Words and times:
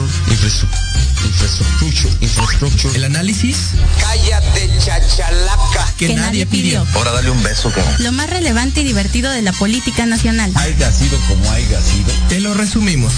infrastructure, 0.00 0.68
infrastructure, 1.24 2.14
infrastructure, 2.20 2.96
El 2.96 3.04
análisis 3.04 3.56
Cállate, 4.00 4.70
chachalaca. 4.78 5.92
que, 5.96 6.14
nadie 6.14 6.46
pidió. 6.46 6.86
Ahora 6.94 7.12
dale 7.12 7.30
un 7.30 7.42
beso, 7.42 7.70
cabrón. 7.70 7.94
Lo 8.00 8.12
más 8.12 8.28
relevante 8.28 8.82
y 8.82 8.84
divertido 8.84 9.30
de 9.30 9.42
la 9.42 9.52
política 9.52 10.06
nacional. 10.06 10.52
haya 10.56 10.92
sido 10.92 11.18
como 11.28 11.50
haya 11.50 11.80
sido. 11.80 12.12
Te 12.28 12.40
lo 12.40 12.54
resumimos. 12.54 13.12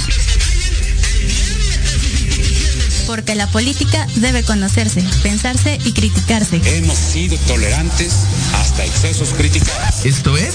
Porque 3.06 3.34
la 3.34 3.46
política 3.46 4.06
debe 4.16 4.42
conocerse, 4.42 5.02
pensarse 5.22 5.78
y 5.84 5.92
criticarse. 5.92 6.60
Hemos 6.76 6.98
sido 6.98 7.38
tolerantes 7.46 8.12
hasta 8.54 8.84
excesos 8.84 9.30
críticos. 9.30 9.70
Esto 10.04 10.36
es 10.36 10.54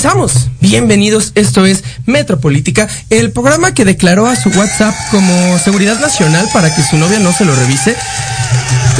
Comenzamos. 0.00 0.48
Bienvenidos, 0.62 1.32
esto 1.34 1.66
es 1.66 1.84
Metropolítica, 2.06 2.88
el 3.10 3.32
programa 3.32 3.74
que 3.74 3.84
declaró 3.84 4.28
a 4.28 4.36
su 4.36 4.48
WhatsApp 4.48 4.94
como 5.10 5.58
seguridad 5.58 6.00
nacional 6.00 6.48
para 6.54 6.74
que 6.74 6.82
su 6.82 6.96
novia 6.96 7.18
no 7.18 7.32
se 7.34 7.44
lo 7.44 7.54
revise. 7.54 7.94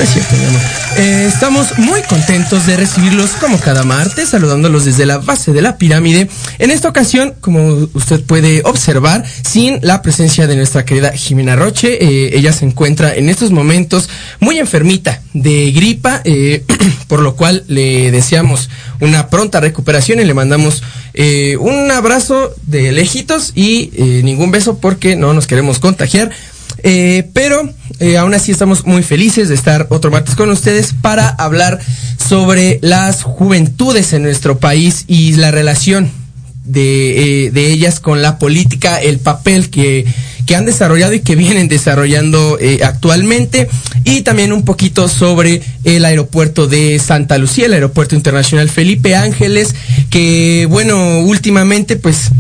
No 0.00 0.04
es 0.04 0.12
cierto, 0.14 0.34
mi 0.34 0.44
amor. 0.46 0.60
Eh, 0.96 1.26
estamos 1.28 1.78
muy 1.78 2.00
contentos 2.00 2.66
de 2.66 2.78
recibirlos 2.78 3.32
como 3.32 3.60
cada 3.60 3.82
martes, 3.82 4.30
saludándolos 4.30 4.86
desde 4.86 5.04
la 5.04 5.18
base 5.18 5.52
de 5.52 5.60
la 5.60 5.76
pirámide. 5.76 6.26
En 6.58 6.70
esta 6.70 6.88
ocasión, 6.88 7.34
como 7.42 7.86
usted 7.92 8.24
puede 8.24 8.62
observar, 8.64 9.26
sin 9.46 9.78
la 9.82 10.00
presencia 10.00 10.46
de 10.46 10.56
nuestra 10.56 10.86
querida 10.86 11.12
Jimena 11.12 11.54
Roche, 11.54 12.02
eh, 12.02 12.30
ella 12.34 12.54
se 12.54 12.64
encuentra 12.64 13.14
en 13.14 13.28
estos 13.28 13.50
momentos 13.50 14.08
muy 14.38 14.58
enfermita 14.58 15.20
de 15.34 15.70
gripa, 15.70 16.22
eh, 16.24 16.64
por 17.06 17.20
lo 17.20 17.36
cual 17.36 17.64
le 17.68 18.10
deseamos 18.10 18.70
una 19.00 19.28
pronta 19.28 19.60
recuperación 19.60 20.18
y 20.20 20.24
le 20.24 20.32
mandamos 20.32 20.82
un 21.58 21.90
abrazo 21.90 22.54
de 22.62 22.92
lejitos 22.92 23.52
y 23.54 23.90
ningún 24.22 24.50
beso 24.50 24.78
porque 24.78 25.16
no 25.16 25.34
nos 25.34 25.46
queremos 25.46 25.78
contagiar. 25.78 26.30
Eh, 26.82 27.28
pero 27.32 27.68
eh, 27.98 28.16
aún 28.16 28.34
así 28.34 28.52
estamos 28.52 28.86
muy 28.86 29.02
felices 29.02 29.48
de 29.48 29.54
estar 29.54 29.86
otro 29.90 30.10
martes 30.10 30.34
con 30.34 30.50
ustedes 30.50 30.94
para 31.00 31.28
hablar 31.28 31.78
sobre 32.16 32.78
las 32.82 33.22
juventudes 33.22 34.12
en 34.12 34.22
nuestro 34.22 34.58
país 34.58 35.04
y 35.06 35.32
la 35.32 35.50
relación 35.50 36.10
de, 36.64 37.46
eh, 37.46 37.50
de 37.50 37.70
ellas 37.70 38.00
con 38.00 38.22
la 38.22 38.38
política, 38.38 39.00
el 39.00 39.18
papel 39.18 39.70
que, 39.70 40.06
que 40.46 40.56
han 40.56 40.66
desarrollado 40.66 41.12
y 41.12 41.20
que 41.20 41.36
vienen 41.36 41.68
desarrollando 41.68 42.58
eh, 42.60 42.80
actualmente 42.82 43.68
y 44.04 44.22
también 44.22 44.52
un 44.52 44.64
poquito 44.64 45.08
sobre 45.08 45.62
el 45.84 46.04
aeropuerto 46.04 46.66
de 46.66 46.98
Santa 46.98 47.38
Lucía, 47.38 47.66
el 47.66 47.74
aeropuerto 47.74 48.14
internacional 48.14 48.68
Felipe 48.68 49.14
Ángeles, 49.14 49.74
que 50.10 50.66
bueno, 50.70 51.20
últimamente 51.20 51.96
pues 51.96 52.30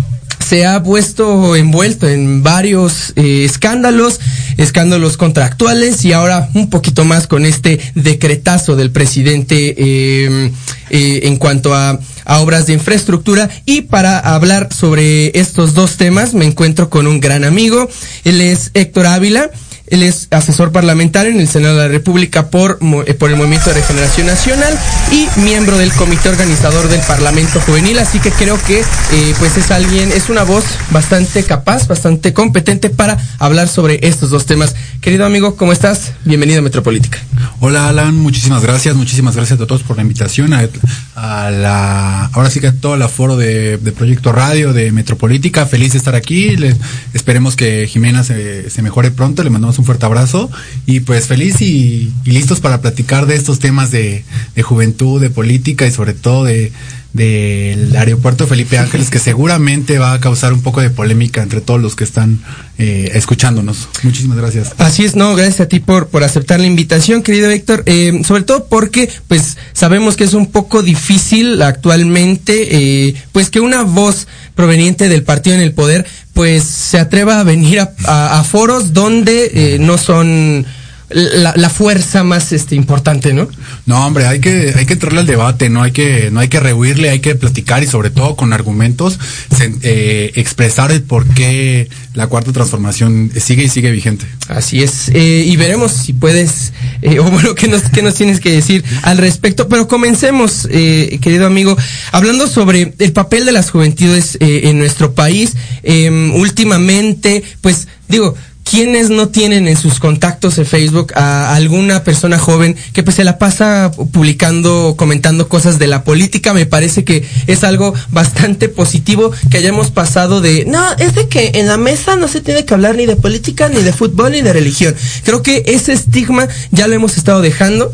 se 0.50 0.66
ha 0.66 0.82
puesto 0.82 1.54
envuelto 1.54 2.08
en 2.08 2.42
varios 2.42 3.12
eh, 3.14 3.44
escándalos, 3.44 4.18
escándalos 4.56 5.16
contractuales 5.16 6.04
y 6.04 6.12
ahora 6.12 6.48
un 6.54 6.68
poquito 6.70 7.04
más 7.04 7.28
con 7.28 7.46
este 7.46 7.78
decretazo 7.94 8.74
del 8.74 8.90
presidente 8.90 9.76
eh, 9.78 10.50
eh, 10.90 11.20
en 11.22 11.36
cuanto 11.36 11.72
a 11.72 12.00
obras 12.26 12.66
de 12.66 12.72
infraestructura. 12.72 13.48
Y 13.64 13.82
para 13.82 14.18
hablar 14.18 14.74
sobre 14.74 15.38
estos 15.38 15.74
dos 15.74 15.96
temas 15.96 16.34
me 16.34 16.46
encuentro 16.46 16.90
con 16.90 17.06
un 17.06 17.20
gran 17.20 17.44
amigo, 17.44 17.88
él 18.24 18.40
es 18.40 18.72
Héctor 18.74 19.06
Ávila. 19.06 19.50
Él 19.90 20.02
es 20.02 20.28
asesor 20.30 20.72
parlamentario 20.72 21.32
en 21.32 21.40
el 21.40 21.48
Senado 21.48 21.76
de 21.76 21.82
la 21.82 21.88
República 21.88 22.48
eh, 22.52 23.14
por 23.14 23.30
el 23.30 23.36
Movimiento 23.36 23.70
de 23.70 23.74
Regeneración 23.74 24.26
Nacional 24.28 24.78
y 25.12 25.26
miembro 25.40 25.76
del 25.78 25.92
comité 25.92 26.28
organizador 26.28 26.88
del 26.88 27.00
Parlamento 27.00 27.60
Juvenil, 27.60 27.98
así 27.98 28.18
que 28.20 28.30
creo 28.30 28.56
que 28.62 28.80
eh, 28.80 29.34
pues 29.38 29.56
es 29.56 29.70
alguien, 29.70 30.12
es 30.12 30.28
una 30.28 30.44
voz 30.44 30.64
bastante 30.90 31.42
capaz, 31.42 31.88
bastante 31.88 32.32
competente 32.32 32.88
para 32.90 33.18
hablar 33.38 33.68
sobre 33.68 33.98
estos 34.06 34.30
dos 34.30 34.46
temas. 34.46 34.74
Querido 35.00 35.26
amigo, 35.26 35.56
¿cómo 35.56 35.72
estás? 35.72 36.12
Bienvenido 36.24 36.60
a 36.60 36.62
Metropolítica. 36.62 37.18
Hola 37.58 37.88
Alan, 37.88 38.14
muchísimas 38.16 38.62
gracias, 38.62 38.94
muchísimas 38.94 39.34
gracias 39.34 39.60
a 39.60 39.66
todos 39.66 39.82
por 39.82 39.96
la 39.96 40.02
invitación, 40.02 40.52
a, 40.54 41.50
la, 41.50 42.26
ahora 42.26 42.48
sí 42.50 42.60
que 42.60 42.68
a 42.68 42.72
todo 42.72 42.94
el 42.94 43.02
aforo 43.02 43.36
de, 43.36 43.78
Proyecto 43.92 44.30
Radio, 44.32 44.72
de 44.72 44.92
Metropolítica, 44.92 45.66
feliz 45.66 45.92
de 45.92 45.98
estar 45.98 46.14
aquí, 46.14 46.56
le- 46.56 46.76
esperemos 47.12 47.56
que 47.56 47.86
Jimena 47.88 48.22
se, 48.24 48.70
se 48.70 48.82
mejore 48.82 49.10
pronto, 49.10 49.42
le 49.42 49.50
mandamos 49.50 49.79
un 49.80 49.84
fuerte 49.84 50.06
abrazo 50.06 50.50
y 50.86 51.00
pues 51.00 51.26
feliz 51.26 51.60
y, 51.60 52.12
listos 52.24 52.60
para 52.60 52.80
platicar 52.80 53.26
de 53.26 53.34
estos 53.34 53.58
temas 53.58 53.90
de, 53.90 54.24
de 54.54 54.62
juventud, 54.62 55.20
de 55.20 55.30
política 55.30 55.86
y 55.86 55.90
sobre 55.90 56.14
todo 56.14 56.44
de 56.44 56.72
del 57.12 57.96
aeropuerto 57.96 58.46
Felipe 58.46 58.78
Ángeles 58.78 59.10
que 59.10 59.18
seguramente 59.18 59.98
va 59.98 60.12
a 60.12 60.20
causar 60.20 60.52
un 60.52 60.62
poco 60.62 60.80
de 60.80 60.90
polémica 60.90 61.42
entre 61.42 61.60
todos 61.60 61.80
los 61.80 61.96
que 61.96 62.04
están 62.04 62.40
eh, 62.78 63.10
escuchándonos. 63.14 63.88
Muchísimas 64.04 64.38
gracias. 64.38 64.72
Así 64.78 65.04
es, 65.04 65.16
no, 65.16 65.34
gracias 65.34 65.60
a 65.60 65.66
ti 65.66 65.80
por, 65.80 66.08
por 66.08 66.22
aceptar 66.22 66.60
la 66.60 66.66
invitación, 66.66 67.22
querido 67.22 67.50
Héctor, 67.50 67.82
eh, 67.86 68.22
sobre 68.24 68.42
todo 68.42 68.66
porque, 68.66 69.10
pues, 69.26 69.56
sabemos 69.72 70.16
que 70.16 70.24
es 70.24 70.34
un 70.34 70.46
poco 70.46 70.82
difícil 70.82 71.60
actualmente, 71.62 73.08
eh, 73.08 73.14
pues, 73.32 73.50
que 73.50 73.60
una 73.60 73.82
voz 73.82 74.28
proveniente 74.54 75.08
del 75.08 75.24
partido 75.24 75.56
en 75.56 75.62
el 75.62 75.72
poder, 75.72 76.06
pues, 76.40 76.64
se 76.64 76.98
atreva 76.98 77.38
a 77.38 77.44
venir 77.44 77.80
a, 77.80 77.92
a- 78.06 78.44
foros 78.44 78.94
donde 78.94 79.50
eh, 79.52 79.78
no 79.78 79.98
son 79.98 80.64
la, 81.10 81.52
la 81.56 81.70
fuerza 81.70 82.22
más 82.24 82.52
este, 82.52 82.74
importante, 82.76 83.32
¿no? 83.32 83.48
No, 83.86 84.06
hombre, 84.06 84.26
hay 84.26 84.40
que, 84.40 84.72
hay 84.76 84.86
que 84.86 84.92
entrarle 84.94 85.20
al 85.20 85.26
debate, 85.26 85.68
no 85.68 85.82
hay 85.82 85.92
que, 85.92 86.30
no 86.30 86.40
hay 86.40 86.48
que 86.48 86.60
rehuirle, 86.60 87.10
hay 87.10 87.20
que 87.20 87.34
platicar 87.34 87.82
y 87.82 87.86
sobre 87.86 88.10
todo 88.10 88.36
con 88.36 88.52
argumentos 88.52 89.18
se- 89.56 89.74
eh, 89.82 90.32
expresar 90.36 90.92
el 90.92 91.02
por 91.02 91.26
qué 91.34 91.88
la 92.14 92.26
cuarta 92.28 92.52
transformación 92.52 93.30
sigue 93.40 93.64
y 93.64 93.68
sigue 93.68 93.90
vigente. 93.90 94.24
Así 94.48 94.82
es, 94.82 95.08
eh, 95.12 95.44
y 95.46 95.56
veremos 95.56 95.92
si 95.92 96.12
puedes, 96.12 96.72
eh, 97.02 97.18
o 97.18 97.24
bueno, 97.24 97.54
¿qué 97.54 97.68
nos, 97.68 97.82
qué 97.90 98.02
nos 98.02 98.14
tienes 98.14 98.40
que 98.40 98.50
decir 98.52 98.84
al 99.02 99.18
respecto. 99.18 99.68
Pero 99.68 99.88
comencemos, 99.88 100.68
eh, 100.70 101.18
querido 101.20 101.46
amigo, 101.46 101.76
hablando 102.12 102.46
sobre 102.46 102.94
el 102.98 103.12
papel 103.12 103.44
de 103.46 103.52
las 103.52 103.70
juventudes 103.70 104.36
en 104.40 104.78
nuestro 104.78 105.12
país. 105.14 105.54
Eh, 105.82 106.10
últimamente, 106.34 107.42
pues 107.60 107.88
digo, 108.08 108.34
¿quiénes 108.70 109.10
no 109.10 109.28
tienen 109.28 109.66
en 109.66 109.76
sus 109.76 109.98
contactos 109.98 110.54
de 110.54 110.64
Facebook 110.64 111.12
a 111.16 111.56
alguna 111.56 112.04
persona 112.04 112.38
joven 112.38 112.76
que 112.92 113.02
pues 113.02 113.16
se 113.16 113.24
la 113.24 113.36
pasa 113.36 113.90
publicando, 114.12 114.94
comentando 114.96 115.48
cosas 115.48 115.80
de 115.80 115.88
la 115.88 116.04
política? 116.04 116.54
Me 116.54 116.66
parece 116.66 117.04
que 117.04 117.26
es 117.48 117.64
algo 117.64 117.92
bastante 118.10 118.68
positivo 118.68 119.32
que 119.50 119.58
hayamos 119.58 119.90
pasado 119.90 120.40
de, 120.40 120.66
no, 120.66 120.80
es 120.98 121.16
de 121.16 121.26
que 121.26 121.52
en 121.54 121.66
la 121.66 121.78
mesa 121.78 122.14
no 122.14 122.28
se 122.28 122.40
tiene 122.40 122.64
que 122.64 122.72
hablar 122.72 122.94
ni 122.94 123.06
de 123.06 123.16
política, 123.16 123.68
ni 123.68 123.82
de 123.82 123.92
fútbol, 123.92 124.32
ni 124.32 124.40
de 124.40 124.52
religión. 124.52 124.94
Creo 125.24 125.42
que 125.42 125.64
ese 125.66 125.92
estigma 125.92 126.46
ya 126.70 126.86
lo 126.86 126.94
hemos 126.94 127.16
estado 127.16 127.40
dejando. 127.40 127.92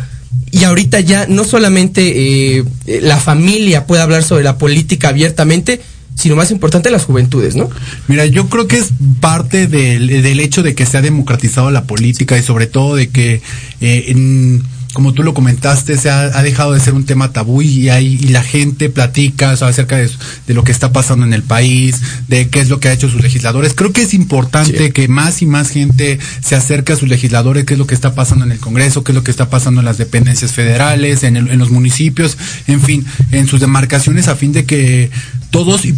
Y 0.53 0.65
ahorita 0.65 1.01
ya 1.01 1.27
no 1.27 1.45
solamente 1.45 2.59
eh, 2.59 2.65
la 3.03 3.19
familia 3.19 3.87
puede 3.87 4.03
hablar 4.03 4.23
sobre 4.23 4.45
la 4.45 4.59
política 4.59 5.09
abiertamente, 5.09 5.81
sino 6.17 6.35
más 6.35 6.51
importante 6.51 6.91
las 6.91 7.05
juventudes, 7.05 7.55
¿no? 7.57 7.69
Mira, 8.09 8.27
yo 8.27 8.49
creo 8.49 8.67
que 8.67 8.79
es 8.79 8.89
parte 9.21 9.67
del, 9.67 10.09
del 10.09 10.41
hecho 10.41 10.63
de 10.63 10.75
que 10.75 10.87
se 10.87 10.97
ha 10.97 11.03
democratizado 11.03 11.71
la 11.71 11.85
política 11.85 12.37
y 12.39 12.43
sobre 12.43 12.67
todo 12.67 12.97
de 12.97 13.11
que, 13.11 13.43
eh, 13.81 14.59
como 14.97 15.13
tú 15.13 15.23
lo 15.23 15.35
comentaste, 15.35 15.99
se 15.99 16.09
ha, 16.09 16.23
ha 16.23 16.43
dejado 16.43 16.73
de 16.73 16.81
ser 16.81 16.95
un 16.95 17.05
tema 17.05 17.31
tabú 17.31 17.61
y, 17.61 17.91
hay, 17.91 18.15
y 18.19 18.29
la 18.29 18.43
gente 18.43 18.89
platica 18.89 19.51
o 19.53 19.57
sea, 19.59 19.69
acerca 19.69 19.97
de, 19.99 20.09
de 20.47 20.55
lo 20.55 20.65
que 20.65 20.73
está 20.73 20.91
pasando 20.91 21.27
en 21.27 21.35
el 21.35 21.43
país, 21.43 21.97
de 22.29 22.49
qué 22.49 22.61
es 22.61 22.71
lo 22.71 22.81
que 22.81 22.89
ha 22.89 22.95
hecho 22.95 23.11
sus 23.11 23.21
legisladores. 23.21 23.75
Creo 23.75 23.93
que 23.93 24.01
es 24.01 24.15
importante 24.15 24.87
Sí. 24.87 24.93
que 24.93 25.07
más 25.07 25.43
y 25.43 25.47
más 25.47 25.69
gente 25.69 26.19
se 26.43 26.57
acerque 26.57 26.95
a 26.95 26.97
sus 26.97 27.11
legisladores, 27.11 27.65
qué 27.67 27.75
es 27.75 27.79
lo 27.79 27.87
que 27.87 27.95
está 27.95 28.15
pasando 28.15 28.47
en 28.47 28.53
el 28.53 28.59
Congreso, 28.59 29.05
qué 29.05 29.13
es 29.13 29.17
lo 29.17 29.23
que 29.23 29.31
está 29.31 29.51
pasando 29.51 29.83
en 29.83 29.85
las 29.85 29.99
dependencias 29.99 30.53
federales, 30.53 31.25
en, 31.25 31.37
el- 31.37 31.51
en 31.51 31.59
los 31.59 31.69
municipios, 31.71 32.39
en 32.67 32.81
fin, 32.81 33.05
en 33.33 33.47
sus 33.49 33.61
demarcaciones, 33.61 34.29
a 34.29 34.35
fin 34.35 34.53
de 34.53 34.65
que 34.65 35.11
todos 35.51 35.85
eh, 35.85 35.95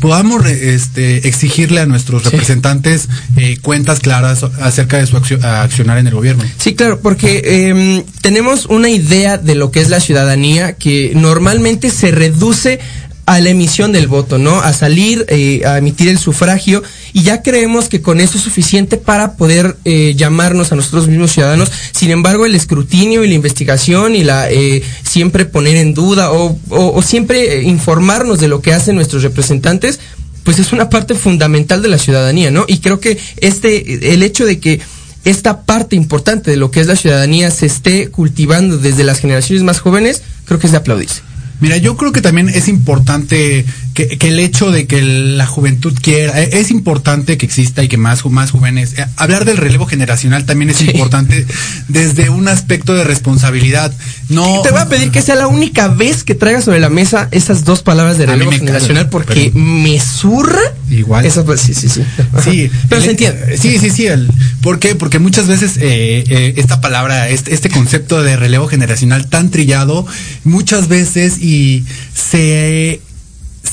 podamos 0.00 0.46
este, 0.46 1.26
exigirle 1.28 1.80
a 1.80 1.86
nuestros 1.86 2.22
Sí. 2.24 2.28
representantes 2.30 3.08
eh, 3.36 3.58
cuentas 3.60 4.00
claras 4.00 4.44
acerca 4.60 4.98
de 4.98 5.06
su 5.06 5.16
accio- 5.16 5.42
accionar 5.42 5.98
en 5.98 6.06
el 6.06 6.14
gobierno. 6.14 6.44
Sí, 6.58 6.74
claro, 6.74 7.00
porque 7.00 7.42
eh, 7.44 8.04
tenemos 8.20 8.33
una 8.68 8.90
idea 8.90 9.38
de 9.38 9.54
lo 9.54 9.70
que 9.70 9.80
es 9.80 9.88
la 9.88 10.00
ciudadanía 10.00 10.74
que 10.74 11.12
normalmente 11.14 11.90
se 11.90 12.10
reduce 12.10 12.80
a 13.26 13.40
la 13.40 13.50
emisión 13.50 13.92
del 13.92 14.06
voto, 14.06 14.38
¿no? 14.38 14.60
A 14.60 14.72
salir, 14.72 15.24
eh, 15.28 15.62
a 15.64 15.78
emitir 15.78 16.08
el 16.08 16.18
sufragio 16.18 16.82
y 17.12 17.22
ya 17.22 17.42
creemos 17.42 17.88
que 17.88 18.02
con 18.02 18.20
eso 18.20 18.36
es 18.36 18.44
suficiente 18.44 18.98
para 18.98 19.36
poder 19.36 19.76
eh, 19.84 20.14
llamarnos 20.16 20.72
a 20.72 20.76
nosotros 20.76 21.08
mismos 21.08 21.32
ciudadanos. 21.32 21.70
Sin 21.92 22.10
embargo, 22.10 22.44
el 22.44 22.54
escrutinio 22.54 23.24
y 23.24 23.28
la 23.28 23.34
investigación 23.34 24.14
y 24.14 24.24
la 24.24 24.50
eh, 24.50 24.82
siempre 25.02 25.46
poner 25.46 25.76
en 25.76 25.94
duda 25.94 26.32
o, 26.32 26.58
o, 26.68 26.92
o 26.94 27.02
siempre 27.02 27.62
informarnos 27.62 28.40
de 28.40 28.48
lo 28.48 28.60
que 28.60 28.74
hacen 28.74 28.96
nuestros 28.96 29.22
representantes, 29.22 30.00
pues 30.42 30.58
es 30.58 30.72
una 30.72 30.90
parte 30.90 31.14
fundamental 31.14 31.80
de 31.80 31.88
la 31.88 31.98
ciudadanía, 31.98 32.50
¿no? 32.50 32.66
Y 32.68 32.78
creo 32.78 33.00
que 33.00 33.18
este, 33.38 34.12
el 34.12 34.22
hecho 34.22 34.44
de 34.44 34.60
que 34.60 34.80
esta 35.24 35.62
parte 35.62 35.96
importante 35.96 36.50
de 36.50 36.56
lo 36.56 36.70
que 36.70 36.80
es 36.80 36.86
la 36.86 36.96
ciudadanía 36.96 37.50
se 37.50 37.66
esté 37.66 38.10
cultivando 38.10 38.78
desde 38.78 39.04
las 39.04 39.18
generaciones 39.18 39.64
más 39.64 39.80
jóvenes, 39.80 40.22
creo 40.44 40.58
que 40.58 40.66
es 40.66 40.72
de 40.72 40.78
aplaudirse. 40.78 41.22
Mira, 41.60 41.76
yo 41.76 41.96
creo 41.96 42.12
que 42.12 42.20
también 42.20 42.48
es 42.48 42.68
importante 42.68 43.64
que, 43.94 44.18
que, 44.18 44.28
el 44.28 44.40
hecho 44.40 44.70
de 44.70 44.86
que 44.86 45.00
la 45.02 45.46
juventud 45.46 45.96
quiera, 46.00 46.42
eh, 46.42 46.50
es 46.52 46.70
importante 46.70 47.38
que 47.38 47.46
exista 47.46 47.82
y 47.82 47.88
que 47.88 47.96
más, 47.96 48.24
más 48.26 48.50
jóvenes, 48.50 48.94
eh, 48.98 49.06
hablar 49.16 49.44
del 49.44 49.56
relevo 49.56 49.86
generacional 49.86 50.44
también 50.44 50.70
es 50.70 50.78
sí. 50.78 50.90
importante 50.92 51.46
desde 51.88 52.28
un 52.28 52.48
aspecto 52.48 52.94
de 52.94 53.04
responsabilidad. 53.04 53.92
No, 54.28 54.62
Te 54.62 54.70
voy 54.70 54.80
a 54.80 54.88
pedir 54.88 55.10
que 55.10 55.22
sea 55.22 55.36
la 55.36 55.46
única 55.46 55.88
vez 55.88 56.24
que 56.24 56.34
traigas 56.34 56.64
sobre 56.64 56.80
la 56.80 56.88
mesa 56.88 57.28
esas 57.30 57.64
dos 57.64 57.82
palabras 57.82 58.18
de 58.18 58.26
relevo 58.26 58.50
generacional 58.50 59.08
porque 59.08 59.52
pero, 59.52 59.64
me 59.64 60.00
zurra. 60.00 60.60
Igual. 60.90 61.26
Pues, 61.44 61.60
sí, 61.60 61.74
sí, 61.74 61.88
sí. 61.88 62.02
Sí, 62.44 62.70
pero 62.88 63.00
el, 63.00 63.04
se 63.04 63.10
entiende. 63.12 63.56
Sí, 63.56 63.78
sí, 63.78 63.90
sí. 63.90 64.06
El, 64.06 64.30
¿Por 64.60 64.78
qué? 64.78 64.94
Porque 64.94 65.18
muchas 65.18 65.46
veces 65.46 65.76
eh, 65.76 66.24
eh, 66.28 66.54
esta 66.56 66.80
palabra, 66.80 67.28
este, 67.28 67.54
este 67.54 67.70
concepto 67.70 68.22
de 68.22 68.36
relevo 68.36 68.66
generacional 68.66 69.28
tan 69.28 69.50
trillado, 69.50 70.06
muchas 70.44 70.88
veces 70.88 71.38
y 71.44 71.84
se 72.14 73.00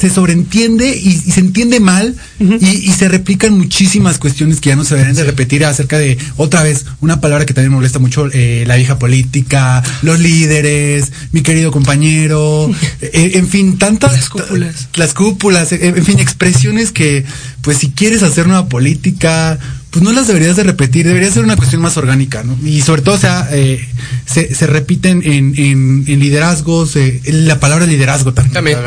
se 0.01 0.09
sobreentiende 0.09 0.97
y, 0.97 1.09
y, 1.09 1.31
se 1.31 1.41
entiende 1.41 1.79
mal 1.79 2.15
uh 2.39 2.43
-huh. 2.43 2.57
y, 2.59 2.89
y, 2.89 2.91
se 2.91 3.07
replican 3.07 3.57
muchísimas 3.57 4.17
cuestiones 4.17 4.59
que 4.59 4.69
ya 4.69 4.75
no 4.75 4.83
se 4.83 4.95
deberían 4.95 5.15
de 5.15 5.23
repetir 5.25 5.63
acerca 5.63 5.99
de, 5.99 6.17
otra 6.37 6.63
vez, 6.63 6.85
una 7.01 7.21
palabra 7.21 7.45
que 7.45 7.53
también 7.53 7.73
molesta 7.73 7.99
mucho, 7.99 8.27
eh, 8.31 8.63
la 8.65 8.77
vieja 8.77 8.97
política, 8.97 9.83
los 10.01 10.19
líderes, 10.19 11.11
mi 11.33 11.41
querido 11.41 11.71
compañero, 11.71 12.71
eh, 13.01 13.31
en 13.35 13.47
fin, 13.47 13.77
tantas... 13.77 14.13
Las 14.13 14.29
cúpulas. 14.29 14.87
Las 14.95 15.13
cúpulas, 15.13 15.71
en 15.71 16.03
fin, 16.03 16.19
expresiones 16.19 16.91
que, 16.91 17.25
pues 17.61 17.77
si 17.77 17.91
quieres 17.91 18.23
hacer 18.23 18.47
nueva 18.47 18.69
política, 18.69 19.59
pues 19.91 20.03
no 20.03 20.13
las 20.13 20.27
deberías 20.27 20.55
de 20.55 20.63
repetir, 20.63 21.05
debería 21.05 21.29
ser 21.29 21.43
una 21.43 21.57
cuestión 21.57 21.81
más 21.81 21.97
orgánica, 21.97 22.43
¿no? 22.43 22.57
Y 22.63 22.79
sobre 22.81 23.01
todo, 23.01 23.15
o 23.15 23.19
sea, 23.19 23.49
eh, 23.51 23.85
se, 24.25 24.55
se, 24.55 24.65
repiten 24.65 25.21
en, 25.25 25.53
en, 25.57 26.05
en 26.07 26.19
liderazgos, 26.19 26.95
eh, 26.95 27.21
la 27.25 27.59
palabra 27.59 27.85
liderazgo 27.85 28.33
también. 28.33 28.53
también. 28.53 28.79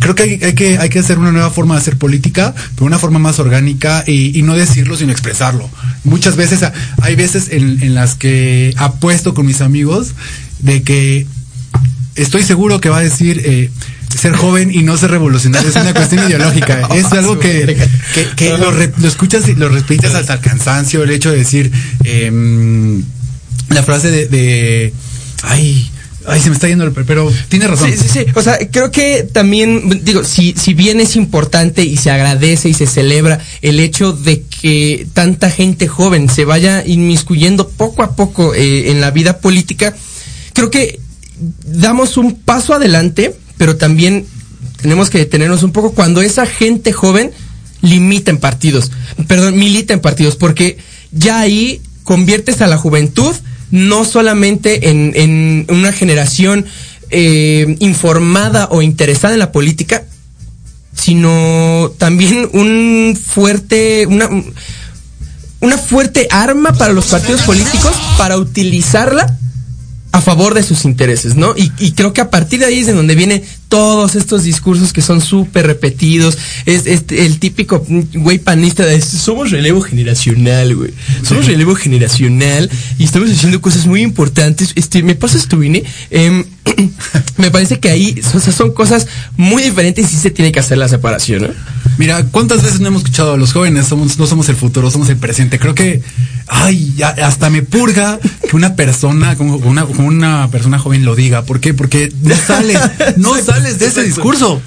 Creo 0.00 0.16
que 0.16 0.24
hay, 0.24 0.40
hay, 0.42 0.54
que 0.54 0.76
hay 0.76 0.88
que 0.88 0.98
hacer 0.98 1.20
una 1.20 1.30
nueva 1.30 1.50
forma 1.50 1.76
de 1.76 1.82
hacer 1.82 1.98
política, 1.98 2.52
pero 2.74 2.86
una 2.86 2.98
forma 2.98 3.20
más 3.20 3.38
orgánica 3.38 4.02
y, 4.08 4.36
y 4.36 4.42
no 4.42 4.56
decirlo, 4.56 4.96
sino 4.96 5.12
expresarlo. 5.12 5.70
Muchas 6.02 6.34
veces, 6.34 6.64
hay 7.00 7.14
veces 7.14 7.50
en, 7.52 7.80
en 7.80 7.94
las 7.94 8.16
que 8.16 8.74
apuesto 8.76 9.34
con 9.34 9.46
mis 9.46 9.60
amigos 9.60 10.14
de 10.58 10.82
que 10.82 11.28
estoy 12.16 12.42
seguro 12.42 12.80
que 12.80 12.88
va 12.88 12.98
a 12.98 13.02
decir... 13.02 13.40
Eh, 13.44 13.70
ser 14.16 14.34
joven 14.34 14.74
y 14.74 14.82
no 14.82 14.96
ser 14.96 15.10
revolucionario 15.10 15.68
es 15.68 15.76
una 15.76 15.94
cuestión 15.94 16.26
ideológica. 16.28 16.88
Es 16.94 17.06
algo 17.12 17.38
que, 17.38 17.76
que, 18.14 18.26
que 18.36 18.58
lo, 18.58 18.70
re, 18.70 18.92
lo, 18.96 19.08
escuchas 19.08 19.48
y 19.48 19.54
lo 19.54 19.68
repites 19.68 20.14
hasta 20.14 20.34
el 20.34 20.40
cansancio. 20.40 21.02
El 21.02 21.10
hecho 21.10 21.30
de 21.30 21.38
decir 21.38 21.70
eh, 22.04 23.02
la 23.68 23.82
frase 23.82 24.10
de, 24.10 24.26
de 24.26 24.92
ay, 25.42 25.90
Ay, 26.28 26.40
se 26.40 26.50
me 26.50 26.54
está 26.54 26.68
yendo 26.68 26.84
el 26.84 26.92
pero 26.92 27.32
tiene 27.48 27.66
razón. 27.66 27.90
Sí, 27.90 27.96
sí, 27.96 28.08
sí. 28.08 28.26
O 28.34 28.42
sea, 28.42 28.58
creo 28.70 28.90
que 28.90 29.22
también, 29.22 30.04
digo, 30.04 30.24
si, 30.24 30.52
si 30.52 30.74
bien 30.74 31.00
es 31.00 31.16
importante 31.16 31.84
y 31.84 31.96
se 31.96 32.10
agradece 32.10 32.68
y 32.68 32.74
se 32.74 32.86
celebra 32.86 33.40
el 33.62 33.80
hecho 33.80 34.12
de 34.12 34.42
que 34.42 35.06
tanta 35.14 35.50
gente 35.50 35.88
joven 35.88 36.28
se 36.28 36.44
vaya 36.44 36.84
inmiscuyendo 36.84 37.68
poco 37.68 38.02
a 38.02 38.14
poco 38.14 38.54
eh, 38.54 38.90
en 38.90 39.00
la 39.00 39.10
vida 39.10 39.38
política, 39.38 39.94
creo 40.52 40.70
que 40.70 41.00
damos 41.64 42.18
un 42.18 42.34
paso 42.34 42.74
adelante 42.74 43.34
pero 43.58 43.76
también 43.76 44.24
tenemos 44.80 45.10
que 45.10 45.18
detenernos 45.18 45.62
un 45.62 45.72
poco 45.72 45.92
cuando 45.92 46.22
esa 46.22 46.46
gente 46.46 46.92
joven 46.92 47.32
limita 47.82 48.30
en 48.30 48.38
partidos, 48.38 48.90
perdón, 49.26 49.58
milita 49.58 49.92
en 49.92 50.00
partidos, 50.00 50.36
porque 50.36 50.78
ya 51.12 51.40
ahí 51.40 51.82
conviertes 52.04 52.62
a 52.62 52.66
la 52.66 52.78
juventud 52.78 53.34
no 53.70 54.04
solamente 54.04 54.88
en, 54.88 55.12
en 55.14 55.66
una 55.68 55.92
generación 55.92 56.64
eh, 57.10 57.76
informada 57.80 58.68
o 58.70 58.82
interesada 58.82 59.34
en 59.34 59.40
la 59.40 59.52
política, 59.52 60.04
sino 60.94 61.92
también 61.96 62.50
un 62.52 63.18
fuerte, 63.18 64.06
una, 64.06 64.28
una 65.60 65.78
fuerte 65.78 66.28
arma 66.30 66.72
para 66.72 66.92
los 66.92 67.06
partidos 67.06 67.42
políticos 67.42 67.92
para 68.18 68.36
utilizarla 68.36 69.37
a 70.12 70.20
favor 70.20 70.54
de 70.54 70.62
sus 70.62 70.84
intereses, 70.84 71.36
¿no? 71.36 71.54
Y, 71.56 71.72
y, 71.78 71.92
creo 71.92 72.12
que 72.12 72.20
a 72.20 72.30
partir 72.30 72.60
de 72.60 72.66
ahí 72.66 72.80
es 72.80 72.86
de 72.86 72.92
donde 72.94 73.14
vienen 73.14 73.42
todos 73.68 74.14
estos 74.14 74.44
discursos 74.44 74.92
que 74.92 75.02
son 75.02 75.20
súper 75.20 75.66
repetidos. 75.66 76.38
Es, 76.66 76.86
es, 76.86 77.04
el 77.10 77.38
típico 77.38 77.84
güey 78.14 78.38
panista 78.38 78.84
de 78.84 79.00
somos 79.00 79.50
relevo 79.50 79.80
generacional, 79.80 80.74
güey. 80.74 80.92
Somos 81.22 81.46
sí. 81.46 81.52
relevo 81.52 81.74
generacional 81.74 82.70
y 82.98 83.04
estamos 83.04 83.30
haciendo 83.30 83.60
cosas 83.60 83.86
muy 83.86 84.02
importantes. 84.02 84.72
Este, 84.74 85.02
¿me 85.02 85.14
pasas 85.14 85.48
tu 85.48 85.62
INE? 85.62 85.84
Eh, 86.10 86.44
me 87.36 87.50
parece 87.50 87.78
que 87.78 87.90
ahí 87.90 88.20
o 88.34 88.40
sea, 88.40 88.52
son 88.52 88.72
cosas 88.72 89.06
muy 89.36 89.62
diferentes 89.62 90.12
y 90.12 90.16
se 90.16 90.30
tiene 90.30 90.52
que 90.52 90.60
hacer 90.60 90.78
la 90.78 90.88
separación, 90.88 91.42
¿no? 91.42 91.48
Mira, 91.98 92.24
¿cuántas 92.30 92.62
veces 92.62 92.80
no 92.80 92.88
hemos 92.88 93.02
escuchado 93.02 93.34
a 93.34 93.36
los 93.36 93.52
jóvenes? 93.52 93.86
Somos, 93.86 94.18
no 94.18 94.26
somos 94.26 94.48
el 94.48 94.56
futuro, 94.56 94.88
somos 94.90 95.08
el 95.08 95.16
presente. 95.16 95.58
Creo 95.58 95.74
que, 95.74 96.00
ay, 96.46 96.94
ya, 96.96 97.08
hasta 97.08 97.50
me 97.50 97.62
purga 97.62 98.20
que 98.48 98.54
una 98.54 98.76
persona, 98.76 99.36
como 99.36 99.56
una, 99.56 99.84
como 99.84 100.06
una 100.06 100.48
persona 100.52 100.78
joven 100.78 101.04
lo 101.04 101.16
diga. 101.16 101.42
¿Por 101.42 101.58
qué? 101.58 101.74
Porque 101.74 102.12
no 102.22 102.36
sales, 102.36 102.78
no 103.16 103.34
sales 103.58 103.78
de 103.78 103.86
ese 103.86 104.02
discurso. 104.02 104.60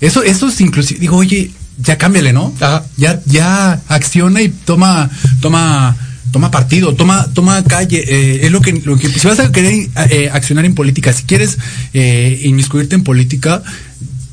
Eso, 0.00 0.22
eso 0.22 0.48
es 0.48 0.60
inclusive, 0.60 1.00
digo, 1.00 1.16
oye, 1.16 1.50
ya 1.78 1.98
cámbiale, 1.98 2.32
¿no? 2.32 2.54
Ajá. 2.60 2.84
Ya, 2.96 3.20
ya 3.26 3.80
acciona 3.88 4.42
y 4.42 4.48
toma, 4.48 5.10
toma, 5.40 5.96
toma 6.32 6.50
partido, 6.50 6.94
toma, 6.94 7.26
toma 7.32 7.62
calle, 7.64 8.04
eh, 8.06 8.46
es 8.46 8.52
lo 8.52 8.60
que, 8.60 8.72
lo 8.84 8.96
que, 8.96 9.08
si 9.08 9.26
vas 9.26 9.40
a 9.40 9.52
querer 9.52 9.88
eh, 10.10 10.30
accionar 10.32 10.64
en 10.64 10.74
política, 10.74 11.12
si 11.12 11.24
quieres 11.24 11.58
eh, 11.92 12.40
inmiscuirte 12.44 12.94
en 12.94 13.04
política, 13.04 13.62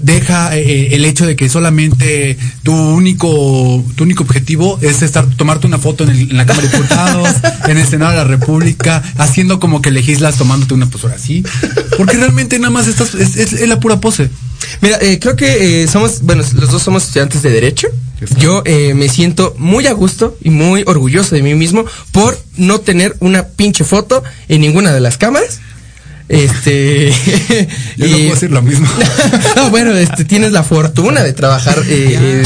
deja 0.01 0.55
eh, 0.57 0.95
el 0.95 1.05
hecho 1.05 1.25
de 1.25 1.35
que 1.35 1.49
solamente 1.49 2.37
tu 2.63 2.73
único 2.73 3.83
tu 3.95 4.03
único 4.03 4.23
objetivo 4.23 4.79
es 4.81 5.01
estar 5.01 5.25
tomarte 5.35 5.67
una 5.67 5.77
foto 5.77 6.03
en, 6.03 6.09
el, 6.11 6.31
en 6.31 6.37
la 6.37 6.45
Cámara 6.45 6.67
de 6.67 6.73
Diputados, 6.73 7.29
en 7.67 7.77
el 7.77 7.87
Senado 7.87 8.11
de 8.11 8.17
la 8.17 8.23
República, 8.23 9.03
haciendo 9.17 9.59
como 9.59 9.81
que 9.81 9.91
legislas 9.91 10.37
tomándote 10.37 10.73
una 10.73 10.87
postura 10.87 11.15
así, 11.15 11.43
porque 11.97 12.17
realmente 12.17 12.59
nada 12.59 12.71
más 12.71 12.87
estás 12.87 13.15
es, 13.15 13.35
es, 13.35 13.53
es 13.53 13.67
la 13.67 13.79
pura 13.79 13.99
pose. 13.99 14.29
Mira, 14.81 14.97
eh, 15.01 15.19
creo 15.19 15.35
que 15.35 15.83
eh, 15.83 15.87
somos, 15.87 16.21
bueno, 16.21 16.43
los 16.53 16.71
dos 16.71 16.81
somos 16.81 17.03
estudiantes 17.03 17.41
de 17.41 17.49
Derecho. 17.49 17.87
Yo 18.37 18.61
eh, 18.65 18.93
me 18.93 19.09
siento 19.09 19.55
muy 19.57 19.87
a 19.87 19.93
gusto 19.93 20.37
y 20.41 20.51
muy 20.51 20.83
orgulloso 20.85 21.33
de 21.33 21.41
mí 21.41 21.55
mismo 21.55 21.85
por 22.11 22.37
no 22.55 22.79
tener 22.79 23.15
una 23.19 23.47
pinche 23.47 23.83
foto 23.83 24.23
en 24.47 24.61
ninguna 24.61 24.93
de 24.93 24.99
las 24.99 25.17
cámaras. 25.17 25.59
Este. 26.27 27.11
Yo 27.97 28.07
no 28.07 28.17
puedo 28.17 28.33
decir 28.33 28.51
lo 28.51 28.61
mismo. 28.61 28.87
no, 29.55 29.69
bueno, 29.69 29.93
este, 29.93 30.25
tienes 30.25 30.51
la 30.51 30.63
fortuna 30.63 31.23
de 31.23 31.33
trabajar 31.33 31.81
eh, 31.87 32.43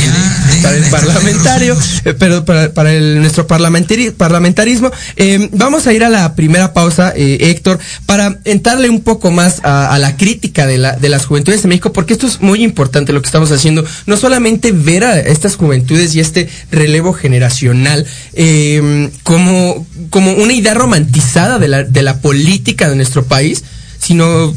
para 0.61 0.75
el 0.75 0.83
parlamentario, 0.85 1.77
eh, 2.05 2.13
pero 2.17 2.45
para, 2.45 2.73
para 2.73 2.93
el, 2.93 3.19
nuestro 3.21 3.47
parlamentari 3.47 4.11
parlamentarismo. 4.11 4.91
Eh, 5.15 5.49
vamos 5.53 5.87
a 5.87 5.93
ir 5.93 6.03
a 6.03 6.09
la 6.09 6.35
primera 6.35 6.73
pausa, 6.73 7.13
eh, 7.15 7.37
Héctor, 7.41 7.79
para 8.05 8.39
entrarle 8.45 8.89
un 8.89 9.01
poco 9.01 9.31
más 9.31 9.61
a, 9.63 9.93
a, 9.93 9.99
la 9.99 10.17
crítica 10.17 10.65
de, 10.67 10.77
la, 10.77 10.93
de 10.93 11.09
las 11.09 11.25
juventudes 11.25 11.61
de 11.61 11.67
México, 11.69 11.93
porque 11.93 12.13
esto 12.13 12.27
es 12.27 12.41
muy 12.41 12.63
importante 12.63 13.13
lo 13.13 13.21
que 13.21 13.27
estamos 13.27 13.51
haciendo. 13.51 13.85
No 14.05 14.17
solamente 14.17 14.71
ver 14.71 15.03
a 15.03 15.19
estas 15.19 15.55
juventudes 15.55 16.15
y 16.15 16.19
este 16.19 16.49
relevo 16.71 17.13
generacional 17.13 18.05
eh, 18.33 19.09
como, 19.23 19.85
como 20.09 20.33
una 20.33 20.53
idea 20.53 20.73
romantizada 20.73 21.59
de 21.59 21.67
la, 21.67 21.83
de 21.83 22.01
la 22.01 22.19
política 22.21 22.89
de 22.89 22.95
nuestro 22.95 23.25
país, 23.25 23.63
sino 24.05 24.53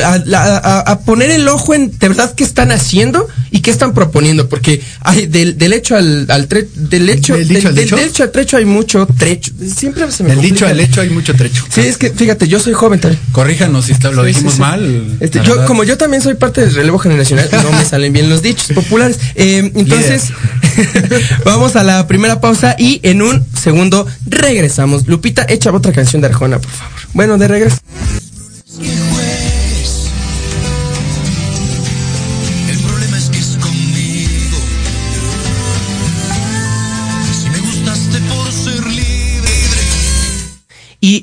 a, 0.00 0.14
a, 0.14 0.80
a, 0.80 1.00
poner 1.00 1.30
el 1.30 1.46
ojo 1.48 1.74
en 1.74 1.90
de 1.98 2.08
verdad 2.08 2.34
qué 2.34 2.44
están 2.44 2.70
haciendo 2.70 3.28
y 3.50 3.60
qué 3.60 3.70
están 3.70 3.92
proponiendo, 3.92 4.48
porque 4.48 4.80
hay 5.00 5.26
del, 5.26 5.58
del 5.58 5.72
hecho 5.72 5.96
al, 5.96 6.26
al 6.30 6.46
tre, 6.46 6.66
del 6.74 7.10
hecho 7.10 7.34
del, 7.36 7.48
dicho 7.48 7.60
del, 7.60 7.66
al, 7.68 7.74
del 7.74 8.08
hecho 8.08 8.22
al 8.22 8.30
trecho 8.30 8.56
hay 8.56 8.64
mucho 8.64 9.06
trecho. 9.06 9.52
Siempre 9.74 10.10
se 10.10 10.22
me 10.22 10.30
Del 10.30 10.40
dicho 10.40 10.66
al 10.66 10.80
hecho 10.80 11.00
hay 11.00 11.10
mucho 11.10 11.34
trecho. 11.34 11.64
Sí, 11.68 11.82
es 11.82 11.98
que 11.98 12.10
fíjate, 12.10 12.48
yo 12.48 12.60
soy 12.60 12.72
joven 12.72 13.00
también. 13.00 13.20
Corríjanos 13.32 13.86
si 13.86 13.92
está, 13.92 14.10
lo 14.10 14.22
sí, 14.22 14.28
dijimos 14.28 14.52
sí, 14.52 14.56
sí. 14.56 14.60
mal. 14.62 15.16
Este, 15.20 15.40
yo 15.40 15.52
verdad. 15.52 15.66
como 15.66 15.84
yo 15.84 15.98
también 15.98 16.22
soy 16.22 16.34
parte 16.34 16.62
del 16.62 16.74
relevo 16.74 16.98
generacional, 16.98 17.48
no 17.52 17.72
me 17.72 17.84
salen 17.88 18.12
bien 18.12 18.30
los 18.30 18.42
dichos 18.42 18.68
populares. 18.74 19.18
Eh, 19.34 19.70
entonces, 19.74 20.30
vamos 21.44 21.76
a 21.76 21.84
la 21.84 22.06
primera 22.06 22.40
pausa 22.40 22.76
y 22.78 23.00
en 23.02 23.20
un 23.20 23.44
segundo 23.60 24.06
regresamos. 24.26 25.06
Lupita, 25.06 25.44
echa 25.48 25.72
otra 25.72 25.92
canción 25.92 26.22
de 26.22 26.28
Arjona, 26.28 26.58
por 26.58 26.70
favor. 26.70 26.92
Bueno, 27.12 27.36
de 27.36 27.48
regreso. 27.48 27.76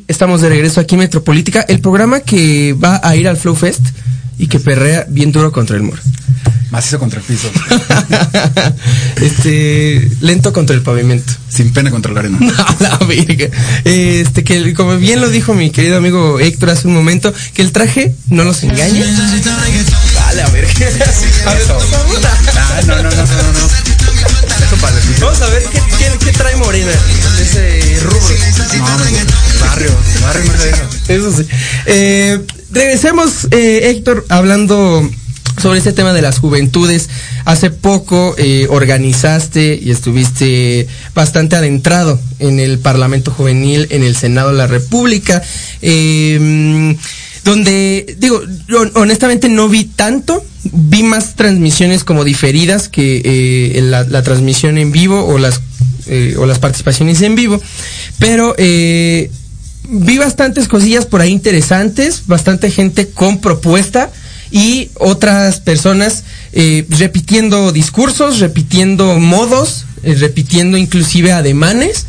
Estamos 0.09 0.41
de 0.41 0.49
regreso 0.49 0.81
aquí 0.81 0.95
en 0.95 0.99
Metropolítica, 0.99 1.61
el 1.67 1.79
programa 1.79 2.19
que 2.19 2.73
va 2.73 2.99
a 3.01 3.15
ir 3.15 3.27
al 3.27 3.37
Flow 3.37 3.55
Fest 3.55 3.81
y 4.37 4.47
que 4.47 4.59
perrea 4.59 5.05
bien 5.07 5.31
duro 5.31 5.51
contra 5.51 5.77
el 5.77 5.83
muro. 5.83 6.01
Macizo 6.71 6.99
contra 6.99 7.19
el 7.19 7.25
piso. 7.25 7.49
este, 9.21 10.09
lento 10.21 10.51
contra 10.51 10.75
el 10.75 10.81
pavimento. 10.81 11.33
Sin 11.47 11.73
pena 11.73 11.89
contra 11.89 12.11
la 12.11 12.19
arena. 12.19 12.37
No, 12.41 12.53
la 12.79 12.97
verga. 13.07 13.49
Este, 13.85 14.43
que 14.43 14.73
como 14.73 14.97
bien 14.97 15.21
lo 15.21 15.29
dijo 15.29 15.53
mi 15.53 15.71
querido 15.71 15.97
amigo 15.97 16.39
Héctor 16.39 16.71
hace 16.71 16.87
un 16.87 16.93
momento, 16.93 17.33
que 17.53 17.61
el 17.61 17.71
traje 17.71 18.15
no 18.29 18.43
los 18.43 18.63
engañe. 18.63 19.03
Dale, 19.03 20.41
a 20.43 20.49
ver. 20.49 20.65
A 20.65 21.53
ver. 21.53 21.63
Ah, 22.55 22.81
no, 22.85 22.95
no, 22.95 23.03
no, 23.03 23.09
no, 23.09 23.15
no. 23.15 23.98
Eso. 24.71 25.25
Vamos 25.25 25.41
a 25.41 25.49
ver 25.49 25.63
qué, 25.71 25.81
qué, 25.97 26.25
qué 26.25 26.31
trae 26.31 26.55
Morena 26.57 26.91
ese 27.41 27.99
rubro. 28.03 28.19
No, 28.77 29.65
barrio, 29.65 29.91
barrio 30.21 30.51
deja. 30.53 30.89
Eso 31.07 31.31
sí. 31.35 31.47
Eh, 31.87 32.39
regresemos, 32.71 33.47
eh, 33.51 33.89
Héctor, 33.89 34.25
hablando 34.29 35.09
sobre 35.59 35.79
este 35.79 35.93
tema 35.93 36.13
de 36.13 36.21
las 36.21 36.39
juventudes. 36.39 37.09
Hace 37.45 37.71
poco 37.71 38.35
eh, 38.37 38.67
organizaste 38.69 39.79
y 39.81 39.89
estuviste 39.89 40.87
bastante 41.15 41.55
adentrado 41.55 42.19
en 42.37 42.59
el 42.59 42.77
Parlamento 42.79 43.31
Juvenil, 43.31 43.87
en 43.89 44.03
el 44.03 44.15
Senado 44.15 44.51
de 44.51 44.57
la 44.57 44.67
República. 44.67 45.41
Eh, 45.81 46.95
donde, 47.49 48.15
digo, 48.19 48.43
honestamente 48.93 49.49
no 49.49 49.69
vi 49.69 49.85
tanto, 49.85 50.45
vi 50.71 51.01
más 51.01 51.35
transmisiones 51.35 52.03
como 52.03 52.23
diferidas 52.23 52.89
que 52.89 53.23
eh, 53.25 53.81
la, 53.81 54.21
transmisión 54.21 54.77
en 54.77 54.91
vivo 54.91 55.25
o 55.25 55.39
las, 55.39 55.59
eh, 56.05 56.35
o 56.37 56.45
las 56.45 56.59
participaciones 56.59 57.23
en 57.23 57.33
vivo, 57.33 57.59
pero 58.19 58.53
eh, 58.59 59.31
vi 59.89 60.19
bastantes 60.19 60.67
cosillas 60.67 61.07
por 61.07 61.21
ahí 61.21 61.31
interesantes, 61.31 62.27
bastante 62.27 62.69
gente 62.69 63.09
con 63.09 63.41
propuesta 63.41 64.11
y 64.51 64.91
otras 64.95 65.59
personas 65.59 66.25
repitiendo 66.89 67.71
discursos, 67.71 68.39
repitiendo 68.39 69.17
modos, 69.17 69.85
repitiendo 70.03 70.77
inclusive 70.77 71.31
ademanes. 71.31 72.05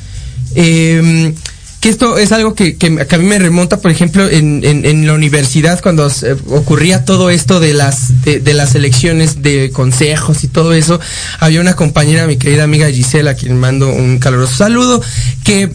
Que 1.81 1.89
esto 1.89 2.19
es 2.19 2.31
algo 2.33 2.55
que, 2.55 2.77
a 3.11 3.17
mí 3.17 3.25
me 3.25 3.39
remonta, 3.39 3.81
por 3.81 3.91
ejemplo, 3.91 4.29
en, 4.29 5.07
la 5.07 5.15
universidad 5.15 5.81
cuando 5.81 6.11
se- 6.11 6.33
ocurría 6.49 7.07
todo 7.07 7.31
esto 7.31 7.59
de 7.59 7.73
las 7.73 8.23
de, 8.23 8.39
de 8.39 8.53
las 8.53 8.75
elecciones 8.75 9.41
de 9.43 9.71
consejos 9.71 10.45
y 10.45 10.49
todo 10.49 10.75
eso. 10.75 11.01
Había 11.39 11.61
una 11.63 11.77
compañera, 11.77 12.27
mi 12.27 12.37
querida 12.37 12.65
amiga 12.65 12.91
Gisela, 12.91 13.31
a 13.31 13.35
quien 13.35 13.59
mando 13.59 13.89
un 13.91 14.19
caluroso 14.19 14.55
saludo, 14.55 15.03
que, 15.43 15.73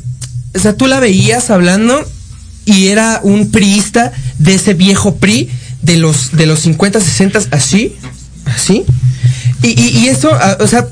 o 0.56 0.60
sea, 0.60 0.76
tú 0.78 0.86
la 0.86 1.00
veías 1.00 1.50
hablando 1.50 2.08
y 2.66 2.88
era 2.90 3.20
un 3.24 3.50
priista 3.50 4.12
de 4.38 4.54
ese 4.56 4.76
viejo 4.76 5.16
PRI 5.16 5.50
de 5.82 5.98
los 5.98 6.32
de 6.34 6.46
los 6.46 6.60
50, 6.60 7.00
60, 7.00 7.40
así, 7.50 7.96
así. 8.46 8.86
Y, 9.64 9.70
y, 9.70 9.88
y 10.04 10.08
eso, 10.10 10.30
o 10.60 10.68
sea, 10.68 10.88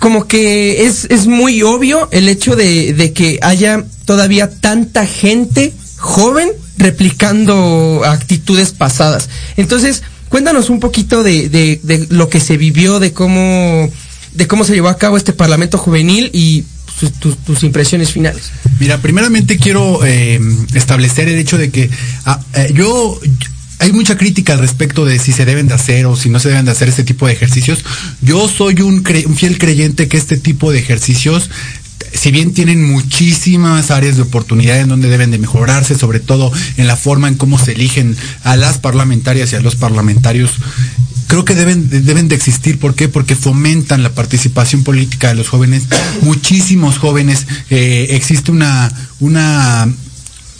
como 0.00 0.26
que 0.26 0.86
es, 0.86 1.04
es 1.10 1.28
muy 1.28 1.62
obvio 1.62 2.08
el 2.10 2.28
hecho 2.28 2.56
de, 2.56 2.92
de 2.92 3.12
que 3.12 3.38
haya 3.42 3.84
todavía 4.10 4.50
tanta 4.50 5.06
gente 5.06 5.72
joven 5.96 6.48
replicando 6.78 8.02
actitudes 8.04 8.72
pasadas. 8.72 9.28
Entonces, 9.56 10.02
cuéntanos 10.28 10.68
un 10.68 10.80
poquito 10.80 11.22
de, 11.22 11.48
de, 11.48 11.78
de 11.84 12.06
lo 12.10 12.28
que 12.28 12.40
se 12.40 12.56
vivió, 12.56 12.98
de 12.98 13.12
cómo, 13.12 13.88
de 14.32 14.46
cómo 14.48 14.64
se 14.64 14.74
llevó 14.74 14.88
a 14.88 14.98
cabo 14.98 15.16
este 15.16 15.32
Parlamento 15.32 15.78
Juvenil 15.78 16.28
y 16.32 16.64
sus- 16.98 17.12
tus, 17.20 17.36
tus 17.38 17.62
impresiones 17.62 18.10
finales. 18.10 18.50
Mira, 18.80 18.98
primeramente 19.00 19.58
quiero 19.58 20.04
eh, 20.04 20.40
establecer 20.74 21.28
el 21.28 21.38
hecho 21.38 21.56
de 21.56 21.70
que 21.70 21.88
ah, 22.24 22.40
eh, 22.54 22.72
yo 22.74 23.16
hay 23.78 23.92
mucha 23.92 24.18
crítica 24.18 24.52
al 24.54 24.58
respecto 24.58 25.06
de 25.06 25.18
si 25.18 25.32
se 25.32 25.46
deben 25.46 25.66
de 25.68 25.72
hacer 25.74 26.04
o 26.04 26.14
si 26.14 26.28
no 26.28 26.38
se 26.40 26.48
deben 26.50 26.66
de 26.66 26.72
hacer 26.72 26.88
este 26.88 27.02
tipo 27.04 27.26
de 27.26 27.32
ejercicios. 27.32 27.78
Yo 28.20 28.46
soy 28.48 28.82
un, 28.82 29.02
cre- 29.02 29.24
un 29.24 29.36
fiel 29.36 29.56
creyente 29.56 30.06
que 30.08 30.16
este 30.18 30.36
tipo 30.36 30.70
de 30.72 30.80
ejercicios 30.80 31.48
si 32.12 32.30
bien 32.30 32.52
tienen 32.52 32.84
muchísimas 32.84 33.90
áreas 33.90 34.16
de 34.16 34.22
oportunidad 34.22 34.80
en 34.80 34.88
donde 34.88 35.08
deben 35.08 35.30
de 35.30 35.38
mejorarse, 35.38 35.96
sobre 35.96 36.20
todo 36.20 36.52
en 36.76 36.86
la 36.86 36.96
forma 36.96 37.28
en 37.28 37.36
cómo 37.36 37.58
se 37.58 37.72
eligen 37.72 38.16
a 38.44 38.56
las 38.56 38.78
parlamentarias 38.78 39.52
y 39.52 39.56
a 39.56 39.60
los 39.60 39.76
parlamentarios, 39.76 40.50
creo 41.30 41.44
que 41.44 41.54
deben, 41.54 41.88
deben 42.04 42.28
de 42.28 42.34
existir. 42.34 42.78
¿Por 42.78 42.94
qué? 42.94 43.08
Porque 43.08 43.36
fomentan 43.36 44.02
la 44.02 44.12
participación 44.12 44.82
política 44.82 45.28
de 45.28 45.34
los 45.34 45.48
jóvenes. 45.48 45.84
Muchísimos 46.22 46.98
jóvenes, 46.98 47.46
eh, 47.70 48.08
existe 48.10 48.50
una, 48.50 48.92
una, 49.20 49.88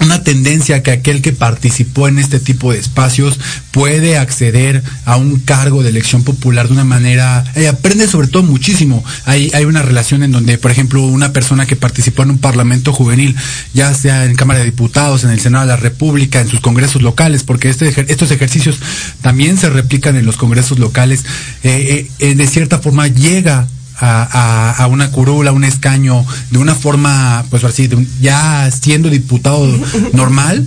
una 0.01 0.23
tendencia 0.23 0.83
que 0.83 0.91
aquel 0.91 1.23
que 1.23 1.33
participó 1.33 2.09
en 2.09 2.19
este 2.19 2.41
tipo 2.41 2.73
de 2.73 2.79
espacios 2.79 3.39
puede 3.71 4.17
acceder 4.17 4.83
a 5.05 5.17
un 5.17 5.39
cargo 5.39 5.83
de 5.83 5.91
elección 5.91 6.25
popular 6.25 6.69
de 6.69 6.75
una 6.75 6.85
manera, 6.85 7.45
eh, 7.55 7.69
aprende 7.69 8.09
sobre 8.09 8.29
todo 8.29 8.43
muchísimo. 8.43 9.05
Hay, 9.27 9.51
hay 9.55 9.65
una 9.65 9.83
relación 9.83 10.23
en 10.23 10.33
donde, 10.33 10.59
por 10.59 10.71
ejemplo, 10.71 11.03
una 11.03 11.33
persona 11.33 11.67
que 11.67 11.77
participó 11.77 12.23
en 12.23 12.31
un 12.31 12.39
parlamento 12.39 12.93
juvenil, 12.93 13.37
ya 13.75 13.93
sea 13.95 14.25
en 14.25 14.37
Cámara 14.37 14.61
de 14.61 14.67
Diputados, 14.67 15.25
en 15.25 15.31
el 15.31 15.41
Senado 15.41 15.67
de 15.67 15.73
la 15.73 15.77
República, 15.77 16.41
en 16.41 16.49
sus 16.49 16.61
congresos 16.61 17.03
locales, 17.03 17.45
porque 17.45 17.69
este, 17.69 17.89
estos 18.09 18.31
ejercicios 18.31 18.79
también 19.21 19.59
se 19.59 19.69
replican 19.69 20.17
en 20.17 20.27
los 20.27 20.37
congresos 20.37 20.79
locales, 20.79 21.25
eh, 21.63 22.11
eh, 22.19 22.35
de 22.35 22.47
cierta 22.47 22.79
forma 22.79 23.07
llega 23.07 23.69
a, 24.01 24.23
a- 24.23 24.71
a 24.83 24.87
una 24.87 25.11
curul, 25.11 25.47
a 25.49 25.53
un 25.53 25.65
escaño, 25.65 26.25
de 26.51 26.59
una 26.59 26.75
forma, 26.75 27.45
pues 27.51 27.65
así, 27.65 27.87
de 27.87 28.05
ya 28.21 28.71
siendo 28.71 29.11
diputado 29.11 29.67
normal, 30.13 30.67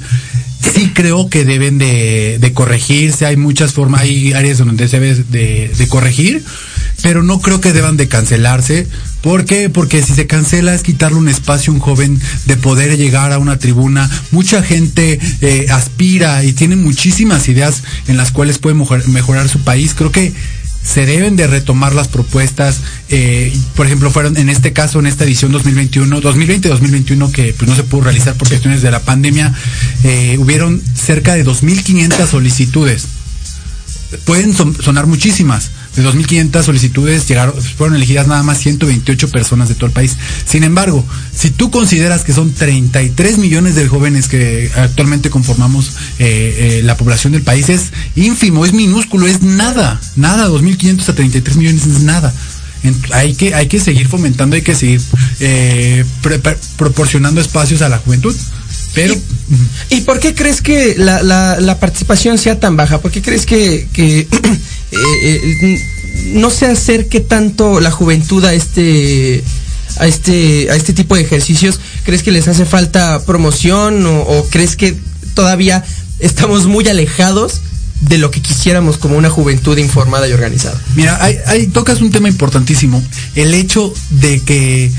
sí 0.73 0.91
creo 0.93 1.29
que 1.29 1.43
deben 1.43 1.77
de, 1.77 2.51
corregirse, 2.53 3.25
hay 3.25 3.35
muchas 3.37 3.73
formas, 3.73 4.01
hay 4.01 4.33
áreas 4.33 4.59
donde 4.59 4.87
se 4.87 4.99
debe 4.99 5.23
de, 5.29 5.87
corregir, 5.87 6.43
pero 7.01 7.21
no 7.23 7.39
creo 7.41 7.59
que 7.59 7.73
deban 7.73 7.97
de 7.97 8.07
cancelarse. 8.07 8.87
¿Por 9.21 9.45
qué? 9.45 9.69
Porque 9.69 10.01
si 10.03 10.13
se 10.13 10.27
cancela 10.27 10.73
es 10.73 10.83
quitarle 10.83 11.17
un 11.17 11.27
espacio 11.29 11.71
a 11.71 11.75
un 11.75 11.81
joven 11.81 12.19
de 12.45 12.55
poder 12.57 12.97
llegar 12.97 13.31
a 13.31 13.39
una 13.39 13.57
tribuna. 13.57 14.09
Mucha 14.31 14.61
gente 14.63 15.19
eh, 15.41 15.67
aspira 15.71 16.43
y 16.43 16.53
tiene 16.53 16.75
muchísimas 16.75 17.47
ideas 17.49 17.83
en 18.07 18.17
las 18.17 18.31
cuales 18.31 18.57
puede 18.57 18.75
mejor- 18.75 19.07
mejorar 19.07 19.47
su 19.49 19.59
país. 19.63 19.93
Creo 19.95 20.11
que 20.11 20.33
se 20.83 21.05
deben 21.05 21.35
de 21.35 21.47
retomar 21.47 21.93
las 21.95 22.07
propuestas, 22.09 22.81
eh, 23.09 23.53
por 23.75 23.85
ejemplo, 23.85 24.11
fueron 24.11 24.35
en 24.37 24.49
este 24.49 24.73
caso, 24.73 24.99
en 24.99 25.07
esta 25.07 25.23
edición 25.23 25.51
2021, 25.51 26.21
2020-2021, 26.21 27.31
que 27.31 27.53
pues 27.57 27.69
no 27.69 27.75
se 27.75 27.83
pudo 27.83 28.01
realizar 28.03 28.35
por 28.35 28.47
cuestiones 28.49 28.81
de 28.81 28.91
la 28.91 28.99
pandemia, 28.99 29.53
eh, 30.03 30.37
hubieron 30.39 30.81
cerca 30.95 31.33
de 31.35 31.43
2.500 31.45 32.27
solicitudes. 32.27 33.05
Pueden 34.25 34.53
son- 34.55 34.75
sonar 34.81 35.07
muchísimas. 35.07 35.71
De 35.95 36.03
2.500 36.03 36.63
solicitudes 36.63 37.25
fueron 37.77 37.95
elegidas 37.95 38.27
nada 38.27 38.41
más 38.41 38.57
128 38.59 39.29
personas 39.29 39.69
de 39.69 39.75
todo 39.75 39.85
el 39.85 39.91
país. 39.91 40.17
Sin 40.45 40.63
embargo, 40.63 41.05
si 41.35 41.51
tú 41.51 41.69
consideras 41.69 42.23
que 42.23 42.33
son 42.33 42.51
33 42.51 43.37
millones 43.37 43.75
de 43.75 43.87
jóvenes 43.87 44.27
que 44.27 44.71
actualmente 44.75 45.29
conformamos 45.29 45.91
eh, 46.17 46.79
eh, 46.79 46.81
la 46.83 46.97
población 46.97 47.33
del 47.33 47.43
país, 47.43 47.69
es 47.69 47.91
ínfimo, 48.15 48.65
es 48.65 48.73
minúsculo, 48.73 49.27
es 49.27 49.43
nada. 49.43 50.01
Nada, 50.15 50.49
2.500 50.49 51.09
a 51.09 51.13
33 51.13 51.57
millones 51.57 51.85
es 51.85 52.01
nada. 52.01 52.33
Hay, 53.11 53.35
que, 53.35 53.53
hay 53.53 53.67
que 53.67 53.79
seguir 53.79 54.07
fomentando, 54.07 54.55
hay 54.55 54.61
que 54.61 54.75
seguir 54.75 54.99
eh, 55.39 56.03
proporcionando 56.75 57.39
espacios 57.39 57.83
a 57.83 57.89
la 57.89 57.99
juventud. 57.99 58.35
Pero... 58.95 59.15
¿Y 59.89 60.01
por 60.01 60.19
qué 60.19 60.33
crees 60.33 60.61
que 60.61 60.95
la, 60.97 61.77
participación 61.79 62.39
sea 62.39 62.59
tan 62.59 62.75
baja? 62.75 62.99
¿Por 62.99 63.11
qué 63.11 63.21
crees 63.21 63.45
que 63.45 63.87
eh, 64.93 65.41
eh, 65.61 65.83
no 66.33 66.49
se 66.49 66.65
acerque 66.67 67.19
tanto 67.19 67.79
la 67.79 67.91
juventud 67.91 68.43
a 68.45 68.53
este 68.53 69.43
a 69.97 70.07
este 70.07 70.69
a 70.71 70.75
este 70.75 70.93
tipo 70.93 71.15
de 71.15 71.21
ejercicios? 71.21 71.79
¿Crees 72.03 72.23
que 72.23 72.31
les 72.31 72.47
hace 72.47 72.65
falta 72.65 73.23
promoción 73.25 74.05
o, 74.05 74.45
crees 74.49 74.75
que 74.75 74.95
todavía 75.35 75.83
estamos 76.19 76.65
muy 76.67 76.87
alejados 76.87 77.61
de 78.01 78.17
lo 78.17 78.31
que 78.31 78.41
quisiéramos 78.41 78.97
como 78.97 79.17
una 79.17 79.29
juventud 79.29 79.77
informada 79.77 80.27
y 80.27 80.33
organizada? 80.33 80.79
Mira, 80.95 81.23
hay, 81.23 81.37
hay- 81.45 81.67
tocas 81.67 82.01
un 82.01 82.11
tema 82.11 82.27
importantísimo. 82.27 83.01
El 83.35 83.53
hecho 83.53 83.93
de 84.09 84.39
que 84.41 84.91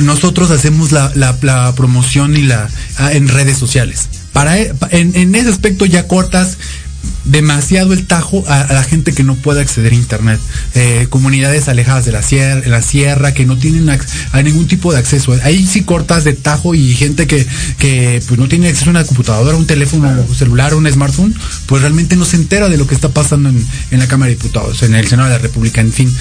nosotros 0.00 0.50
hacemos 0.50 0.92
la, 0.92 1.72
promoción 1.76 2.36
y 2.36 2.42
la 2.42 2.68
ah, 2.98 3.12
en 3.12 3.28
redes 3.28 3.58
sociales. 3.58 4.08
Para 4.32 4.58
e- 4.58 4.72
en, 4.90 5.14
en 5.14 5.34
ese 5.34 5.50
aspecto 5.50 5.84
ya 5.86 6.06
cortas 6.08 6.56
demasiado 7.24 7.92
el 7.92 8.06
tajo 8.06 8.44
a, 8.48 8.72
la 8.72 8.82
gente 8.82 9.12
que 9.12 9.24
no 9.24 9.34
puede 9.36 9.60
acceder 9.60 9.92
a 9.92 9.96
internet. 9.96 10.40
Eh, 10.74 11.06
comunidades 11.10 11.68
alejadas 11.68 12.04
de 12.04 12.12
la 12.12 12.22
sierra, 12.22 12.66
la 12.66 12.82
sierra 12.82 13.34
que 13.34 13.46
no 13.46 13.56
tienen 13.56 13.88
a 13.90 14.42
ningún 14.42 14.66
tipo 14.66 14.92
de 14.92 14.98
acceso. 14.98 15.36
Ahí 15.42 15.66
sí 15.66 15.82
cortas 15.82 16.24
de 16.24 16.32
tajo 16.34 16.74
y 16.74 16.94
gente 16.94 17.26
que, 17.26 17.46
que 17.78 18.22
pues 18.26 18.38
no 18.38 18.48
tiene 18.48 18.68
acceso 18.68 18.90
a 18.90 18.90
una 18.90 19.04
computadora, 19.04 19.56
un 19.56 19.66
teléfono 19.66 20.10
celular, 20.34 20.74
un 20.74 20.90
smartphone, 20.90 21.34
pues 21.66 21.82
realmente 21.82 22.16
no 22.16 22.24
se 22.24 22.36
entera 22.36 22.68
de 22.68 22.76
lo 22.76 22.86
que 22.86 22.94
está 22.94 23.08
pasando 23.08 23.48
en, 23.48 23.66
en 23.90 23.98
la 23.98 24.08
Cámara 24.08 24.28
de 24.28 24.36
Diputados, 24.36 24.82
en 24.82 24.94
el 24.94 25.06
Senado 25.06 25.28
de 25.28 25.36
la 25.36 25.42
República, 25.42 25.80
en 25.80 25.92
fin 25.92 26.12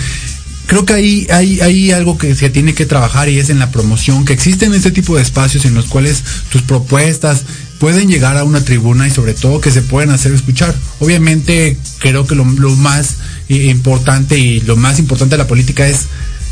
creo 0.72 0.86
que 0.86 0.94
ahí 0.94 1.28
hay, 1.30 1.60
hay 1.60 1.92
algo 1.92 2.18
que 2.18 2.34
se 2.34 2.50
tiene 2.50 2.74
que 2.74 2.86
trabajar 2.86 3.28
y 3.28 3.38
es 3.38 3.50
en 3.50 3.60
la 3.60 3.72
promoción, 3.72 4.24
que 4.24 4.32
existen 4.32 4.74
este 4.74 4.92
tipo 4.92 5.18
de 5.18 5.22
espacios 5.22 5.66
en 5.66 5.74
los 5.74 5.88
cuales 5.88 6.24
tus 6.50 6.62
propuestas 6.62 7.44
pueden 7.82 8.08
llegar 8.08 8.38
a 8.38 8.44
una 8.44 8.64
tribuna 8.64 9.08
y 9.08 9.12
sobre 9.12 9.34
todo 9.34 9.60
que 9.60 9.72
se 9.72 9.82
pueden 9.82 10.12
hacer 10.12 10.32
escuchar. 10.34 10.74
Obviamente 11.00 11.76
creo 11.98 12.28
que 12.28 12.36
lo, 12.36 12.46
más 12.46 13.16
eh, 13.50 13.56
importante 13.72 14.38
y 14.38 14.62
lo 14.62 14.76
más 14.78 15.00
importante 15.00 15.34
de 15.34 15.40
la 15.40 15.48
política 15.48 15.88
es 15.88 16.02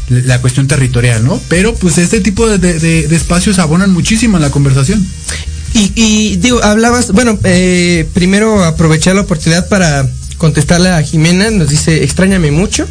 la 0.09 0.41
cuestión 0.41 0.67
territorial, 0.67 1.23
¿no? 1.23 1.39
Pero 1.47 1.75
pues 1.75 1.99
este 1.99 2.19
tipo 2.19 2.47
de, 2.49 2.57
de- 2.79 3.15
espacios 3.15 3.59
abonan 3.59 3.93
muchísimo 3.93 4.37
en 4.37 4.41
la 4.41 4.49
conversación. 4.49 5.05
Y, 5.75 5.91
y, 5.93 6.37
digo, 6.37 6.63
hablabas, 6.63 7.11
bueno, 7.11 7.37
eh, 7.43 8.07
primero 8.15 8.63
aprovechar 8.63 9.13
la 9.13 9.21
oportunidad 9.21 9.69
para 9.69 10.09
contestarle 10.39 10.89
a 10.89 11.03
Jimena, 11.03 11.51
nos 11.51 11.69
dice, 11.69 12.03
extrañame 12.03 12.49
mucho. 12.49 12.87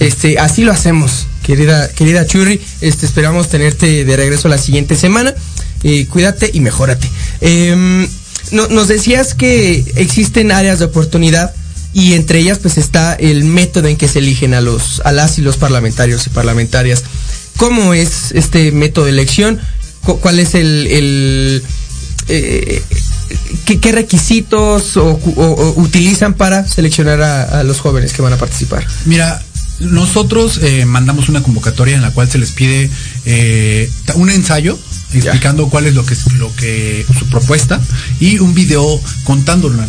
Este, 0.00 0.38
así 0.38 0.64
lo 0.64 0.72
hacemos, 0.72 1.26
querida, 1.42 1.88
querida 1.90 2.26
Churri. 2.26 2.58
Este, 2.80 3.04
esperamos 3.04 3.50
tenerte 3.50 4.06
de 4.06 4.16
regreso 4.16 4.48
la 4.48 4.56
siguiente 4.56 4.96
semana. 4.96 5.34
Eh, 5.82 6.06
cuídate 6.06 6.50
y 6.52 6.60
mejórate. 6.60 7.08
Em, 7.40 8.06
no- 8.52 8.68
nos 8.68 8.88
decías 8.88 9.34
que 9.34 9.84
existen 9.96 10.52
áreas 10.52 10.78
de 10.78 10.84
oportunidad 10.86 11.54
y 11.94 12.14
entre 12.14 12.38
ellas 12.38 12.58
pues 12.58 12.78
está 12.78 13.14
el 13.14 13.44
método 13.44 13.88
en 13.88 13.96
que 13.96 14.08
se 14.08 14.20
eligen 14.20 14.54
a 14.54 14.60
los 14.60 15.02
a 15.04 15.12
las 15.12 15.38
y 15.38 15.42
los 15.42 15.56
parlamentarios 15.56 16.26
y 16.26 16.30
parlamentarias. 16.30 17.02
¿Cómo 17.56 17.94
es 17.94 18.32
este 18.32 18.72
método 18.72 19.04
de 19.06 19.10
elección? 19.10 19.60
Cu- 20.04 20.18
¿Cuál 20.20 20.38
es 20.40 20.54
el, 20.54 21.62
eh, 22.28 22.82
¿qué, 23.66 23.78
qué 23.78 23.92
requisitos 23.92 24.96
o, 24.96 25.04
o- 25.36 25.42
o 25.42 25.80
utilizan 25.80 26.34
para 26.34 26.66
seleccionar 26.66 27.20
a, 27.22 27.60
a 27.60 27.64
los 27.64 27.80
jóvenes 27.80 28.12
que 28.12 28.22
van 28.22 28.32
a 28.32 28.36
participar? 28.36 28.86
Mira, 29.04 29.42
nosotros 29.80 30.60
eh, 30.62 30.84
mandamos 30.86 31.28
una 31.28 31.42
convocatoria 31.42 31.96
en 31.96 32.02
la 32.02 32.10
cual 32.12 32.30
se 32.30 32.38
les 32.38 32.52
pide 32.52 32.88
eh, 33.26 33.90
un 34.14 34.30
ensayo 34.30 34.78
explicando 35.18 35.68
cuál 35.68 35.86
es 35.86 35.94
lo 35.94 36.04
que 36.04 36.14
es 36.14 36.32
lo 36.34 36.54
que 36.56 37.04
su 37.18 37.26
propuesta 37.26 37.80
y 38.20 38.38
un 38.38 38.54
video 38.54 39.00
contándola. 39.24 39.86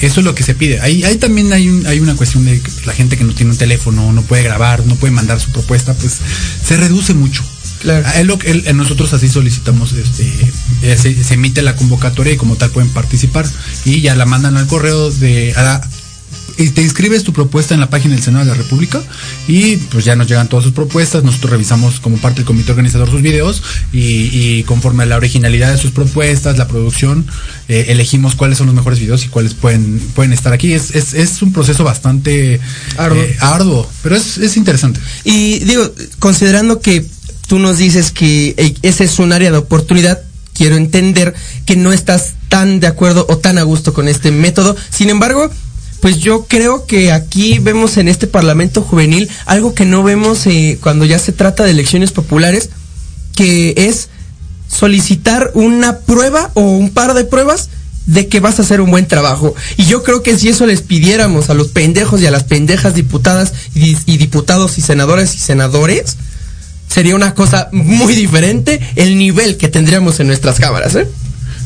Eso 0.00 0.20
es 0.20 0.24
lo 0.24 0.34
que 0.34 0.42
se 0.42 0.54
pide. 0.54 0.80
Ahí, 0.80 1.04
ahí 1.04 1.16
también 1.16 1.52
hay, 1.52 1.68
un- 1.68 1.86
hay 1.86 2.00
una 2.00 2.16
cuestión 2.16 2.46
de 2.46 2.58
que 2.60 2.70
la 2.86 2.94
gente 2.94 3.18
que 3.18 3.24
no 3.24 3.34
tiene 3.34 3.52
un 3.52 3.58
teléfono, 3.58 4.12
no 4.12 4.22
puede 4.22 4.42
grabar, 4.42 4.86
no 4.86 4.94
puede 4.96 5.12
mandar 5.12 5.38
su 5.38 5.50
propuesta, 5.50 5.92
pues 5.94 6.18
se 6.66 6.76
reduce 6.78 7.12
mucho. 7.12 7.44
Claro. 7.80 8.06
Que- 8.38 8.50
el- 8.50 8.66
eh, 8.66 8.72
nosotros 8.72 9.12
así 9.12 9.28
solicitamos, 9.28 9.92
este, 9.92 10.26
eh, 10.82 10.96
se, 11.00 11.22
se 11.22 11.34
emite 11.34 11.60
la 11.62 11.76
convocatoria 11.76 12.32
y 12.32 12.36
como 12.36 12.56
tal 12.56 12.70
pueden 12.70 12.90
participar 12.90 13.46
y 13.84 14.00
ya 14.00 14.14
la 14.14 14.24
mandan 14.26 14.56
al 14.56 14.66
correo 14.66 15.10
de 15.10 15.52
a 15.54 15.62
la- 15.62 15.88
y 16.60 16.68
te 16.70 16.82
inscribes 16.82 17.24
tu 17.24 17.32
propuesta 17.32 17.72
en 17.74 17.80
la 17.80 17.88
página 17.88 18.14
del 18.14 18.22
Senado 18.22 18.44
de 18.44 18.50
la 18.50 18.56
República 18.56 19.02
y 19.48 19.76
pues 19.76 20.04
ya 20.04 20.14
nos 20.14 20.28
llegan 20.28 20.48
todas 20.48 20.64
sus 20.64 20.74
propuestas, 20.74 21.24
nosotros 21.24 21.50
revisamos 21.52 22.00
como 22.00 22.18
parte 22.18 22.36
del 22.40 22.44
comité 22.44 22.72
organizador 22.72 23.10
sus 23.10 23.22
videos 23.22 23.62
y, 23.92 24.28
y 24.32 24.62
conforme 24.64 25.04
a 25.04 25.06
la 25.06 25.16
originalidad 25.16 25.72
de 25.72 25.78
sus 25.78 25.90
propuestas, 25.90 26.58
la 26.58 26.68
producción, 26.68 27.26
eh, 27.68 27.86
elegimos 27.88 28.34
cuáles 28.34 28.58
son 28.58 28.66
los 28.66 28.74
mejores 28.76 29.00
videos 29.00 29.24
y 29.24 29.28
cuáles 29.28 29.54
pueden, 29.54 29.98
pueden 30.14 30.32
estar 30.32 30.52
aquí. 30.52 30.74
Es, 30.74 30.94
es, 30.94 31.14
es 31.14 31.40
un 31.40 31.52
proceso 31.52 31.82
bastante 31.82 32.60
Arduo. 32.98 33.22
eh, 33.22 33.36
arduo, 33.40 33.90
pero 34.02 34.16
es, 34.16 34.36
es 34.36 34.56
interesante. 34.56 35.00
Y 35.24 35.60
digo, 35.60 35.90
considerando 36.18 36.80
que 36.80 37.06
tú 37.48 37.58
nos 37.58 37.78
dices 37.78 38.10
que 38.10 38.54
eh, 38.58 38.74
ese 38.82 39.04
es 39.04 39.18
un 39.18 39.32
área 39.32 39.50
de 39.50 39.56
oportunidad, 39.56 40.20
quiero 40.52 40.76
entender 40.76 41.34
que 41.64 41.76
no 41.76 41.92
estás 41.92 42.34
tan 42.48 42.80
de 42.80 42.86
acuerdo 42.86 43.24
o 43.30 43.38
tan 43.38 43.56
a 43.56 43.62
gusto 43.62 43.94
con 43.94 44.08
este 44.08 44.30
método. 44.30 44.76
Sin 44.90 45.08
embargo, 45.08 45.50
pues 46.00 46.18
yo 46.18 46.46
creo 46.46 46.86
que 46.86 47.12
aquí 47.12 47.58
vemos 47.58 47.96
en 47.96 48.08
este 48.08 48.26
Parlamento 48.26 48.82
Juvenil 48.82 49.28
algo 49.46 49.74
que 49.74 49.84
no 49.84 50.02
vemos 50.02 50.46
eh, 50.46 50.78
cuando 50.82 51.04
ya 51.04 51.18
se 51.18 51.32
trata 51.32 51.64
de 51.64 51.72
elecciones 51.72 52.12
populares, 52.12 52.70
que 53.36 53.74
es 53.76 54.08
solicitar 54.68 55.50
una 55.54 55.98
prueba 55.98 56.50
o 56.54 56.62
un 56.62 56.90
par 56.90 57.14
de 57.14 57.24
pruebas 57.24 57.68
de 58.06 58.28
que 58.28 58.40
vas 58.40 58.58
a 58.58 58.62
hacer 58.62 58.80
un 58.80 58.90
buen 58.90 59.06
trabajo. 59.06 59.54
Y 59.76 59.84
yo 59.84 60.02
creo 60.02 60.22
que 60.22 60.36
si 60.38 60.48
eso 60.48 60.66
les 60.66 60.82
pidiéramos 60.82 61.50
a 61.50 61.54
los 61.54 61.68
pendejos 61.68 62.20
y 62.20 62.26
a 62.26 62.30
las 62.30 62.44
pendejas 62.44 62.94
diputadas 62.94 63.52
y, 63.74 63.94
diputados 64.16 64.78
y 64.78 64.80
senadores 64.80 65.34
y 65.34 65.38
senadores, 65.38 66.16
sería 66.88 67.14
una 67.14 67.34
cosa 67.34 67.68
muy 67.72 68.14
diferente 68.14 68.80
el 68.96 69.18
nivel 69.18 69.56
que 69.56 69.68
tendríamos 69.68 70.18
en 70.18 70.28
nuestras 70.28 70.58
cámaras, 70.58 70.94
¿eh? 70.96 71.06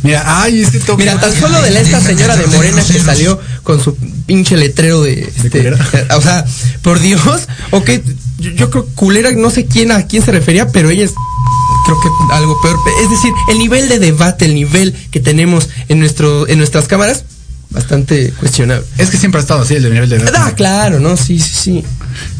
Mira, 0.05 0.43
ay, 0.43 0.61
este 0.61 0.79
toque. 0.81 1.03
Mira, 1.03 1.19
tan 1.19 1.35
solo 1.35 1.61
de 1.63 1.71
la, 1.71 1.81
esta 1.81 2.01
señora 2.01 2.37
de 2.37 2.47
Morena 2.47 2.83
que 2.85 3.01
salió 3.05 3.41
con 3.63 3.83
su 3.83 3.97
pinche 4.27 4.57
letrero 4.57 5.03
de... 5.03 5.23
este, 5.23 5.73
o 6.15 6.21
sea, 6.21 6.45
por 6.83 7.01
Dios, 7.01 7.49
ok, 7.71 7.91
yo, 8.39 8.51
yo 8.51 8.71
creo 8.71 8.87
culera, 8.95 9.33
no 9.33 9.51
sé 9.51 9.67
quién 9.67 9.91
a 9.91 10.07
quién 10.07 10.23
se 10.23 10.31
refería, 10.31 10.69
pero 10.69 10.91
ella 10.91 11.07
es 11.07 11.15
creo 11.85 12.01
que 12.01 12.09
algo 12.33 12.61
peor. 12.61 12.79
Es 13.03 13.11
decir, 13.11 13.33
el 13.49 13.59
nivel 13.59 13.89
de 13.89 13.99
debate, 13.99 14.45
el 14.45 14.55
nivel 14.55 14.95
que 15.11 15.21
tenemos 15.21 15.69
en 15.89 16.01
nuestro, 16.01 16.49
en 16.49 16.59
nuestras 16.59 16.87
cámaras, 16.87 17.25
bastante 17.75 18.33
cuestionable. 18.39 18.87
Es 18.99 19.11
que 19.11 19.17
siempre 19.19 19.41
ha 19.41 19.43
estado 19.43 19.63
así 19.63 19.75
el 19.75 19.83
nivel 19.93 20.09
de 20.09 20.23
Ah, 20.37 20.53
claro, 20.57 21.01
¿no? 21.01 21.17
Sí, 21.17 21.39
sí, 21.41 21.51
sí. 21.55 21.85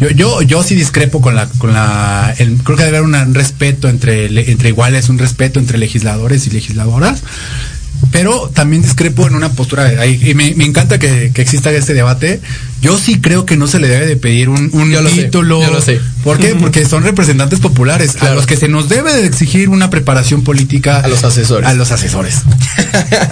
Yo, 0.01 0.11
yo, 0.11 0.43
yo 0.43 0.63
sí 0.63 0.75
discrepo 0.77 1.21
con 1.21 1.35
la, 1.35 1.47
con 1.59 1.73
la, 1.73 2.33
el- 2.39 2.57
creo 2.63 2.77
que 2.79 2.85
debe 2.85 2.99
haber 2.99 3.09
un 3.19 3.35
respeto 3.35 3.89
entre, 3.89 4.27
entre 4.51 4.69
iguales, 4.69 5.09
un 5.09 5.19
respeto 5.19 5.59
entre 5.59 5.79
legisladores 5.79 6.47
y 6.47 6.51
legisladoras, 6.51 7.23
pero 8.11 8.51
también 8.55 8.83
discrepo 8.83 9.27
en 9.27 9.35
una 9.35 9.53
postura, 9.53 10.07
y 10.07 10.35
me, 10.35 10.55
me 10.55 10.65
encanta 10.65 10.99
que, 10.99 11.33
que 11.35 11.43
exista 11.43 11.73
este 11.73 11.95
debate. 11.95 12.41
Yo 12.81 12.99
sí 12.99 13.21
creo 13.21 13.47
que 13.47 13.57
no 13.57 13.67
se 13.67 13.79
le 13.81 13.89
debe 13.89 14.07
de 14.07 14.17
pedir 14.17 14.49
un, 14.51 14.71
un 14.73 14.91
Yo 14.91 15.01
lo 15.01 15.09
sé, 15.09 15.25
título. 15.25 15.63
yo 15.63 15.71
lo 15.71 15.81
sé. 15.81 16.01
¿Por 16.23 16.39
qué? 16.39 16.55
Porque 16.55 16.85
son 16.85 17.03
representantes 17.03 17.59
populares, 17.61 18.23
a 18.23 18.35
los 18.35 18.47
que 18.47 18.57
se 18.57 18.69
nos 18.69 18.89
debe 18.89 19.13
de 19.15 19.27
exigir 19.27 19.69
una 19.69 19.91
preparación 19.91 20.45
política. 20.45 21.01
A 21.01 21.09
los 21.09 21.25
asesores. 21.25 21.69
A 21.69 21.75
los 21.75 21.91
asesores. 21.91 22.43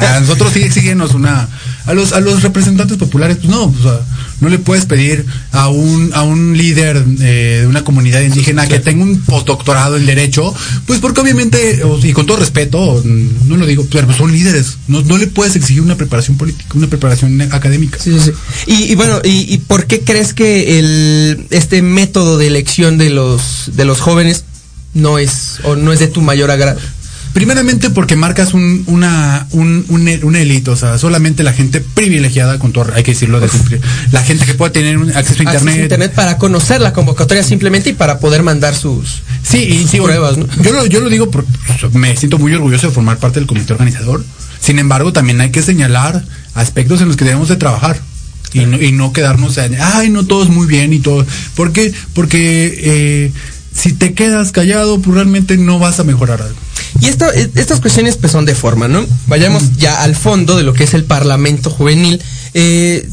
a 0.01 0.21
nosotros 0.21 0.53
sí 0.53 0.63
exigirnos 0.63 1.15
una, 1.15 1.49
a 1.87 1.95
los, 1.95 2.13
a 2.13 2.21
los 2.21 2.43
representantes 2.43 2.97
populares, 2.97 3.37
pues 3.37 3.51
no, 3.51 3.73
sea, 3.83 4.01
no 4.43 4.49
le 4.49 4.59
puedes 4.59 4.87
pedir 4.87 5.25
a 5.53 5.69
un, 5.69 6.13
a 6.13 6.23
un 6.23 6.57
líder 6.59 7.03
eh, 7.21 7.59
de 7.61 7.67
una 7.67 7.85
comunidad 7.85 8.21
indígena 8.21 8.67
que 8.67 8.81
tenga 8.81 9.05
un 9.05 9.21
postdoctorado 9.21 9.97
en 9.97 10.05
derecho, 10.05 10.53
pues 10.85 10.99
porque 10.99 11.21
obviamente, 11.21 11.81
y 12.03 12.13
con 12.13 12.27
todo 12.27 12.39
respeto, 12.39 13.03
no 13.05 13.57
lo 13.57 13.67
digo, 13.67 13.87
pero 13.91 14.13
son 14.13 14.33
líderes, 14.33 14.79
no, 14.89 15.01
no 15.03 15.17
le 15.17 15.29
puedes 15.29 15.55
exigir 15.55 15.81
una 15.81 15.97
preparación 15.97 16.37
política, 16.37 16.71
una 16.75 16.89
preparación 16.89 17.41
académica. 17.41 17.99
Sí, 18.03 18.19
sí. 18.19 18.33
Y, 18.67 18.93
y 18.93 18.95
bueno, 18.97 19.21
y, 19.25 19.55
y 19.55 19.59
por 19.59 19.87
qué 19.87 20.01
crees 20.01 20.35
que 20.35 20.79
el, 20.79 21.47
este 21.51 21.81
método 21.81 22.37
de 22.37 22.49
elección 22.49 22.99
de 22.99 23.11
los, 23.11 23.71
de 23.77 23.85
los 23.85 24.01
jóvenes 24.01 24.45
no 24.93 25.19
es, 25.19 25.61
o 25.63 25.77
no 25.77 25.93
es 25.93 26.01
de 26.01 26.09
tu 26.09 26.21
mayor 26.21 26.51
agrado? 26.51 26.81
Primeramente 27.33 27.89
porque 27.91 28.15
marcas 28.15 28.53
un, 28.53 28.85
una, 28.87 29.47
un, 29.53 29.85
un, 29.89 30.21
una 30.23 30.41
élite, 30.41 30.71
o 30.71 30.77
sea, 30.77 30.99
solamente 30.99 31.43
la 31.43 31.53
gente 31.53 31.81
privilegiada, 31.81 32.59
con 32.59 32.73
todo, 32.73 32.93
hay 32.95 33.03
que 33.03 33.13
decirlo, 33.13 33.41
de 33.41 33.49
cumplir, 33.49 33.81
la 34.13 34.23
gente 34.23 34.45
que 34.45 34.55
pueda 34.55 34.71
tener 34.73 34.99
un 34.99 35.11
acceso 35.11 35.43
a 35.47 35.51
Acceso 35.51 35.69
a 35.69 35.73
internet. 35.75 36.15
para 36.15 36.37
conocer 36.37 36.81
la 36.81 36.93
convocatoria 36.93 37.43
simplemente 37.43 37.91
y 37.91 37.93
para 37.95 38.19
poder 38.19 38.43
mandar 38.43 38.75
sus, 38.75 39.23
Sí, 39.43 39.59
y 39.59 39.89
sus 39.89 40.01
pruebas, 40.01 40.37
¿no? 40.37 40.47
yo, 40.63 40.73
lo, 40.73 40.87
yo 40.87 41.01
lo 41.01 41.09
digo 41.09 41.31
porque 41.31 41.51
me 41.95 42.15
siento 42.17 42.39
muy 42.39 42.55
orgulloso 42.55 42.89
de 42.89 42.93
formar 42.93 43.19
parte 43.19 43.41
del 43.41 43.47
comité 43.47 43.73
organizador. 43.73 44.25
Sin 44.61 44.79
embargo, 44.79 45.13
también 45.13 45.41
hay 45.41 45.51
que 45.51 45.63
señalar 45.63 46.25
aspectos 46.55 47.01
en 47.01 47.09
los 47.09 47.17
que 47.17 47.25
debemos 47.25 47.49
de 47.49 47.57
trabajar. 47.57 48.01
Y 48.53 48.67
no, 48.67 48.81
y 48.81 48.93
no 48.93 49.13
quedarnos 49.13 49.57
en, 49.57 49.77
ay, 49.81 50.11
no 50.11 50.27
todo 50.27 50.43
es 50.43 50.51
muy 50.51 50.67
bien 50.67 50.93
y 50.93 50.99
todo. 50.99 51.25
¿Por 51.57 51.73
qué? 51.73 51.93
Porque 52.13 52.79
eh, 52.83 53.33
si 53.75 53.95
te 53.95 54.13
quedas 54.13 54.53
callado, 54.53 55.01
pues 55.01 55.15
realmente 55.15 55.57
no 55.57 55.79
vas 55.79 55.99
a 56.01 56.05
mejorar 56.05 56.43
algo. 56.43 56.57
Y 57.01 57.07
eh, 57.07 57.51
estas 57.55 57.81
cuestiones 57.81 58.17
pues 58.17 58.33
son 58.33 58.45
de 58.45 58.55
forma, 58.55 58.89
¿no? 58.89 59.05
Vayamos 59.27 59.77
ya 59.77 60.03
al 60.03 60.15
fondo 60.15 60.57
de 60.57 60.63
lo 60.63 60.73
que 60.75 60.85
es 60.85 60.95
el 60.95 61.05
Parlamento 61.05 61.71
Juvenil. 61.71 62.21
Eh, 62.55 63.09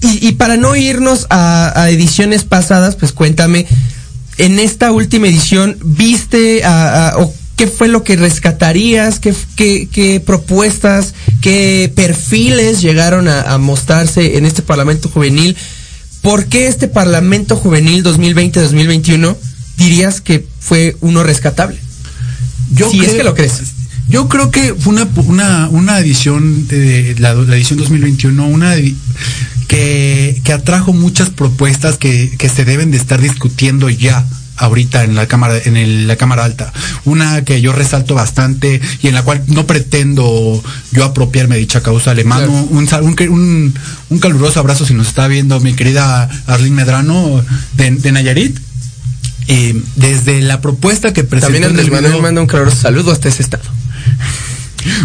y, 0.00 0.32
para 0.32 0.58
no 0.58 0.76
irnos 0.76 1.26
a, 1.30 1.86
ediciones 1.88 2.44
pasadas, 2.44 2.94
pues 2.94 3.12
cuéntame, 3.12 3.66
en 4.36 4.58
esta 4.58 4.92
última 4.92 5.28
edición, 5.28 5.78
¿viste 5.82 6.62
a- 6.62 7.14
o 7.16 7.32
qué 7.56 7.68
fue 7.68 7.88
lo 7.88 8.04
que 8.04 8.16
rescatarías? 8.16 9.18
¿Qué, 9.18 9.34
qué, 9.56 9.88
qué 9.90 10.20
propuestas, 10.20 11.14
qué 11.40 11.90
perfiles 11.94 12.82
llegaron 12.82 13.28
a 13.28 13.56
mostrarse 13.56 14.36
en 14.36 14.44
este 14.44 14.60
Parlamento 14.60 15.08
Juvenil? 15.08 15.56
¿Por 16.20 16.46
qué 16.46 16.68
este 16.68 16.88
Parlamento 16.88 17.54
Juvenil 17.54 18.02
2020-2021 18.02 19.36
dirías 19.76 20.20
que 20.22 20.46
fue 20.58 20.96
uno 21.02 21.22
rescatable? 21.22 21.78
Yo 22.72 22.90
Si 22.90 23.00
es 23.00 23.12
que 23.12 23.24
lo 23.24 23.34
crees. 23.34 23.60
Yo 24.08 24.28
creo 24.28 24.50
que 24.50 24.74
fue 24.74 24.92
una, 24.92 25.08
una, 25.16 25.68
una 25.70 25.98
edición 25.98 26.68
de 26.68 27.16
la, 27.18 27.32
la 27.34 27.56
edición 27.56 27.78
2021, 27.78 28.46
una 28.46 28.74
que, 29.68 30.40
que 30.44 30.52
atrajo 30.52 30.92
muchas 30.92 31.30
propuestas 31.30 31.96
que, 31.98 32.34
que 32.38 32.48
se 32.48 32.64
deben 32.64 32.90
de 32.90 32.98
estar 32.98 33.20
discutiendo 33.20 33.88
ya 33.88 34.24
ahorita 34.56 35.02
en 35.02 35.16
la 35.16 35.26
cámara 35.26 35.58
en 35.64 35.76
el- 35.76 36.06
la 36.06 36.14
cámara 36.14 36.44
alta 36.44 36.72
una 37.04 37.42
que 37.44 37.60
yo 37.60 37.72
resalto 37.72 38.14
bastante 38.14 38.80
y 39.02 39.08
en 39.08 39.14
la 39.14 39.22
cual 39.24 39.42
no 39.48 39.66
pretendo 39.66 40.62
yo 40.92 41.04
apropiarme 41.04 41.56
de 41.56 41.62
dicha 41.62 41.82
causa 41.82 42.14
le 42.14 42.22
mando 42.22 42.46
Claro. 42.86 43.04
un, 43.04 43.16
un, 43.30 43.74
un 44.10 44.18
caluroso 44.20 44.60
abrazo 44.60 44.86
si 44.86 44.94
nos 44.94 45.08
está 45.08 45.26
viendo 45.26 45.58
mi 45.58 45.72
querida 45.74 46.28
Arlene 46.46 46.76
Medrano 46.76 47.44
de, 47.76 47.90
de 47.92 48.12
Nayarit 48.12 48.56
eh, 49.48 49.74
desde 49.96 50.40
la 50.42 50.60
propuesta 50.60 51.12
que 51.12 51.24
presentó 51.24 51.46
También 51.52 51.64
Andrés 51.64 51.86
el 51.86 51.92
Manuel 51.92 52.12
video- 52.12 52.22
manda 52.22 52.40
un 52.40 52.46
caluroso 52.46 52.76
saludo 52.76 53.12
hasta 53.12 53.28
ese 53.28 53.42
estado. 53.42 53.64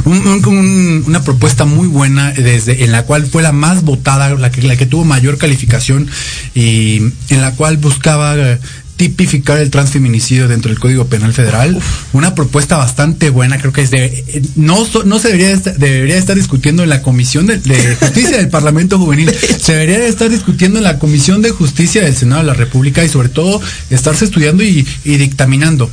un- 0.04 0.28
un- 0.28 0.46
un- 0.46 1.04
una 1.08 1.24
propuesta 1.24 1.64
muy 1.64 1.88
buena 1.88 2.32
desde 2.34 2.84
en 2.84 2.92
la 2.92 3.04
cual 3.04 3.26
fue 3.26 3.42
la 3.42 3.54
más 3.54 3.84
votada 3.84 4.30
la 4.36 4.52
que 4.52 4.62
la 4.62 4.76
que 4.76 4.86
tuvo 4.86 5.06
mayor 5.06 5.38
calificación 5.38 6.08
y 6.54 6.98
en 7.30 7.42
la 7.42 7.52
cual 7.56 7.78
buscaba 7.78 8.36
eh, 8.36 8.60
tipificar 9.00 9.58
el 9.60 9.70
transfeminicidio 9.72 10.50
dentro 10.50 10.70
del 10.70 10.78
Código 10.78 11.06
Penal 11.08 11.32
Federal. 11.34 11.80
Una 12.12 12.36
propuesta 12.36 12.76
bastante 12.76 13.30
buena 13.30 13.58
creo 13.58 13.72
que 13.72 13.82
es 13.82 13.92
de 13.92 14.06
eh, 14.28 14.42
no 14.58 14.86
no 15.06 15.20
se 15.20 15.30
debería 15.30 15.52
estar, 15.52 15.78
debería 15.78 16.18
estar 16.18 16.36
discutiendo 16.36 16.84
en 16.84 16.90
la 16.90 17.02
comisión 17.02 17.46
de, 17.48 17.60
de 17.60 17.96
justicia 18.00 18.36
del 18.36 18.50
Parlamento 18.50 19.00
Juvenil. 19.00 19.32
Se 19.62 19.72
debería 19.72 20.00
de 20.00 20.10
estar 20.10 20.30
discutiendo 20.30 20.80
en 20.80 20.84
la 20.84 21.00
comisión 21.00 21.42
de 21.42 21.52
justicia 21.52 22.04
del 22.04 22.14
Senado 22.14 22.42
de 22.42 22.48
la 22.48 22.54
República 22.54 23.02
y 23.02 23.08
sobre 23.08 23.30
todo 23.30 23.62
estarse 23.90 24.26
estudiando 24.26 24.64
y, 24.66 24.86
y 25.06 25.16
dictaminando. 25.16 25.90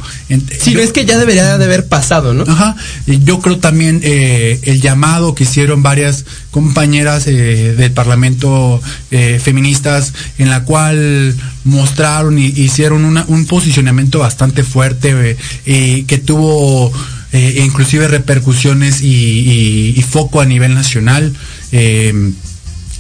Sí, 0.61 0.73
yo- 0.73 0.79
no 0.79 0.83
es 0.83 0.91
que 0.91 1.05
ya 1.05 1.17
debería 1.17 1.57
de 1.59 1.65
haber 1.65 1.87
pasado, 1.87 2.35
¿no? 2.35 2.43
Ajá. 2.43 2.75
Yo 3.07 3.39
creo 3.39 3.59
también 3.59 4.01
eh, 4.03 4.59
el 4.65 4.81
llamado 4.81 5.37
que 5.37 5.45
hicieron 5.45 5.81
varias 5.85 6.25
compañeras 6.51 7.29
eh, 7.29 7.75
del 7.79 7.93
Parlamento 7.93 8.81
eh, 9.13 9.39
feministas, 9.41 10.13
en 10.39 10.51
la 10.51 10.65
cual 10.65 11.37
mostraron 11.67 12.39
y 12.39 12.47
hicieron 12.47 13.05
una- 13.05 13.25
un 13.29 13.45
posicionamiento 13.47 14.21
bastante 14.21 14.63
fuerte 14.63 15.37
eh, 15.67 15.99
y 15.99 16.03
que 16.05 16.19
tuvo 16.19 16.93
eh, 17.33 17.63
inclusive 17.65 18.09
repercusiones 18.09 19.03
y, 19.03 19.09
y- 19.15 19.95
y 19.97 20.03
foco 20.03 20.41
a 20.41 20.47
nivel 20.47 20.75
nacional, 20.75 21.35
eh, 21.73 22.09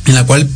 en 0.06 0.14
la 0.14 0.24
cual 0.26 0.48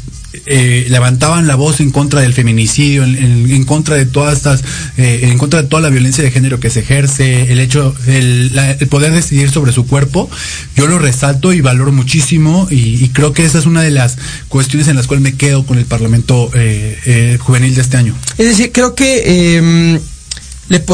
eh, 0.46 0.86
levantaban 0.88 1.46
la 1.46 1.56
voz 1.56 1.80
en 1.80 1.90
contra 1.90 2.20
del 2.20 2.32
feminicidio, 2.34 3.02
en, 3.04 3.64
contra 3.64 3.96
de 3.96 4.06
todas 4.06 4.36
estas, 4.36 4.62
eh, 4.96 5.20
en 5.24 5.38
contra 5.38 5.62
de 5.62 5.68
toda 5.68 5.82
la 5.82 5.88
violencia 5.90 6.22
de 6.22 6.30
género 6.30 6.60
que 6.60 6.70
se 6.70 6.80
ejerce, 6.80 7.52
el 7.52 7.58
hecho, 7.60 7.94
el, 8.06 8.54
la- 8.54 8.72
el 8.72 8.86
poder 8.88 9.12
decidir 9.12 9.50
sobre 9.50 9.72
su 9.72 9.86
cuerpo, 9.86 10.30
yo 10.76 10.86
lo 10.86 10.98
resalto 10.98 11.52
y 11.52 11.60
valoro 11.60 11.92
muchísimo 11.92 12.66
y, 12.70 13.08
creo 13.08 13.32
que 13.32 13.44
esa 13.44 13.58
es 13.58 13.66
una 13.66 13.82
de 13.82 13.90
las 13.90 14.16
cuestiones 14.48 14.88
en 14.88 14.96
las 14.96 15.06
cuales 15.06 15.22
me 15.22 15.34
quedo 15.34 15.66
con 15.66 15.78
el 15.78 15.84
Parlamento 15.84 16.50
eh, 16.54 16.96
eh, 17.06 17.38
juvenil 17.40 17.74
de 17.74 17.80
este 17.80 17.96
año. 17.96 18.14
Es 18.38 18.46
decir, 18.46 18.70
creo 18.72 18.94
que 18.94 19.22
eh, 19.24 20.00
le 20.68 20.84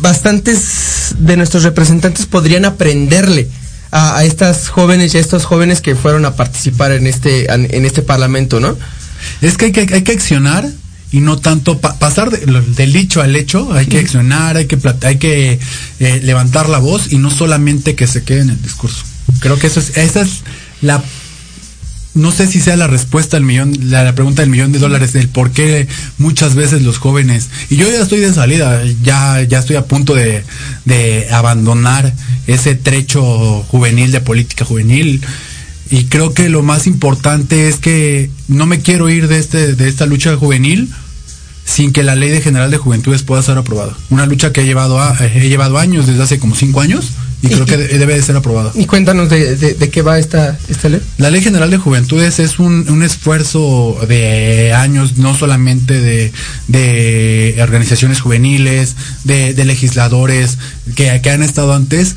bastantes 0.00 1.14
de 1.18 1.36
nuestros 1.36 1.62
representantes 1.62 2.24
podrían 2.26 2.64
aprenderle 2.64 3.48
a, 3.90 4.18
a 4.18 4.24
estas 4.24 4.68
jóvenes 4.68 5.14
y 5.14 5.18
a 5.18 5.20
estos 5.20 5.44
jóvenes 5.44 5.80
que 5.80 5.94
fueron 5.94 6.24
a 6.24 6.34
participar 6.36 6.92
en 6.92 7.06
este 7.06 7.50
en 7.52 7.84
este 7.84 8.02
parlamento, 8.02 8.60
¿no? 8.60 8.76
Es 9.42 9.56
que 9.56 9.66
hay 9.66 9.72
que, 9.72 9.86
hay 9.94 10.02
que 10.02 10.12
accionar 10.12 10.68
y 11.12 11.20
no 11.20 11.38
tanto 11.38 11.78
pa- 11.80 11.98
pasar 11.98 12.30
de- 12.30 12.46
lo- 12.46 12.60
del 12.62 12.92
dicho 12.92 13.22
al 13.22 13.34
hecho, 13.36 13.72
hay 13.72 13.86
que 13.86 13.98
accionar, 13.98 14.56
hay 14.56 14.66
que, 14.66 14.78
hay 15.02 15.16
que 15.18 15.58
eh, 16.00 16.20
levantar 16.22 16.68
la 16.68 16.78
voz 16.78 17.12
y 17.12 17.18
no 17.18 17.30
solamente 17.30 17.94
que 17.94 18.06
se 18.06 18.22
quede 18.24 18.40
en 18.40 18.50
el 18.50 18.62
discurso. 18.62 19.04
Creo 19.40 19.58
que 19.58 19.68
eso 19.68 19.80
es, 19.80 19.96
esa 19.96 20.20
es 20.22 20.42
la, 20.82 21.02
no 22.16 22.32
sé 22.32 22.48
si 22.48 22.60
sea 22.60 22.76
la 22.76 22.88
respuesta 22.88 23.36
al 23.36 23.44
millón, 23.44 23.72
la, 23.90 24.12
pregunta 24.14 24.42
del 24.42 24.50
millón 24.50 24.72
de 24.72 24.80
dólares, 24.80 25.12
del 25.12 25.28
por 25.28 25.52
qué 25.52 25.86
muchas 26.18 26.54
veces 26.56 26.82
los 26.82 26.98
jóvenes, 26.98 27.48
y 27.70 27.76
yo 27.76 27.88
ya 27.88 28.02
estoy 28.02 28.18
de 28.18 28.32
salida, 28.32 28.82
ya, 29.02 29.42
ya 29.42 29.60
estoy 29.60 29.76
a 29.76 29.84
punto 29.84 30.14
de, 30.14 30.42
de 30.84 31.28
abandonar 31.30 32.12
ese 32.48 32.74
trecho 32.74 33.22
juvenil 33.68 34.10
de 34.10 34.20
política 34.20 34.64
juvenil. 34.64 35.20
Y 35.88 36.06
creo 36.06 36.34
que 36.34 36.48
lo 36.48 36.62
más 36.64 36.88
importante 36.88 37.68
es 37.68 37.76
que 37.76 38.28
no 38.48 38.66
me 38.66 38.80
quiero 38.80 39.08
ir 39.08 39.28
de 39.28 39.38
este, 39.38 39.74
de 39.76 39.88
esta 39.88 40.04
lucha 40.06 40.34
juvenil 40.36 40.90
sin 41.64 41.92
que 41.92 42.02
la 42.02 42.16
ley 42.16 42.30
de 42.30 42.40
general 42.40 42.70
de 42.70 42.76
juventudes 42.76 43.22
pueda 43.22 43.42
ser 43.42 43.56
aprobada. 43.58 43.96
Una 44.10 44.26
lucha 44.26 44.52
que 44.52 44.62
he 44.62 44.64
llevado 44.64 45.00
a- 45.00 45.16
he 45.24 45.48
llevado 45.48 45.78
años, 45.78 46.06
desde 46.06 46.22
hace 46.22 46.38
como 46.38 46.54
cinco 46.56 46.80
años, 46.80 47.10
y 47.46 47.50
creo 47.54 47.66
que 47.66 47.76
de- 47.76 47.98
debe 47.98 48.14
de 48.14 48.22
ser 48.22 48.36
aprobada. 48.36 48.72
Y 48.74 48.86
cuéntanos 48.86 49.30
de, 49.30 49.56
de- 49.56 49.74
de 49.74 49.90
qué 49.90 50.02
va 50.02 50.18
esta, 50.18 50.58
esta 50.68 50.88
ley. 50.88 51.00
La 51.18 51.30
Ley 51.30 51.42
General 51.42 51.70
de 51.70 51.78
Juventudes 51.78 52.38
es 52.38 52.58
un, 52.58 52.88
un 52.88 53.02
esfuerzo 53.02 53.98
de 54.08 54.72
años, 54.74 55.16
no 55.18 55.36
solamente 55.36 56.00
de, 56.00 56.32
de 56.68 57.56
organizaciones 57.62 58.20
juveniles, 58.20 58.96
de, 59.24 59.54
de 59.54 59.64
legisladores 59.64 60.58
que, 60.94 61.20
que 61.22 61.30
han 61.30 61.42
estado 61.42 61.74
antes, 61.74 62.16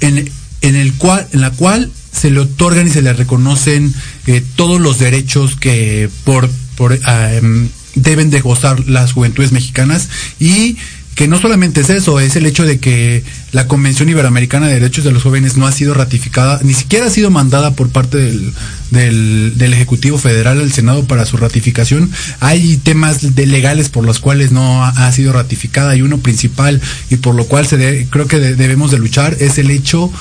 en, 0.00 0.30
en 0.62 0.74
el 0.76 0.94
cual, 0.94 1.26
en 1.32 1.40
la 1.40 1.50
cual 1.50 1.90
se 2.12 2.30
le 2.30 2.40
otorgan 2.40 2.86
y 2.86 2.90
se 2.90 3.02
le 3.02 3.12
reconocen 3.12 3.92
eh, 4.26 4.42
todos 4.56 4.80
los 4.80 4.98
derechos 4.98 5.56
que 5.56 6.08
por, 6.24 6.48
por 6.76 6.98
ah, 7.04 7.32
em, 7.34 7.68
deben 7.94 8.30
de 8.30 8.40
gozar 8.40 8.88
las 8.88 9.12
juventudes 9.12 9.52
mexicanas 9.52 10.08
y 10.40 10.76
que 11.16 11.26
no 11.28 11.40
solamente 11.40 11.80
es 11.80 11.88
eso, 11.88 12.20
es 12.20 12.36
el 12.36 12.44
hecho 12.44 12.64
de 12.64 12.78
que 12.78 13.24
la 13.52 13.66
Convención 13.66 14.08
Iberoamericana 14.10 14.68
de 14.68 14.74
Derechos 14.74 15.02
de 15.02 15.12
los 15.12 15.22
Jóvenes 15.22 15.56
no 15.56 15.66
ha 15.66 15.72
sido 15.72 15.94
ratificada, 15.94 16.60
ni 16.62 16.74
siquiera 16.74 17.06
ha 17.06 17.10
sido 17.10 17.30
mandada 17.30 17.70
por 17.74 17.88
parte 17.88 18.18
del, 18.18 18.52
del, 18.90 19.72
Ejecutivo 19.72 20.18
Federal 20.18 20.60
al 20.60 20.70
Senado 20.72 21.06
para 21.06 21.24
su 21.24 21.38
ratificación. 21.38 22.10
Hay 22.40 22.76
temas 22.76 23.34
de 23.34 23.46
legales 23.46 23.88
por 23.88 24.04
los 24.04 24.18
cuales 24.18 24.52
no 24.52 24.84
ha, 24.84 25.10
sido 25.10 25.32
ratificada 25.32 25.96
y 25.96 26.02
uno 26.02 26.18
principal 26.18 26.82
y 27.10 27.16
por 27.16 27.34
lo 27.34 27.46
cual 27.46 27.66
se 27.66 27.78
de- 27.78 28.06
creo 28.10 28.28
que 28.28 28.38
de- 28.38 28.54
debemos 28.54 28.90
de 28.90 28.98
luchar 28.98 29.38
es 29.40 29.56
el 29.56 29.70
hecho 29.70 30.12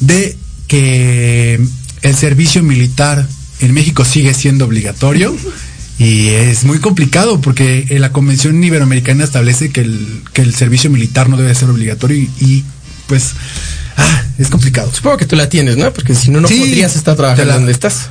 de 0.00 0.36
que 0.68 1.58
el 2.02 2.14
servicio 2.16 2.62
militar 2.62 3.26
en 3.60 3.72
México 3.72 4.04
sigue 4.04 4.34
siendo 4.34 4.66
obligatorio. 4.66 5.34
Y 5.98 6.28
es 6.28 6.64
muy 6.64 6.78
complicado 6.80 7.40
porque 7.40 7.86
eh, 7.88 7.98
la 8.00 8.10
Convención 8.12 8.62
Iberoamericana 8.62 9.22
establece 9.24 9.70
que 9.70 9.80
el, 9.82 10.22
que 10.32 10.42
el 10.42 10.54
servicio 10.54 10.90
militar 10.90 11.28
no 11.28 11.36
debe 11.36 11.54
ser 11.54 11.70
obligatorio 11.70 12.16
y, 12.16 12.30
y, 12.40 12.64
pues 13.06 13.30
ah, 13.96 14.22
es 14.38 14.48
complicado. 14.48 14.90
Supongo 14.92 15.18
que 15.18 15.26
tú 15.26 15.36
la 15.36 15.48
tienes, 15.48 15.76
¿no? 15.76 15.92
Porque 15.92 16.14
si 16.16 16.30
no, 16.30 16.40
no 16.40 16.48
Sí, 16.48 16.58
podrías 16.58 16.96
estar 16.96 17.14
trabajando 17.16 17.44
la- 17.44 17.54
donde 17.54 17.72
estás. 17.72 18.08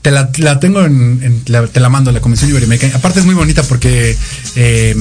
Te 0.00 0.10
la, 0.12 0.30
la 0.38 0.60
tengo 0.60 0.84
en, 0.84 1.20
en- 1.22 1.42
la- 1.46 1.66
te 1.66 1.80
la 1.80 1.88
mando 1.90 2.10
la 2.12 2.20
Convención 2.20 2.48
Iberoamericana. 2.50 2.94
Aparte 2.96 3.20
es 3.20 3.26
muy 3.26 3.34
bonita 3.34 3.62
porque 3.64 4.16
eh, 4.54 4.96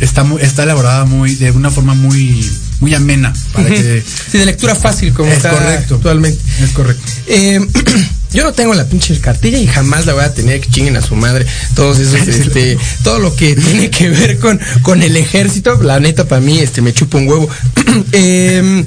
está 0.00 0.24
muy, 0.24 0.42
está 0.42 0.64
elaborada 0.64 1.04
muy 1.04 1.34
de 1.36 1.50
una 1.52 1.70
forma 1.70 1.94
muy 1.94 2.50
muy 2.80 2.94
amena 2.94 3.32
para 3.52 3.68
que 3.68 4.02
Sí, 4.32 4.38
de 4.38 4.46
lectura 4.46 4.74
fácil, 4.74 5.12
como 5.12 5.30
es 5.30 5.36
está 5.36 5.50
correcto 5.50 5.96
actualmente. 5.96 6.40
Es 6.62 6.70
correcto. 6.70 7.02
Eh, 7.26 7.60
yo 8.32 8.44
no 8.44 8.52
tengo 8.52 8.74
la 8.74 8.84
pinche 8.84 9.18
cartilla 9.20 9.58
y 9.58 9.66
jamás 9.66 10.06
la 10.06 10.14
voy 10.14 10.24
a 10.24 10.34
tener 10.34 10.60
que 10.60 10.70
chinguen 10.70 10.96
a 10.96 11.02
su 11.02 11.16
madre. 11.16 11.46
Todos 11.74 11.98
esos, 11.98 12.26
este, 12.28 12.78
todo 13.02 13.18
lo 13.18 13.34
que 13.34 13.56
tiene 13.56 13.90
que 13.90 14.08
ver 14.08 14.38
con, 14.38 14.60
con 14.82 15.02
el 15.02 15.16
ejército, 15.16 15.82
la 15.82 16.00
neta 16.00 16.26
para 16.26 16.40
mí, 16.40 16.58
este, 16.58 16.82
me 16.82 16.92
chupa 16.92 17.18
un 17.18 17.28
huevo. 17.28 17.48
Eh, 18.12 18.84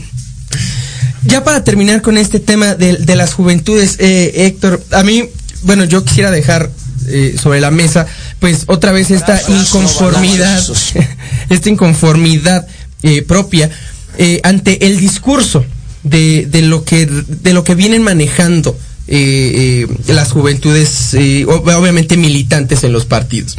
ya 1.25 1.43
para 1.43 1.63
terminar 1.63 2.01
con 2.01 2.17
este 2.17 2.39
tema 2.39 2.75
de, 2.75 2.97
de 2.97 3.15
las 3.15 3.34
juventudes, 3.34 3.97
eh, 3.99 4.45
Héctor, 4.45 4.84
a 4.91 5.03
mí, 5.03 5.25
bueno, 5.63 5.86
yo 5.86 6.03
quisiera 6.03 6.32
dejar 6.32 6.69
eh, 7.08 7.36
sobre 7.41 7.60
la 7.60 7.71
mesa, 7.71 8.08
pues 8.39 8.63
otra 8.67 8.91
vez 8.93 9.12
esta 9.12 9.41
inconformidad, 9.49 10.63
esta 11.49 11.69
inconformidad 11.69 12.65
eh, 13.01 13.23
propia 13.23 13.69
eh, 14.17 14.39
ante 14.43 14.86
el 14.86 14.99
discurso 14.99 15.65
de, 16.03 16.45
de 16.49 16.62
lo 16.62 16.86
que 16.86 17.06
de 17.06 17.53
lo 17.53 17.65
que 17.65 17.75
vienen 17.75 18.03
manejando 18.03 18.77
eh, 19.08 19.86
eh, 20.08 20.13
las 20.13 20.32
juventudes, 20.32 21.13
eh, 21.13 21.46
ob- 21.46 21.74
obviamente 21.76 22.18
militantes 22.18 22.84
en 22.84 22.94
los 22.94 23.06
partidos. 23.06 23.56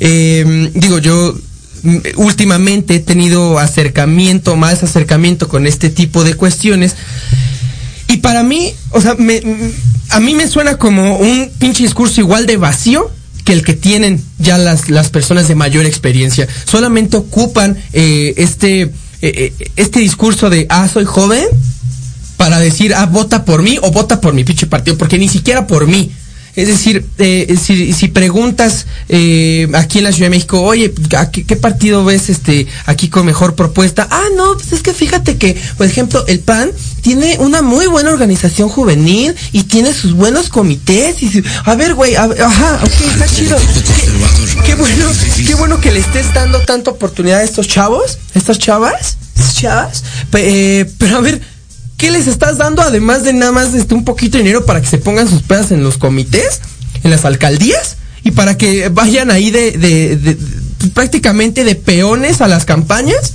Eh, 0.00 0.70
digo, 0.74 0.98
yo 0.98 1.34
mm, 1.82 1.96
últimamente 2.16 2.96
he 2.96 3.00
tenido 3.00 3.58
acercamiento, 3.58 4.56
más 4.56 4.82
acercamiento 4.82 5.48
con 5.48 5.66
este 5.66 5.90
tipo 5.90 6.24
de 6.24 6.34
cuestiones. 6.34 6.94
Y 8.08 8.18
para 8.18 8.42
mí, 8.42 8.72
o 8.90 9.00
sea, 9.00 9.14
me- 9.16 9.38
m- 9.38 9.70
a 10.10 10.20
mí 10.20 10.34
me 10.34 10.48
suena 10.48 10.76
como 10.78 11.16
un 11.18 11.50
pinche 11.58 11.82
discurso 11.82 12.20
igual 12.20 12.46
de 12.46 12.56
vacío 12.56 13.10
que 13.44 13.52
el 13.52 13.62
que 13.64 13.74
tienen 13.74 14.22
ya 14.38 14.58
las, 14.58 14.88
las 14.88 15.08
personas 15.10 15.46
de 15.48 15.54
mayor 15.54 15.86
experiencia. 15.86 16.48
Solamente 16.64 17.16
ocupan 17.16 17.76
eh, 17.92 18.34
este, 18.38 18.90
este 19.76 20.00
discurso 20.00 20.50
de, 20.50 20.66
ah, 20.68 20.88
soy 20.92 21.04
joven, 21.04 21.44
para 22.46 22.60
decir, 22.60 22.94
ah, 22.94 23.06
vota 23.06 23.44
por 23.44 23.60
mí 23.60 23.76
o 23.82 23.90
vota 23.90 24.20
por 24.20 24.32
mi 24.32 24.44
pinche 24.44 24.68
partido, 24.68 24.96
porque 24.96 25.18
ni 25.18 25.28
siquiera 25.28 25.66
por 25.66 25.88
mí. 25.88 26.12
Es 26.54 26.68
decir, 26.68 27.04
eh, 27.18 27.56
si, 27.60 27.92
si 27.92 28.06
preguntas 28.06 28.86
eh, 29.08 29.66
aquí 29.74 29.98
en 29.98 30.04
la 30.04 30.12
Ciudad 30.12 30.26
de 30.26 30.30
México, 30.30 30.62
oye, 30.62 30.94
¿a 31.18 31.28
qué, 31.32 31.44
qué 31.44 31.56
partido 31.56 32.04
ves 32.04 32.30
este 32.30 32.68
aquí 32.84 33.08
con 33.08 33.26
mejor 33.26 33.56
propuesta? 33.56 34.06
Ah, 34.12 34.26
no, 34.36 34.54
pues 34.54 34.72
es 34.72 34.80
que 34.80 34.94
fíjate 34.94 35.38
que, 35.38 35.60
por 35.76 35.88
ejemplo, 35.88 36.24
el 36.28 36.38
PAN 36.38 36.70
tiene 37.00 37.36
una 37.40 37.62
muy 37.62 37.88
buena 37.88 38.12
organización 38.12 38.68
juvenil 38.68 39.34
y 39.50 39.64
tiene 39.64 39.92
sus 39.92 40.12
buenos 40.12 40.48
comités. 40.48 41.20
Y 41.24 41.42
a 41.64 41.74
ver, 41.74 41.94
güey, 41.94 42.14
ajá, 42.14 42.80
ok, 42.80 43.10
está 43.12 43.26
chido. 43.26 43.58
Qué, 43.58 44.66
qué 44.66 44.74
bueno, 44.76 45.10
qué 45.48 45.54
bueno 45.56 45.80
que 45.80 45.90
le 45.90 45.98
estés 45.98 46.32
dando 46.32 46.60
tanta 46.60 46.92
oportunidad 46.92 47.40
a 47.40 47.42
estos 47.42 47.66
chavos, 47.66 48.18
estas 48.34 48.60
chavas, 48.60 49.16
estas 49.36 49.56
chavas. 49.56 50.04
Eh, 50.32 50.88
pero 50.96 51.16
a 51.16 51.20
ver, 51.20 51.40
¿qué 51.96 52.10
les 52.10 52.26
estás 52.26 52.58
dando 52.58 52.82
además 52.82 53.24
de 53.24 53.32
nada 53.32 53.52
más 53.52 53.74
este, 53.74 53.94
un 53.94 54.04
poquito 54.04 54.36
de 54.38 54.44
dinero 54.44 54.64
para 54.66 54.80
que 54.80 54.86
se 54.86 54.98
pongan 54.98 55.28
sus 55.28 55.42
pedas 55.42 55.70
en 55.72 55.82
los 55.82 55.98
comités, 55.98 56.60
en 57.02 57.10
las 57.10 57.24
alcaldías 57.24 57.96
y 58.24 58.32
para 58.32 58.56
que 58.58 58.88
vayan 58.88 59.30
ahí 59.30 59.50
de, 59.50 59.72
de, 59.72 60.16
de- 60.16 60.36
prácticamente 60.94 61.64
de 61.64 61.74
peones 61.74 62.40
a 62.40 62.48
las 62.48 62.64
campañas 62.64 63.32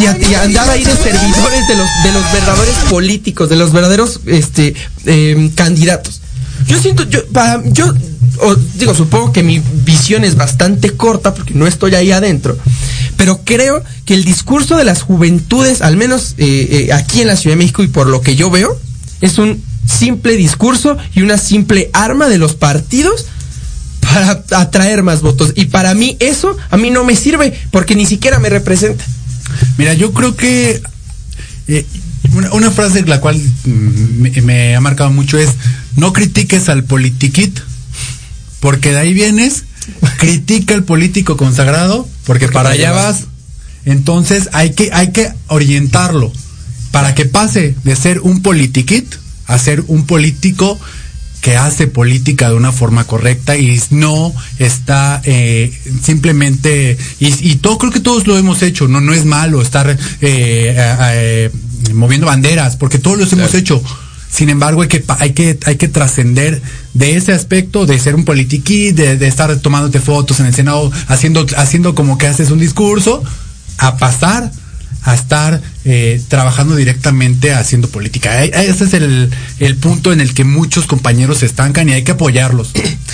y, 0.00 0.06
a- 0.06 0.18
y 0.18 0.34
andar 0.34 0.68
ahí 0.68 0.84
de 0.84 0.92
servidores 0.96 1.66
de 1.68 1.76
los 1.76 1.86
de 2.04 2.12
los 2.12 2.32
verdaderos 2.32 2.74
políticos, 2.90 3.48
de 3.48 3.56
los 3.56 3.72
verdaderos 3.72 4.20
este 4.26 4.74
eh, 5.06 5.50
candidatos. 5.54 6.20
Yo 6.66 6.80
siento, 6.80 7.04
yo, 7.08 7.20
yo 7.72 7.94
digo, 8.74 8.94
supongo 8.94 9.32
que 9.32 9.42
mi 9.42 9.60
visión 9.84 10.24
es 10.24 10.34
bastante 10.34 10.90
corta 10.96 11.32
porque 11.34 11.54
no 11.54 11.66
estoy 11.66 11.94
ahí 11.94 12.10
adentro, 12.12 12.58
pero 13.18 13.40
creo 13.44 13.82
que 14.04 14.14
el 14.14 14.24
discurso 14.24 14.76
de 14.76 14.84
las 14.84 15.02
juventudes, 15.02 15.82
al 15.82 15.96
menos 15.96 16.36
eh, 16.38 16.86
eh, 16.88 16.92
aquí 16.92 17.20
en 17.20 17.26
la 17.26 17.36
Ciudad 17.36 17.56
de 17.56 17.58
México 17.58 17.82
y 17.82 17.88
por 17.88 18.06
lo 18.06 18.20
que 18.20 18.36
yo 18.36 18.48
veo, 18.48 18.80
es 19.20 19.38
un 19.38 19.60
simple 19.84 20.36
discurso 20.36 20.96
y 21.14 21.22
una 21.22 21.36
simple 21.36 21.90
arma 21.92 22.28
de 22.28 22.38
los 22.38 22.54
partidos 22.54 23.26
para 24.00 24.44
atraer 24.52 25.02
más 25.02 25.20
votos. 25.20 25.52
Y 25.56 25.64
para 25.64 25.94
mí 25.94 26.16
eso 26.20 26.56
a 26.70 26.76
mí 26.76 26.90
no 26.90 27.02
me 27.02 27.16
sirve 27.16 27.58
porque 27.72 27.96
ni 27.96 28.06
siquiera 28.06 28.38
me 28.38 28.50
representa. 28.50 29.04
Mira, 29.78 29.94
yo 29.94 30.12
creo 30.12 30.36
que 30.36 30.80
eh, 31.66 31.86
una, 32.52 32.70
frase 32.70 33.02
la 33.02 33.20
cual 33.20 33.36
mm, 33.36 34.20
me, 34.20 34.30
me 34.42 34.76
ha 34.76 34.80
marcado 34.80 35.10
mucho 35.10 35.38
es 35.38 35.50
no 35.96 36.12
critiques 36.12 36.68
al 36.68 36.84
politiquit, 36.84 37.58
porque 38.60 38.92
de 38.92 38.98
ahí 38.98 39.12
vienes, 39.12 39.64
critica 40.18 40.74
al 40.74 40.84
político 40.84 41.36
consagrado, 41.36 42.08
porque, 42.28 42.46
para 42.46 42.70
allá 42.70 42.92
vas. 42.92 43.24
Entonces 43.86 44.50
hay 44.52 44.74
que, 44.74 44.90
hay 44.92 45.12
que 45.12 45.32
orientarlo. 45.46 46.30
Para 46.90 47.14
que 47.14 47.24
pase 47.24 47.74
de 47.84 47.96
ser 47.96 48.20
un 48.20 48.42
politiquit 48.42 49.14
a 49.46 49.58
ser 49.58 49.82
un 49.88 50.04
político 50.04 50.78
que 51.40 51.56
hace 51.56 51.86
política 51.86 52.50
de 52.50 52.54
una 52.56 52.70
forma 52.70 53.04
correcta 53.04 53.56
y 53.56 53.80
no 53.90 54.34
está 54.58 55.22
eh, 55.24 55.72
simplemente 56.02 56.98
y, 57.18 57.50
y 57.50 57.56
todo 57.56 57.78
creo 57.78 57.92
que 57.92 58.00
todos 58.00 58.26
lo 58.26 58.36
hemos 58.36 58.60
hecho 58.62 58.88
no 58.88 59.00
no 59.00 59.14
es 59.14 59.24
malo 59.24 59.62
estar 59.62 59.88
eh, 59.88 59.96
eh, 60.20 60.96
eh, 61.12 61.50
moviendo 61.94 62.26
banderas 62.26 62.76
porque 62.76 62.98
todos 62.98 63.16
los 63.16 63.32
hemos 63.32 63.54
hecho 63.54 63.80
sin 64.30 64.50
embargo 64.50 64.82
hay 64.82 64.88
que 64.88 65.04
hay 65.18 65.32
que 65.32 65.58
hay 65.64 65.76
que 65.76 65.88
trascender 65.88 66.60
de 66.94 67.16
ese 67.16 67.32
aspecto 67.32 67.86
de 67.86 67.98
ser 67.98 68.14
un 68.14 68.24
politiquí 68.24 68.92
de, 68.92 69.16
de 69.16 69.26
estar 69.28 69.54
tomándote 69.56 70.00
fotos 70.00 70.40
en 70.40 70.46
el 70.46 70.54
senado 70.54 70.90
haciendo 71.06 71.46
haciendo 71.56 71.94
como 71.94 72.18
que 72.18 72.26
haces 72.26 72.50
un 72.50 72.58
discurso 72.58 73.22
a 73.78 73.96
pasar 73.96 74.50
a 75.02 75.14
estar 75.14 75.62
eh, 75.84 76.20
trabajando 76.28 76.76
directamente 76.76 77.52
haciendo 77.52 77.88
política. 77.88 78.44
Ese 78.44 78.84
es 78.84 78.94
el, 78.94 79.30
el 79.58 79.76
punto 79.76 80.12
en 80.12 80.20
el 80.20 80.34
que 80.34 80.44
muchos 80.44 80.86
compañeros 80.86 81.38
se 81.38 81.46
estancan 81.46 81.88
y 81.88 81.92
hay 81.92 82.02
que 82.02 82.12
apoyarlos. 82.12 82.72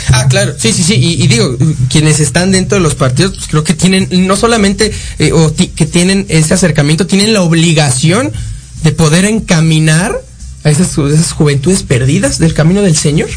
Ah, 0.09 0.27
claro, 0.29 0.55
sí, 0.59 0.72
sí, 0.72 0.83
sí. 0.83 0.94
Y, 0.94 1.27
digo, 1.29 1.57
quienes 1.88 2.20
están 2.20 2.53
dentro 2.53 2.79
de 2.79 2.83
los 2.83 2.94
partidos, 2.94 3.35
pues 3.37 3.46
creo 3.48 3.64
que 3.64 3.74
tienen, 3.74 4.09
no 4.27 4.37
solamente 4.37 4.92
eh, 5.18 5.33
o 5.33 5.55
que 5.55 5.87
tienen 5.87 6.27
ese 6.29 6.55
acercamiento, 6.55 7.07
tienen 7.07 7.33
la 7.33 7.42
obligación 7.42 8.33
de 8.83 8.92
poder 8.92 9.24
encaminar 9.24 10.20
a 10.64 10.70
esas, 10.70 10.96
ju- 10.96 11.12
esas 11.12 11.33
juventudes 11.33 11.83
perdidas 11.83 12.38
del 12.38 12.55
camino 12.55 12.83
del 12.83 12.96
Señor. 12.96 13.29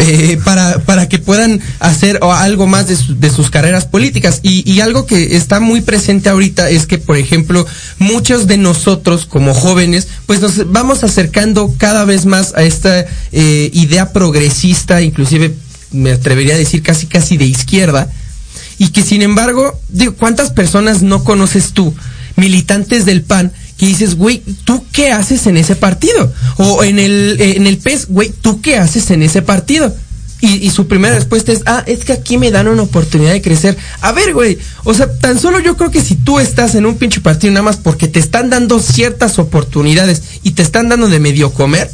eh, 0.00 0.38
para, 0.44 0.78
para 0.84 1.08
que 1.08 1.18
puedan 1.18 1.60
hacer 1.80 2.20
algo 2.22 2.68
más 2.68 2.86
de, 2.86 2.96
de 3.16 3.30
sus 3.30 3.50
carreras 3.50 3.84
políticas. 3.84 4.38
Y, 4.44 4.70
y 4.70 4.80
algo 4.80 5.06
que 5.06 5.36
está 5.36 5.58
muy 5.58 5.80
presente 5.80 6.28
ahorita 6.28 6.70
es 6.70 6.86
que, 6.86 6.98
por 6.98 7.16
ejemplo, 7.16 7.66
muchos 7.98 8.46
de 8.46 8.58
nosotros 8.58 9.26
como 9.26 9.54
jóvenes, 9.54 10.06
pues 10.26 10.40
nos 10.40 10.70
vamos 10.70 11.02
acercando 11.02 11.74
cada 11.78 12.04
vez 12.04 12.26
más 12.26 12.54
a 12.54 12.62
esta 12.62 13.06
eh, 13.32 13.70
idea 13.72 14.12
progresista, 14.12 15.02
inclusive 15.02 15.54
me 15.90 16.12
atrevería 16.12 16.54
a 16.54 16.58
decir 16.58 16.82
casi 16.82 17.06
casi 17.06 17.36
de 17.36 17.46
izquierda, 17.46 18.08
y 18.78 18.90
que 18.90 19.02
sin 19.02 19.22
embargo, 19.22 19.80
digo, 19.88 20.14
¿cuántas 20.14 20.50
personas 20.50 21.02
no 21.02 21.24
conoces 21.24 21.72
tú, 21.72 21.92
militantes 22.36 23.04
del 23.04 23.22
PAN, 23.22 23.52
que 23.78 23.86
dices, 23.86 24.16
güey, 24.16 24.42
¿tú 24.64 24.84
qué 24.92 25.12
haces 25.12 25.46
en 25.46 25.56
ese 25.56 25.76
partido? 25.76 26.32
O 26.56 26.82
en 26.82 26.98
el, 26.98 27.36
eh, 27.40 27.56
en 27.56 27.66
el 27.66 27.78
PES, 27.78 28.08
güey, 28.08 28.30
¿tú 28.30 28.60
qué 28.60 28.76
haces 28.76 29.10
en 29.12 29.22
ese 29.22 29.40
partido? 29.40 29.94
Y, 30.40 30.66
y 30.66 30.70
su 30.70 30.88
primera 30.88 31.14
respuesta 31.14 31.52
es, 31.52 31.62
ah, 31.66 31.84
es 31.86 32.04
que 32.04 32.12
aquí 32.12 32.38
me 32.38 32.50
dan 32.50 32.66
una 32.68 32.82
oportunidad 32.82 33.32
de 33.32 33.40
crecer. 33.40 33.76
A 34.00 34.12
ver, 34.12 34.34
güey, 34.34 34.58
o 34.84 34.94
sea, 34.94 35.12
tan 35.18 35.38
solo 35.38 35.60
yo 35.60 35.76
creo 35.76 35.92
que 35.92 36.02
si 36.02 36.16
tú 36.16 36.40
estás 36.40 36.74
en 36.74 36.86
un 36.86 36.96
pinche 36.96 37.20
partido 37.20 37.52
nada 37.52 37.62
más 37.62 37.76
porque 37.76 38.08
te 38.08 38.18
están 38.18 38.50
dando 38.50 38.80
ciertas 38.80 39.38
oportunidades 39.38 40.22
y 40.42 40.52
te 40.52 40.62
están 40.62 40.88
dando 40.88 41.08
de 41.08 41.20
medio 41.20 41.52
comer, 41.52 41.90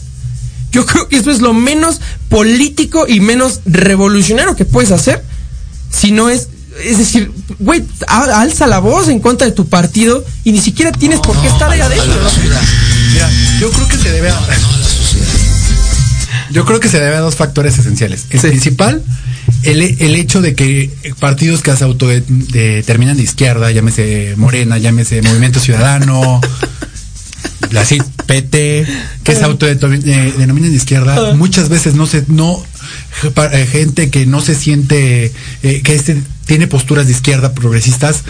yo 0.73 0.87
creo 0.87 1.09
que 1.09 1.17
eso 1.17 1.31
es 1.31 1.41
lo 1.41 1.53
menos 1.53 2.01
político 2.31 3.07
y 3.07 3.21
menos 3.21 3.61
revolucionario 3.67 4.57
que 4.57 4.65
puedes 4.65 4.91
hacer. 4.91 5.23
Si 5.91 6.11
no 6.11 6.31
es, 6.31 6.49
es 6.83 6.99
decir, 6.99 7.31
güey, 7.59 7.85
alza 8.09 8.67
la 8.67 8.79
voz 8.79 9.09
en 9.09 9.21
contra 9.21 9.47
de 9.47 9.53
tu 9.53 9.69
partido 9.69 10.25
y 10.45 10.53
ni 10.53 10.61
siquiera 10.61 10.93
tienes 10.93 11.21
por 11.21 11.41
qué 11.41 11.49
estar 11.49 11.71
ahí 11.71 11.81
adentro. 11.81 12.07
¿no? 12.15 12.31
Mira, 13.13 13.31
yo 13.61 13.71
creo 13.71 13.89
que 13.89 13.97
se 13.99 14.11
debe 14.11 14.31
a, 14.31 14.41
yo 16.51 16.65
creo 16.65 16.81
que 16.81 16.89
se 16.89 17.01
debe 17.01 17.17
a 17.17 17.21
dos 17.21 17.37
factores 17.37 17.79
esenciales. 17.79 18.27
El 18.31 18.41
Sí. 18.41 18.49
principal, 18.49 19.03
el, 19.63 19.83
el 19.83 20.15
hecho 20.17 20.41
de 20.41 20.55
que 20.55 20.91
partidos 21.21 21.63
que 21.63 21.75
se 21.77 21.85
autodeterminan 21.85 23.17
de 23.17 23.23
izquierda, 23.23 23.71
llámese 23.71 24.35
Morena, 24.37 24.79
llámese 24.79 25.23
Movimiento 25.23 25.61
Ciudadano, 25.61 26.41
así 27.79 27.99
PT, 28.27 28.87
que 29.25 29.35
se 29.35 29.45
autodenominan 29.45 30.71
de 30.71 30.77
izquierda, 30.77 31.35
muchas 31.35 31.69
veces 31.69 31.95
no 31.95 32.07
se, 32.07 32.25
no, 32.29 32.63
eh, 33.53 33.69
gente 33.71 34.11
que 34.11 34.27
no 34.27 34.41
se 34.41 34.55
siente, 34.55 35.33
eh, 35.63 35.81
que 35.83 35.95
este, 35.95 36.23
tiene 36.47 36.67
posturas 36.67 37.07
de 37.07 37.13
izquierda 37.13 37.53
progresistas, 37.55 38.23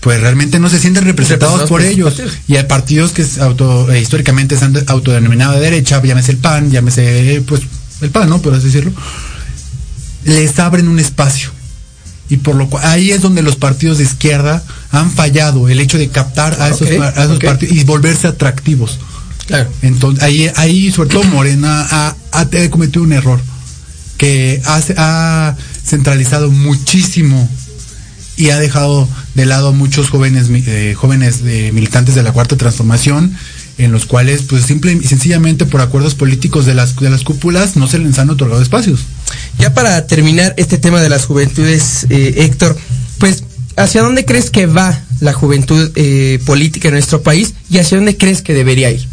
pues 0.00 0.20
realmente 0.20 0.58
no 0.60 0.68
se 0.68 0.78
sienten 0.78 1.04
representados 1.04 1.60
Representados 1.60 1.68
por 1.70 1.80
ellos. 1.82 2.14
partidos. 2.14 2.38
Y 2.48 2.56
hay 2.56 2.64
partidos 2.64 3.12
que 3.12 3.24
auto, 3.40 3.90
eh, 3.90 4.00
históricamente 4.00 4.56
se 4.58 4.64
han 4.66 4.72
de- 4.74 4.84
autodenominado 4.86 5.54
de 5.54 5.60
derecha, 5.60 6.02
llámese 6.02 6.32
el 6.32 6.38
PAN, 6.38 6.70
llámese, 6.70 7.36
eh, 7.36 7.40
pues, 7.40 7.62
el 8.02 8.10
PAN, 8.10 8.28
¿no? 8.28 8.40
Por 8.42 8.54
así 8.54 8.66
decirlo. 8.66 8.92
Les 10.24 10.58
abren 10.58 10.88
un 10.88 10.98
espacio. 10.98 11.50
Y 12.30 12.38
por 12.38 12.54
lo 12.56 12.68
cual, 12.70 12.84
ahí 12.86 13.10
es 13.10 13.20
donde 13.20 13.42
los 13.42 13.56
partidos 13.56 13.98
de 13.98 14.04
izquierda 14.04 14.62
han 14.90 15.10
fallado, 15.10 15.68
el 15.68 15.78
hecho 15.78 15.98
de 15.98 16.08
captar 16.08 16.56
a 16.60 16.68
esos, 16.68 16.88
a 16.88 17.24
esos 17.24 17.38
partidos 17.38 17.74
y 17.76 17.84
volverse 17.84 18.26
atractivos. 18.26 18.98
Claro. 19.46 19.68
Entonces, 19.82 20.22
ahí, 20.24 20.50
ahí 20.56 20.90
sobre 20.90 21.10
todo 21.10 21.24
Morena 21.24 21.86
ha, 21.90 22.16
ha 22.32 22.46
cometido 22.70 23.02
un 23.02 23.12
error 23.12 23.40
que 24.16 24.62
hace- 24.64 24.94
ha 24.96 25.54
centralizado 25.84 26.50
muchísimo 26.50 27.48
y 28.36 28.50
ha 28.50 28.58
dejado 28.58 29.08
de 29.34 29.46
lado 29.46 29.68
a 29.68 29.72
muchos 29.72 30.10
jóvenes 30.10 30.48
eh, 30.50 30.94
jóvenes 30.96 31.40
eh, 31.44 31.70
militantes 31.72 32.14
de 32.14 32.22
la 32.22 32.32
cuarta 32.32 32.56
transformación 32.56 33.36
en 33.78 33.92
los 33.92 34.06
cuales 34.06 34.42
pues 34.42 34.64
simple 34.64 34.92
y 34.92 35.06
sencillamente 35.06 35.66
por 35.66 35.80
acuerdos 35.80 36.14
políticos 36.14 36.66
de 36.66 36.74
las 36.74 36.96
de 36.96 37.10
las 37.10 37.22
cúpulas 37.22 37.76
no 37.76 37.86
se 37.86 37.98
les 37.98 38.18
han 38.18 38.30
otorgado 38.30 38.62
espacios. 38.62 39.00
Ya 39.58 39.74
para 39.74 40.06
terminar 40.06 40.54
este 40.56 40.78
tema 40.78 41.00
de 41.00 41.08
las 41.08 41.26
juventudes, 41.26 42.06
eh, 42.10 42.34
Héctor, 42.38 42.76
pues, 43.18 43.44
¿hacia 43.76 44.02
dónde 44.02 44.24
crees 44.24 44.50
que 44.50 44.66
va 44.66 45.00
la 45.20 45.32
juventud 45.32 45.90
eh, 45.96 46.40
política 46.44 46.88
en 46.88 46.94
nuestro 46.94 47.22
país 47.22 47.54
y 47.70 47.78
hacia 47.78 47.98
dónde 47.98 48.16
crees 48.16 48.42
que 48.42 48.54
debería 48.54 48.90
ir? 48.90 49.06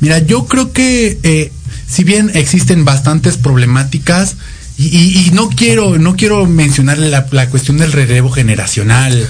Mira, 0.00 0.18
yo 0.20 0.46
creo 0.46 0.72
que 0.72 1.50
si 1.88 2.04
bien 2.04 2.30
existen 2.34 2.84
bastantes 2.84 3.36
problemáticas 3.36 4.36
y, 4.78 4.86
y- 4.86 5.26
y 5.26 5.30
no 5.32 5.48
quiero 5.50 5.98
no 5.98 6.14
quiero 6.16 6.46
mencionar 6.46 6.98
la, 6.98 7.26
la 7.32 7.50
cuestión 7.50 7.76
del 7.78 7.92
relevo 7.92 8.30
generacional, 8.30 9.28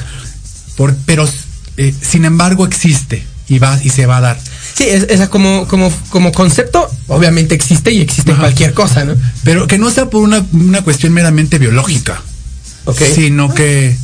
por- 0.77 0.95
pero 1.07 1.29
eh, 1.77 1.95
sin 2.01 2.25
embargo 2.25 2.67
existe 2.67 3.25
y 3.49 3.59
va 3.59 3.79
y 3.83 3.89
se 3.91 4.07
va 4.07 4.19
a 4.19 4.21
dar. 4.21 4.41
Sí, 4.75 4.85
es, 4.85 5.05
esa 5.09 5.29
como, 5.31 5.67
como, 5.67 5.91
como 6.11 6.31
concepto, 6.33 6.89
obviamente 7.09 7.55
existe 7.55 7.91
y 7.93 8.01
existe 8.01 8.33
Ajá. 8.33 8.43
cualquier 8.43 8.75
cosa, 8.75 9.05
¿no? 9.05 9.15
Pero 9.43 9.67
que 9.67 9.79
no 9.79 9.91
sea 9.91 10.11
por 10.11 10.23
una, 10.23 10.45
una 10.53 10.83
cuestión 10.83 11.13
meramente 11.15 11.59
biológica, 11.59 12.21
Ok. 12.85 13.01
sino 13.15 13.53
que 13.55 13.97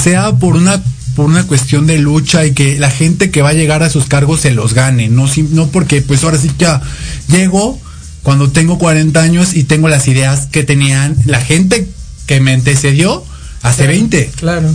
sea 0.00 0.32
por 0.32 0.54
una 0.56 0.82
por 1.16 1.26
una 1.26 1.44
cuestión 1.46 1.86
de 1.86 1.98
lucha 1.98 2.46
y 2.46 2.52
que 2.52 2.78
la 2.78 2.90
gente 2.90 3.30
que 3.30 3.42
va 3.42 3.50
a 3.50 3.54
llegar 3.54 3.82
a 3.82 3.90
sus 3.90 4.06
cargos 4.06 4.40
se 4.40 4.50
los 4.50 4.72
gane, 4.74 5.08
no 5.08 5.26
no 5.50 5.68
porque 5.68 6.00
pues 6.02 6.22
ahora 6.24 6.38
sí 6.38 6.50
ya 6.58 6.80
llego 7.28 7.78
cuando 8.22 8.50
tengo 8.50 8.78
40 8.78 9.20
años 9.20 9.54
y 9.54 9.64
tengo 9.64 9.88
las 9.88 10.06
ideas 10.08 10.46
que 10.50 10.62
tenían 10.64 11.16
la 11.26 11.40
gente 11.40 11.88
que 12.26 12.40
me 12.40 12.52
antecedió 12.52 13.24
hace 13.62 13.86
20. 13.86 14.30
Claro. 14.36 14.68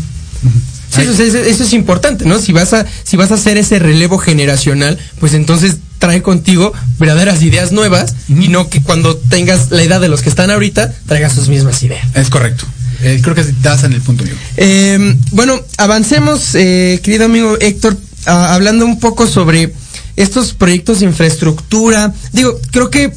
Sí, 0.93 1.01
eso, 1.01 1.21
eso- 1.21 1.37
eso 1.39 1.63
es 1.63 1.73
importante, 1.73 2.25
¿no? 2.25 2.39
Si 2.39 2.53
vas 2.53 2.73
a 2.73 2.85
si 3.03 3.17
vas 3.17 3.31
a 3.31 3.35
hacer 3.35 3.57
ese 3.57 3.77
relevo 3.79 4.17
generacional, 4.17 4.97
pues 5.19 5.33
entonces 5.33 5.77
trae 5.99 6.21
contigo 6.21 6.71
verdaderas 6.99 7.41
ideas 7.41 7.71
nuevas 7.71 8.13
y 8.29 8.47
no 8.47 8.69
que 8.69 8.81
cuando 8.81 9.17
tengas 9.17 9.71
la 9.71 9.81
edad 9.83 9.99
de 9.99 10.07
los 10.07 10.21
que 10.21 10.29
están 10.29 10.49
ahorita 10.51 10.93
traigas 11.07 11.33
sus 11.33 11.49
mismas 11.49 11.81
ideas. 11.83 12.05
Es 12.15 12.29
correcto. 12.29 12.65
Eh, 13.01 13.19
creo 13.21 13.35
que 13.35 13.43
das 13.61 13.83
en 13.83 13.93
el 13.93 14.01
punto 14.01 14.23
mío. 14.23 14.33
Eh, 14.55 15.15
bueno, 15.31 15.59
avancemos, 15.77 16.55
eh, 16.55 16.99
querido 17.03 17.25
amigo 17.25 17.57
Héctor, 17.59 17.97
a- 18.25 18.53
hablando 18.55 18.85
un 18.85 18.99
poco 18.99 19.27
sobre 19.27 19.73
estos 20.15 20.53
proyectos 20.53 20.99
de 21.01 21.05
infraestructura. 21.07 22.13
Digo, 22.31 22.59
creo 22.71 22.89
que 22.89 23.11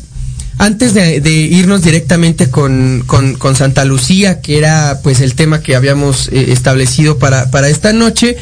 antes 0.61 0.93
de, 0.93 1.31
irnos 1.31 1.83
directamente 1.83 2.51
con, 2.51 3.03
con, 3.07 3.57
Santa 3.57 3.87
Lucía, 3.87 4.43
que 4.43 4.59
era 4.59 5.01
pues 5.03 5.21
el 5.23 5.35
tema 5.35 5.63
que 5.63 5.75
habíamos 5.75 6.29
eh, 6.29 6.53
establecido 6.53 7.19
para, 7.19 7.51
para 7.51 7.71
esta 7.71 7.95
noche, 7.95 8.37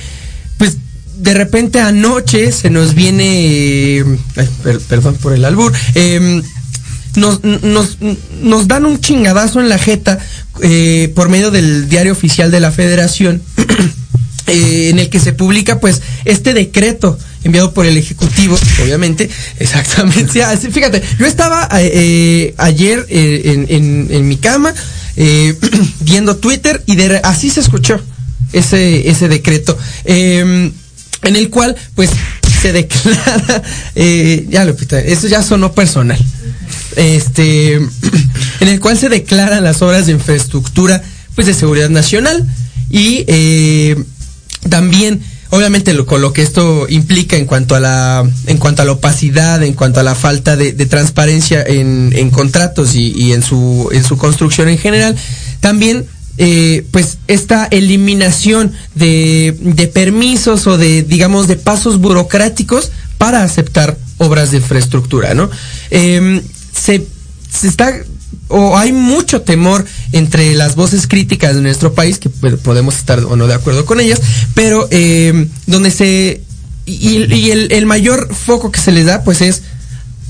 pues 0.56 0.78
de 1.16 1.34
repente 1.34 1.78
anoche 1.78 2.50
se 2.50 2.70
nos 2.70 2.94
viene, 2.94 4.04
per, 4.64 4.80
perdón 4.80 5.14
por 5.14 5.32
el 5.32 5.44
albur, 5.44 5.72
eh, 5.94 6.42
nos, 7.14 7.44
nos, 7.44 7.98
nos, 8.42 8.66
dan 8.66 8.84
un 8.84 9.00
chingadazo 9.00 9.60
en 9.60 9.68
la 9.68 9.78
jeta 9.78 10.18
eh, 10.60 11.12
por 11.14 11.28
medio 11.28 11.52
del 11.52 11.88
diario 11.88 12.10
oficial 12.10 12.50
de 12.50 12.58
la 12.58 12.72
federación, 12.72 13.42
eh, 14.48 14.88
en 14.90 14.98
el 14.98 15.08
que 15.08 15.20
se 15.20 15.32
publica 15.32 15.78
pues 15.78 16.02
este 16.24 16.52
decreto 16.52 17.16
enviado 17.44 17.72
por 17.72 17.86
el 17.86 17.96
Ejecutivo, 17.96 18.58
obviamente, 18.82 19.28
exactamente. 19.58 20.44
Fíjate, 20.72 21.02
yo 21.18 21.26
estaba 21.26 21.68
eh, 21.72 22.54
ayer 22.58 23.06
eh, 23.08 23.66
en, 23.68 24.28
mi 24.28 24.36
cama 24.36 24.74
eh, 25.16 25.54
viendo 26.00 26.36
Twitter 26.36 26.82
y 26.86 26.96
de, 26.96 27.20
así 27.22 27.50
se 27.50 27.60
escuchó 27.60 28.00
ese, 28.52 29.08
ese 29.08 29.28
decreto, 29.28 29.76
em, 30.04 30.72
en 31.22 31.36
el 31.36 31.50
cual 31.50 31.76
pues 31.94 32.10
se 32.60 32.72
declara, 32.72 33.62
eh, 33.94 34.46
ya 34.48 34.64
lo 34.64 34.74
eso 34.74 35.28
ya 35.28 35.42
sonó 35.42 35.72
personal, 35.72 36.18
este, 36.96 37.74
en 38.60 38.68
el 38.68 38.80
cual 38.80 38.98
se 38.98 39.08
declaran 39.08 39.64
las 39.64 39.82
obras 39.82 40.06
de 40.06 40.12
infraestructura 40.12 41.02
pues 41.34 41.46
de 41.46 41.54
seguridad 41.54 41.88
nacional 41.88 42.46
y 42.90 43.24
eh, 43.28 43.96
también 44.68 45.20
obviamente 45.50 45.94
lo, 45.94 46.06
con 46.06 46.20
lo 46.20 46.32
que 46.32 46.42
esto 46.42 46.86
implica 46.88 47.36
en 47.36 47.46
cuanto 47.46 47.74
a 47.74 47.80
la 47.80 48.28
en 48.46 48.58
cuanto 48.58 48.82
a 48.82 48.84
la 48.84 48.92
opacidad 48.92 49.62
en 49.62 49.74
cuanto 49.74 50.00
a 50.00 50.02
la 50.02 50.14
falta 50.14 50.56
de, 50.56 50.72
transparencia 50.86 51.62
en, 51.62 52.12
en 52.14 52.30
contratos 52.30 52.94
y, 52.94 53.12
y, 53.16 53.32
en 53.32 53.42
su 53.42 53.88
en 53.92 54.04
su 54.04 54.16
construcción 54.18 54.68
en 54.68 54.78
general 54.78 55.16
también 55.60 56.06
eh, 56.36 56.86
pues 56.92 57.18
esta 57.26 57.66
eliminación 57.66 58.72
de, 58.94 59.56
de 59.60 59.88
permisos 59.88 60.66
o 60.66 60.78
de 60.78 61.02
digamos 61.02 61.48
de 61.48 61.56
pasos 61.56 61.98
burocráticos 61.98 62.92
para 63.16 63.42
aceptar 63.42 63.96
obras 64.18 64.50
de 64.50 64.58
infraestructura 64.58 65.34
no 65.34 65.50
eh, 65.90 66.42
se, 66.72 67.06
se 67.50 67.68
está 67.68 67.92
o 68.48 68.76
hay 68.76 68.92
mucho 68.92 69.42
temor 69.42 69.84
entre 70.12 70.54
las 70.54 70.74
voces 70.74 71.06
críticas 71.06 71.54
de 71.54 71.62
nuestro 71.62 71.94
país, 71.94 72.18
que 72.18 72.30
podemos 72.30 72.96
estar 72.96 73.20
o 73.20 73.36
no 73.36 73.46
de 73.46 73.54
acuerdo 73.54 73.84
con 73.84 74.00
ellas, 74.00 74.20
pero 74.54 74.88
eh, 74.90 75.48
donde 75.66 75.90
se... 75.90 76.42
Y, 76.86 77.34
y 77.34 77.50
el, 77.50 77.84
mayor 77.84 78.34
foco 78.34 78.72
que 78.72 78.80
se 78.80 78.92
les 78.92 79.04
da, 79.04 79.22
pues 79.22 79.42
es 79.42 79.60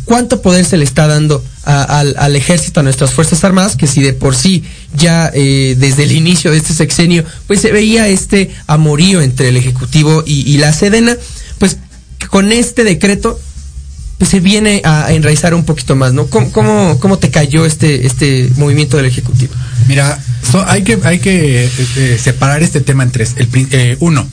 cuánto 0.04 0.42
poder 0.42 0.64
se 0.64 0.76
le 0.76 0.82
está 0.82 1.06
dando 1.06 1.44
a, 1.64 2.00
al, 2.00 2.16
al, 2.18 2.34
ejército, 2.34 2.80
a 2.80 2.82
nuestras 2.82 3.12
Fuerzas 3.12 3.44
Armadas, 3.44 3.76
que 3.76 3.86
si 3.86 4.02
de 4.02 4.12
por 4.12 4.34
sí 4.34 4.64
ya 4.96 5.30
eh, 5.34 5.76
desde 5.78 6.02
el 6.02 6.10
inicio 6.10 6.50
de 6.50 6.56
este 6.56 6.74
sexenio, 6.74 7.24
pues 7.46 7.60
se 7.60 7.70
veía 7.70 8.08
este 8.08 8.50
amorío 8.66 9.20
entre 9.22 9.50
el 9.50 9.56
Ejecutivo 9.56 10.24
y, 10.26 10.52
y 10.52 10.58
la 10.58 10.72
Sedena, 10.72 11.16
pues 11.60 11.76
con 12.28 12.50
este 12.50 12.82
decreto 12.82 13.38
pues 14.18 14.30
se 14.30 14.40
viene 14.40 14.82
a, 14.84 15.12
enraizar 15.12 15.54
un 15.54 15.64
poquito 15.64 15.94
más, 15.94 16.12
¿no? 16.12 16.26
¿Cómo, 16.26 16.50
cómo, 16.50 16.98
cómo 16.98 17.18
te 17.18 17.30
cayó 17.30 17.64
este, 17.64 18.04
este 18.06 18.50
movimiento 18.56 18.96
del 18.96 19.06
Ejecutivo? 19.06 19.54
Mira, 19.86 20.20
so, 20.50 20.64
hay 20.66 20.82
que, 20.82 20.98
hay 21.04 21.20
que 21.20 21.64
eh, 21.64 22.18
separar 22.20 22.62
este 22.64 22.80
tema 22.80 23.04
en 23.04 23.12
tres. 23.12 23.34
El, 23.36 23.48
eh, 23.70 23.96
uno, 24.00 24.28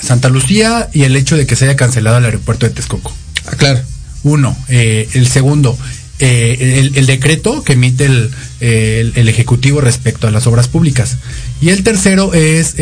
Santa 0.00 0.28
Lucía 0.28 0.90
y 0.92 1.04
el 1.04 1.16
hecho 1.16 1.36
de 1.36 1.46
que 1.46 1.56
se 1.56 1.64
haya 1.64 1.76
cancelado 1.76 2.18
el 2.18 2.26
aeropuerto 2.26 2.66
de 2.66 2.74
Texcoco. 2.74 3.12
Ah, 3.46 3.56
claro. 3.56 3.80
Uno. 4.22 4.54
Eh, 4.68 5.08
el 5.14 5.26
segundo, 5.26 5.78
el, 6.18 6.92
el, 6.94 7.06
decreto 7.06 7.64
que 7.64 7.72
emite 7.72 8.04
el, 8.04 8.30
el, 8.60 9.12
el, 9.16 9.28
Ejecutivo 9.30 9.80
respecto 9.80 10.28
a 10.28 10.30
las 10.30 10.46
obras 10.46 10.68
públicas. 10.68 11.16
Y 11.62 11.70
el 11.70 11.82
tercero 11.84 12.34
es 12.34 12.74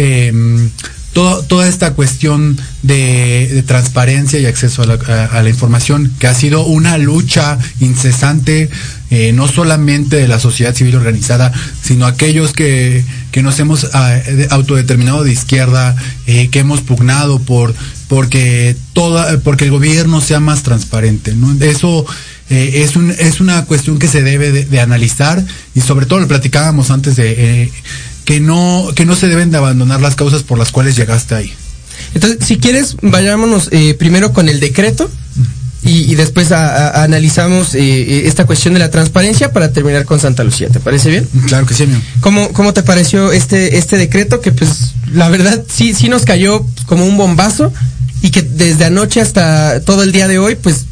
toda 1.14 1.68
esta 1.68 1.94
cuestión 1.94 2.58
de, 2.82 3.62
transparencia 3.66 4.40
y 4.40 4.46
acceso 4.46 4.82
a 4.82 5.42
la, 5.42 5.48
información, 5.48 6.12
que 6.18 6.26
ha 6.26 6.34
sido 6.34 6.66
una 6.66 6.98
lucha 6.98 7.58
incesante, 7.80 8.68
eh, 9.10 9.32
no 9.32 9.46
solamente 9.46 10.16
de 10.16 10.28
la 10.28 10.40
sociedad 10.40 10.74
civil 10.74 10.96
organizada, 10.96 11.52
sino 11.82 12.06
aquellos 12.06 12.52
que, 12.52 13.04
que 13.30 13.42
nos 13.42 13.58
hemos 13.60 13.84
uh, 13.84 13.88
autodeterminado 14.50 15.22
de 15.22 15.32
izquierda, 15.32 15.94
eh, 16.26 16.48
que 16.48 16.58
hemos 16.58 16.80
pugnado 16.80 17.38
por 17.38 17.74
porque 18.08 18.76
toda, 18.92 19.38
porque 19.40 19.64
el 19.64 19.70
gobierno 19.70 20.20
sea 20.20 20.40
más 20.40 20.62
transparente. 20.62 21.34
¿no? 21.34 21.64
Eso 21.64 22.04
eh, 22.50 22.84
es, 22.84 22.96
es 23.18 23.40
una 23.40 23.64
cuestión 23.64 23.98
que 23.98 24.08
se 24.08 24.22
debe 24.22 24.52
de, 24.52 24.80
analizar 24.80 25.44
y 25.74 25.80
sobre 25.80 26.06
todo 26.06 26.20
lo 26.20 26.28
platicábamos 26.28 26.90
antes 26.90 27.16
de 27.16 27.70
que 28.24 28.40
no, 28.40 28.90
que 28.94 29.04
no 29.04 29.14
se 29.16 29.28
deben 29.28 29.50
de 29.50 29.58
abandonar 29.58 30.00
las 30.00 30.14
causas 30.14 30.42
por 30.42 30.58
las 30.58 30.70
cuales 30.70 30.96
llegaste 30.96 31.34
ahí. 31.34 31.52
Entonces, 32.14 32.46
si 32.46 32.58
quieres, 32.58 32.96
vayámonos 33.02 33.68
eh, 33.70 33.94
primero 33.94 34.32
con 34.32 34.48
el 34.48 34.60
decreto 34.60 35.10
y, 35.82 36.10
y 36.10 36.14
después 36.14 36.50
a, 36.52 36.88
a, 36.88 37.04
analizamos 37.04 37.74
eh, 37.74 38.26
esta 38.26 38.46
cuestión 38.46 38.74
de 38.74 38.80
la 38.80 38.90
transparencia 38.90 39.52
para 39.52 39.72
terminar 39.72 40.04
con 40.04 40.18
Santa 40.18 40.42
Lucía. 40.42 40.68
¿Te 40.68 40.80
parece 40.80 41.10
bien? 41.10 41.28
Claro 41.46 41.66
que 41.66 41.74
sí, 41.74 41.84
amigo. 41.84 42.00
¿Cómo, 42.20 42.52
cómo 42.52 42.72
te 42.72 42.82
pareció 42.82 43.32
este, 43.32 43.76
este 43.76 43.98
decreto 43.98 44.40
que 44.40 44.52
pues 44.52 44.94
la 45.12 45.28
verdad 45.28 45.62
sí, 45.68 45.94
sí 45.94 46.08
nos 46.08 46.24
cayó 46.24 46.64
como 46.86 47.06
un 47.06 47.16
bombazo 47.16 47.72
y 48.22 48.30
que 48.30 48.42
desde 48.42 48.86
anoche 48.86 49.20
hasta 49.20 49.80
todo 49.82 50.02
el 50.02 50.12
día 50.12 50.28
de 50.28 50.38
hoy 50.38 50.54
pues 50.56 50.86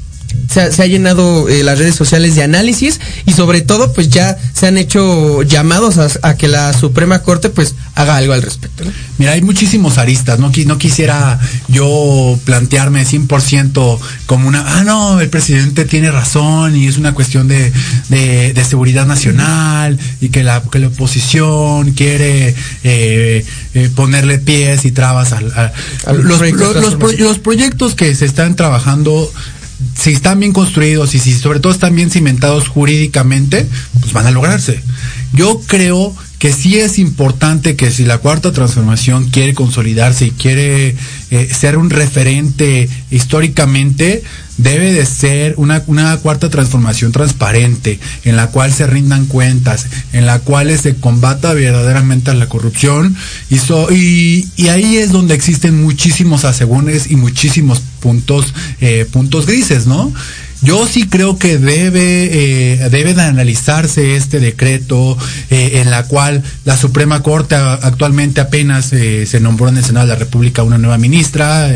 se 0.53 0.61
ha, 0.61 0.73
se 0.73 0.83
ha 0.83 0.87
llenado 0.87 1.49
eh, 1.49 1.62
las 1.65 1.79
redes 1.79 1.95
sociales 1.95 2.35
de 2.35 2.43
análisis 2.43 3.01
y 3.27 3.33
sobre 3.33 3.62
todo 3.62 3.93
pues 3.93 4.09
ya 4.11 4.37
se 4.53 4.67
han 4.67 4.77
hecho 4.77 5.43
llamados 5.43 5.99
a, 5.99 6.09
a 6.29 6.37
que 6.37 6.49
la 6.49 6.73
Suprema 6.73 7.21
Corte 7.21 7.49
pues 7.49 7.75
haga 7.95 8.17
algo 8.17 8.33
al 8.33 8.43
respecto. 8.43 8.85
¿no? 8.85 8.93
Mira, 9.19 9.33
hay 9.33 9.43
muchísimos 9.43 9.99
aristas, 9.99 10.38
no, 10.38 10.53
no 10.67 10.79
quisiera 10.79 11.41
yo 11.69 12.38
plantearme 12.45 13.05
100% 13.07 13.99
como 14.27 14.49
una, 14.49 14.79
ah, 14.79 14.85
no, 14.85 15.21
el 15.21 15.29
presidente 15.31 15.85
tiene 15.85 16.11
razón 16.11 16.77
y 16.77 16.87
es 16.87 16.99
una 16.99 17.15
cuestión 17.15 17.49
de, 17.49 17.73
de, 18.09 18.53
de 18.53 18.65
seguridad 18.65 19.07
nacional 19.07 19.99
y 20.21 20.29
que 20.29 20.43
la, 20.43 20.62
que 20.71 20.79
la 20.79 20.88
oposición 20.88 21.93
quiere 21.93 22.55
eh, 22.85 23.45
eh, 23.75 23.91
ponerle 23.95 24.38
pies 24.38 24.85
y 24.85 24.93
trabas 24.93 25.33
al, 25.33 25.51
a, 25.53 25.73
a 26.07 26.12
los, 26.12 26.41
los, 26.41 26.99
los, 26.99 27.19
los 27.19 27.38
proyectos 27.38 27.95
que 27.95 28.15
se 28.15 28.27
están 28.27 28.57
trabajando 28.57 29.31
si 30.03 30.11
están 30.11 30.41
bien 30.41 30.53
construidos 30.53 31.15
y 31.15 31.21
si 31.21 31.33
sobre 31.33 31.61
todo 31.61 31.73
están 31.73 31.95
bien 31.95 32.11
cimentados 32.11 32.67
jurídicamente, 32.67 33.69
pues 34.01 34.12
van 34.12 34.27
a 34.27 34.33
lograrse. 34.33 34.83
Yo 35.33 35.61
creo 35.65 36.12
que 36.41 36.53
sí 36.53 36.81
es 36.81 36.99
importante 36.99 37.77
que 37.77 37.93
si 37.93 38.05
la 38.05 38.19
cuarta 38.19 38.51
transformación 38.51 39.31
quiere 39.31 39.55
consolidarse 39.55 40.27
y 40.27 40.31
quiere 40.33 40.97
eh, 41.31 41.49
ser 41.55 41.79
un 41.79 41.88
referente 41.88 42.88
históricamente, 43.12 44.25
debe 44.62 44.92
de 44.92 45.05
ser 45.07 45.55
una, 45.57 45.81
cuarta 45.81 46.51
transformación 46.51 47.12
transparente, 47.12 47.98
en 48.25 48.37
la 48.37 48.48
cual 48.48 48.72
se 48.72 48.87
rindan 48.87 49.27
cuentas, 49.27 49.87
en 50.12 50.27
la 50.27 50.38
cual 50.40 50.77
se 50.79 50.94
combata 50.94 51.53
verdaderamente 51.55 52.31
a 52.31 52.35
la 52.35 52.48
corrupción, 52.48 53.16
y 53.51 54.68
ahí 54.68 54.96
es 54.96 55.12
donde 55.12 55.35
existen 55.35 55.83
muchísimos 55.83 56.44
asegúnes 56.44 57.11
y 57.11 57.16
muchísimos 57.16 57.83
puntos, 58.01 58.55
eh, 58.81 59.07
puntos 59.11 59.46
grises, 59.46 59.87
¿no? 59.87 60.12
Yo 60.62 60.87
sí 60.87 61.09
creo 61.09 61.38
que 61.38 61.59
debe, 61.59 62.75
eh, 62.75 62.88
debe 62.88 63.14
de 63.14 63.22
analizarse 63.22 64.16
este 64.16 64.38
decreto 64.38 65.18
eh, 65.51 65.81
en 65.83 65.90
la 65.90 66.05
cual 66.05 66.42
la 66.64 66.77
Suprema 66.77 67.22
Corte 67.22 67.57
actualmente 67.57 68.40
apenas 68.40 68.92
eh, 68.92 69.27
se 69.27 69.40
nombró 69.40 69.69
en 69.69 69.79
el 69.79 69.85
Senado 69.85 70.06
de 70.06 70.13
la 70.13 70.19
República 70.19 70.63
una 70.63 70.79
nueva 70.79 70.98
ministra. 70.98 71.69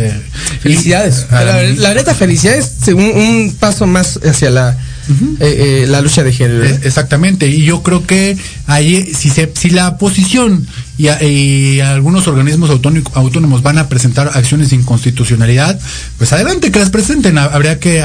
felicidades. 0.60 1.26
La, 1.30 1.44
la, 1.44 1.62
la, 1.62 1.94
neta, 1.94 2.14
felicidades. 2.14 2.74
Un, 2.88 3.02
un 3.02 3.56
paso 3.58 3.86
más 3.86 4.20
hacia 4.24 4.50
la, 4.50 4.78
Uh 5.08 5.12
-huh. 5.12 5.36
eh, 5.40 5.82
eh, 5.82 5.86
la 5.86 6.00
lucha 6.00 6.22
de 6.22 6.32
género. 6.32 6.64
¿eh? 6.64 6.80
Exactamente, 6.82 7.48
y 7.48 7.64
yo 7.64 7.82
creo 7.82 8.06
que 8.06 8.36
ahí, 8.66 9.12
si, 9.14 9.30
se, 9.30 9.50
si 9.54 9.70
la 9.70 9.88
oposición 9.88 10.66
y, 10.98 11.08
a, 11.08 11.22
y 11.22 11.80
algunos 11.80 12.26
organismos 12.26 12.70
autónomos 12.70 13.62
van 13.62 13.78
a 13.78 13.88
presentar 13.88 14.30
acciones 14.34 14.70
de 14.70 14.76
inconstitucionalidad, 14.76 15.78
pues 16.18 16.32
adelante, 16.32 16.70
que 16.70 16.78
las 16.78 16.90
presenten. 16.90 17.38
Habría 17.38 17.78
que, 17.78 18.02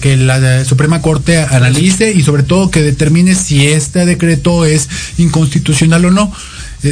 que 0.00 0.16
la 0.16 0.64
Suprema 0.64 1.00
Corte 1.00 1.38
analice 1.38 2.12
y 2.12 2.22
sobre 2.22 2.42
todo 2.42 2.70
que 2.70 2.82
determine 2.82 3.34
si 3.34 3.66
este 3.66 4.04
decreto 4.04 4.64
es 4.64 4.88
inconstitucional 5.18 6.04
o 6.04 6.10
no 6.10 6.32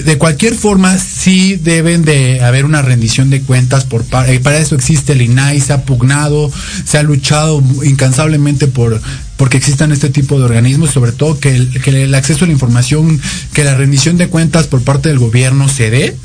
de 0.01 0.17
cualquier 0.17 0.55
forma 0.55 0.97
sí 0.97 1.57
deben 1.57 2.03
de 2.03 2.41
haber 2.43 2.65
una 2.65 2.81
rendición 2.81 3.29
de 3.29 3.43
cuentas 3.43 3.85
por 3.85 4.05
para, 4.05 4.33
para 4.41 4.59
eso 4.59 4.75
existe 4.75 5.13
el 5.13 5.21
INAI 5.21 5.61
se 5.61 5.75
ha 5.75 5.85
pugnado 5.85 6.51
se 6.87 6.97
ha 6.97 7.03
luchado 7.03 7.63
incansablemente 7.85 8.69
por 8.69 9.03
porque 9.37 9.59
existan 9.59 9.93
este 9.93 10.09
tipo 10.09 10.39
de 10.39 10.45
organismos 10.45 10.91
sobre 10.91 11.13
todo 11.13 11.39
que 11.39 11.55
el, 11.55 12.15
acceso 12.15 12.45
a 12.45 12.49
la 12.49 12.55
información 12.55 13.21
que 13.53 13.65
la 13.65 13.75
rendición 13.75 14.17
de 14.17 14.29
cuentas 14.29 14.67
por 14.67 14.83
parte 14.83 15.11
del 15.11 15.19
gobierno 15.19 15.69
se 15.69 15.91
dé 15.91 16.17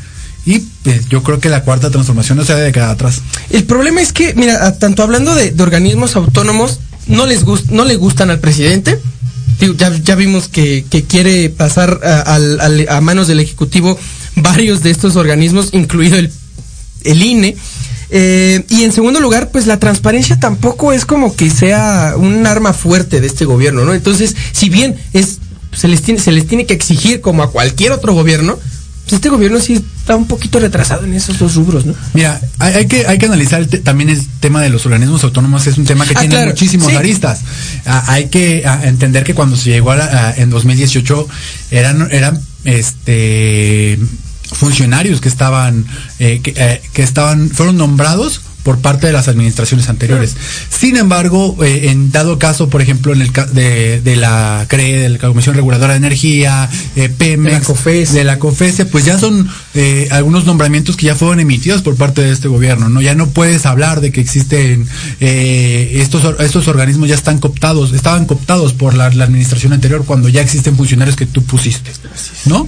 y 0.45 0.59
pues, 0.59 1.09
yo 1.09 1.21
creo 1.21 1.41
que 1.41 1.49
la 1.49 1.63
cuarta 1.63 1.91
transformación 1.91 2.37
no 2.37 2.45
se 2.45 2.55
debe 2.55 2.71
quedar 2.71 2.91
atrás. 2.91 3.21
El 3.49 3.65
problema 3.65 3.99
es 3.99 4.13
que, 4.13 4.33
mira, 4.33 4.79
tanto 4.79 5.03
hablando 5.03 5.35
de, 5.35 5.53
organismos 5.61 6.15
autónomos, 6.15 6.79
no 7.05 7.25
les 7.25 7.43
gust, 7.43 7.69
no 7.69 7.83
le 7.83 7.97
gustan 7.97 8.29
al 8.29 8.39
presidente, 8.39 8.97
ya, 9.59 9.95
ya 10.03 10.15
vimos 10.15 10.47
que, 10.47 10.85
que 10.89 11.03
quiere 11.03 11.49
pasar 11.49 11.99
a, 12.03 12.21
al- 12.35 12.87
a 12.89 13.01
manos 13.01 13.27
del 13.27 13.39
Ejecutivo 13.39 13.97
varios 14.35 14.83
de 14.83 14.91
estos 14.91 15.15
organismos, 15.15 15.69
incluido 15.73 16.17
el, 16.17 16.31
el 17.03 17.23
INE. 17.23 17.55
Eh, 18.09 18.63
y 18.69 18.83
en 18.83 18.93
segundo 18.93 19.19
lugar, 19.19 19.49
pues 19.51 19.67
la 19.67 19.79
transparencia 19.79 20.39
tampoco 20.39 20.93
es 20.93 21.05
como 21.05 21.35
que 21.35 21.49
sea 21.49 22.13
un 22.15 22.45
arma 22.45 22.71
fuerte 22.73 23.19
de 23.19 23.27
este 23.27 23.43
gobierno, 23.45 23.83
¿no? 23.83 23.93
Entonces, 23.93 24.35
si 24.53 24.69
bien 24.69 24.95
es 25.13 25.39
se 25.73 25.87
les 25.89 26.01
tiene, 26.01 26.19
se 26.19 26.31
les 26.31 26.47
tiene 26.47 26.65
que 26.65 26.73
exigir 26.73 27.19
como 27.21 27.43
a 27.43 27.51
cualquier 27.51 27.91
otro 27.91 28.13
gobierno, 28.13 28.57
pues 29.07 29.13
este 29.13 29.29
gobierno 29.29 29.59
sí 29.59 29.73
está 29.73 30.15
un 30.15 30.27
poquito 30.27 30.59
retrasado 30.59 31.05
en 31.05 31.13
esos 31.13 31.39
dos 31.39 31.55
rubros, 31.55 31.85
¿no? 31.85 31.95
Mira, 32.13 32.41
hay, 32.59 32.73
hay 32.73 32.87
que, 32.87 33.07
hay 33.07 33.17
que 33.17 33.25
analizar 33.25 33.61
el 33.61 33.67
también 33.81 34.09
el 34.09 34.25
tema 34.39 34.61
de 34.61 34.69
los 34.69 34.85
organismos 34.85 35.23
autónomos, 35.23 35.65
es 35.67 35.77
un 35.77 35.85
tema 35.85 36.05
que 36.05 36.13
Ah, 36.15 36.19
tiene 36.19 36.35
claro, 36.35 36.49
muchísimos 36.51 36.87
sí. 36.89 36.95
aristas. 36.95 37.41
Ah, 37.85 38.03
hay 38.07 38.27
que 38.27 38.63
ah, 38.65 38.81
entender 38.83 39.23
que 39.23 39.33
cuando 39.33 39.55
se 39.55 39.69
llegó 39.69 39.91
a 39.91 39.95
la- 39.97 40.33
en 40.35 40.49
2018 40.49 41.27
eran, 41.71 42.09
eran 42.11 42.39
este 42.65 43.99
funcionarios 44.51 45.19
que 45.21 45.27
estaban 45.29 45.85
eh, 46.19 46.39
que, 46.41 46.53
eh, 46.55 46.81
que 46.93 47.03
estaban 47.03 47.49
fueron 47.49 47.77
nombrados 47.77 48.41
por 48.67 48.79
parte 48.79 49.07
de 49.07 49.13
las 49.13 49.29
administraciones 49.29 49.87
anteriores. 49.87 50.35
Sin 50.69 50.97
embargo, 50.97 51.55
eh, 51.63 51.87
en 51.89 52.11
dado 52.11 52.37
caso, 52.37 52.69
por 52.69 52.81
ejemplo, 52.81 53.13
en 53.13 53.21
el 53.21 53.31
de, 53.53 54.01
de 54.01 54.15
la 54.17 54.65
CRE, 54.67 54.91
de 55.03 55.07
la 55.07 55.19
Comisión 55.19 55.55
Reguladora 55.55 55.93
de 55.93 55.99
Energía, 55.99 56.69
eh, 56.97 57.07
Pemex, 57.07 57.53
De 57.53 57.59
la 57.59 57.65
COFES. 57.65 58.13
de 58.13 58.23
la 58.25 58.39
COFESE, 58.39 58.85
pues 58.85 59.05
ya 59.05 59.17
son 59.17 59.47
eh, 59.73 60.09
algunos 60.11 60.43
nombramientos 60.43 60.97
que 60.97 61.05
ya 61.05 61.15
fueron 61.15 61.39
emitidos 61.39 61.81
por 61.81 61.95
parte 61.95 62.21
de 62.21 62.33
este 62.33 62.49
gobierno, 62.49 62.89
¿no? 62.89 62.99
Ya 62.99 63.15
no 63.15 63.29
puedes 63.29 63.65
hablar 63.65 64.01
de 64.01 64.11
que 64.11 64.19
existen 64.19 64.85
eh, 65.21 66.01
estos 66.01 66.35
estos 66.41 66.67
organismos 66.67 67.07
ya 67.07 67.15
están 67.15 67.39
cooptados, 67.39 67.93
estaban 67.93 68.25
cooptados 68.25 68.73
por 68.73 68.95
la, 68.95 69.09
la 69.11 69.23
administración 69.23 69.71
anterior 69.71 70.03
cuando 70.03 70.27
ya 70.27 70.41
existen 70.41 70.75
funcionarios 70.75 71.15
que 71.15 71.25
tú 71.25 71.41
pusiste, 71.41 71.89
¿no? 72.47 72.67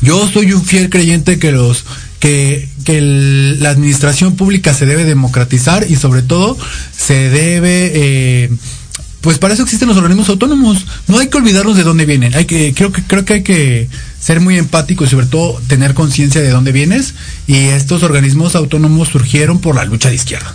Yo 0.00 0.26
soy 0.26 0.54
un 0.54 0.64
fiel 0.64 0.88
creyente 0.88 1.38
que 1.38 1.52
los 1.52 1.84
que, 2.24 2.66
que 2.84 2.98
el- 2.98 3.60
la 3.60 3.70
administración 3.70 4.36
pública 4.36 4.72
se 4.74 4.86
debe 4.86 5.04
democratizar 5.04 5.86
y 5.90 5.96
sobre 5.96 6.22
todo 6.22 6.56
se 6.96 7.28
debe 7.30 7.90
eh, 7.94 8.50
pues 9.20 9.38
para 9.38 9.54
eso 9.54 9.62
existen 9.62 9.88
los 9.88 9.96
organismos 9.96 10.28
autónomos. 10.28 10.84
No 11.08 11.18
hay 11.18 11.28
que 11.28 11.38
olvidarnos 11.38 11.78
de 11.78 11.82
dónde 11.82 12.04
vienen. 12.04 12.34
Hay 12.34 12.44
que, 12.44 12.74
creo 12.74 12.92
que, 12.92 13.02
creo 13.04 13.24
que 13.24 13.32
hay 13.32 13.42
que 13.42 13.88
ser 14.20 14.40
muy 14.40 14.58
empático 14.58 15.02
y 15.02 15.08
sobre 15.08 15.24
todo 15.24 15.62
tener 15.66 15.94
conciencia 15.94 16.42
de 16.42 16.50
dónde 16.50 16.72
vienes. 16.72 17.14
Y 17.46 17.54
estos 17.56 18.02
organismos 18.02 18.54
autónomos 18.54 19.08
surgieron 19.08 19.60
por 19.60 19.76
la 19.76 19.86
lucha 19.86 20.10
de 20.10 20.16
izquierda. 20.16 20.54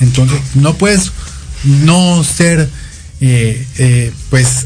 Entonces, 0.00 0.40
no 0.56 0.74
puedes 0.74 1.12
no 1.64 2.24
ser, 2.24 2.68
eh, 3.20 3.66
eh, 3.78 4.12
pues, 4.30 4.64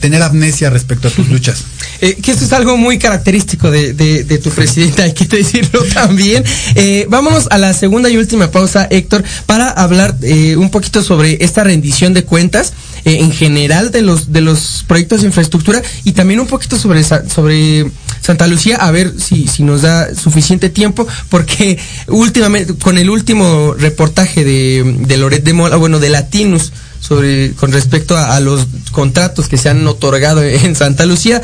tener 0.00 0.22
amnesia 0.22 0.70
respecto 0.70 1.08
a 1.08 1.10
tus 1.10 1.28
luchas. 1.30 1.64
Eh, 2.00 2.14
que 2.20 2.32
esto 2.32 2.44
es 2.44 2.52
algo 2.52 2.76
muy 2.76 2.98
característico 2.98 3.70
de, 3.70 3.92
de- 3.94 4.24
de 4.24 4.38
tu 4.38 4.50
presidenta, 4.50 5.04
hay 5.04 5.12
que 5.14 5.24
decirlo 5.26 5.84
también. 5.94 6.44
Eh, 6.74 7.06
vámonos 7.08 7.46
a 7.50 7.58
la 7.58 7.72
segunda 7.74 8.10
y 8.10 8.16
última 8.16 8.50
pausa, 8.50 8.86
Héctor, 8.90 9.22
para 9.46 9.68
hablar 9.70 10.16
eh, 10.22 10.56
un 10.56 10.70
poquito 10.70 11.02
sobre 11.02 11.38
esta 11.44 11.62
rendición 11.64 12.12
de 12.14 12.24
cuentas 12.24 12.72
eh, 13.04 13.18
en 13.20 13.32
general 13.32 13.90
de 13.92 14.02
los 14.02 14.32
de 14.32 14.40
los 14.40 14.84
proyectos 14.88 15.20
de 15.20 15.26
infraestructura 15.28 15.82
y 16.04 16.12
también 16.12 16.40
un 16.40 16.46
poquito 16.46 16.78
sobre 16.78 17.02
sobre 17.04 17.86
Santa 18.20 18.46
Lucía, 18.46 18.76
a 18.76 18.90
ver 18.92 19.14
si, 19.18 19.46
si 19.48 19.62
nos 19.64 19.82
da 19.82 20.14
suficiente 20.14 20.70
tiempo, 20.70 21.06
porque 21.28 21.78
últimamente, 22.08 22.74
con 22.74 22.96
el 22.98 23.10
último 23.10 23.74
reportaje 23.74 24.44
de, 24.44 24.96
de 25.06 25.16
Loret 25.16 25.42
de 25.42 25.52
Mola, 25.52 25.74
bueno, 25.76 25.98
de 25.98 26.08
Latinus, 26.10 26.72
sobre 27.02 27.52
con 27.52 27.72
respecto 27.72 28.16
a, 28.16 28.38
los 28.40 28.66
contratos 28.92 29.48
que 29.48 29.58
se 29.58 29.68
han 29.68 29.86
otorgado 29.86 30.42
en 30.42 30.74
Santa 30.76 31.04
Lucía, 31.04 31.42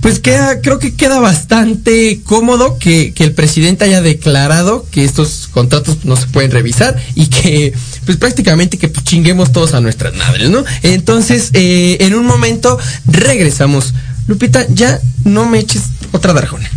pues 0.00 0.20
queda, 0.20 0.60
creo 0.60 0.78
que 0.78 0.94
queda 0.94 1.18
bastante 1.18 2.20
cómodo 2.24 2.78
que, 2.78 3.12
que 3.12 3.24
el 3.24 3.32
presidente 3.32 3.86
haya 3.86 4.02
declarado 4.02 4.86
que 4.90 5.04
estos 5.04 5.48
contratos 5.50 6.04
no 6.04 6.14
se 6.14 6.26
pueden 6.26 6.50
revisar 6.50 6.96
y 7.14 7.26
que, 7.26 7.72
pues 8.04 8.18
prácticamente 8.18 8.78
que 8.78 8.92
chinguemos 8.92 9.50
todos 9.50 9.74
a 9.74 9.80
nuestras 9.80 10.14
madres, 10.14 10.50
¿no? 10.50 10.62
Entonces, 10.82 11.50
eh, 11.54 11.96
en 12.00 12.14
un 12.14 12.26
momento 12.26 12.78
regresamos. 13.06 13.94
Lupita, 14.26 14.66
ya 14.68 15.00
no 15.24 15.46
me 15.46 15.58
eches 15.58 15.82
otra 16.12 16.32
darjona. 16.32 16.70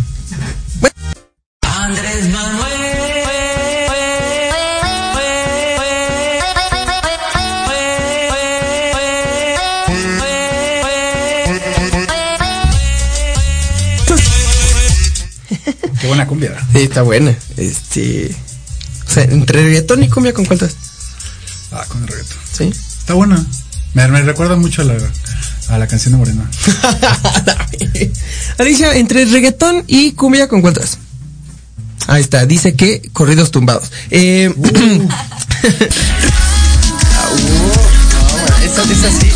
Andrés 1.62 2.30
Qué 16.00 16.06
buena 16.06 16.26
cumbia. 16.26 16.54
Sí, 16.72 16.78
está 16.82 17.02
buena. 17.02 17.34
Este. 17.56 18.34
O 19.06 19.10
sea, 19.10 19.24
entre 19.24 19.62
reggaetón 19.62 20.02
y 20.02 20.08
cumbia, 20.08 20.32
¿con 20.32 20.44
cuál 20.44 20.58
estás? 20.60 20.76
Ah, 21.72 21.84
con 21.88 22.02
el 22.02 22.08
reggaetón. 22.08 22.38
Sí. 22.52 22.72
Está 23.00 23.14
buena. 23.14 23.44
Me, 23.94 24.06
me 24.08 24.22
recuerda 24.22 24.56
mucho 24.56 24.82
a 24.82 24.84
la, 24.84 24.94
a 25.68 25.78
la 25.78 25.86
canción 25.86 26.12
de 26.12 26.18
Morena. 26.18 26.50
Alicia, 28.58 28.94
entre 28.96 29.24
reggaetón 29.24 29.84
y 29.86 30.12
cumbia, 30.12 30.48
¿con 30.48 30.60
cuál 30.60 30.74
estás? 30.74 30.98
Ahí 32.06 32.22
está, 32.22 32.46
dice 32.46 32.74
que 32.74 33.10
corridos 33.12 33.50
tumbados. 33.50 33.90
Eh, 34.10 34.52
uh, 34.54 34.62
no, 34.62 34.72
esa, 38.64 38.82
esa 38.82 39.20
sí. 39.20 39.30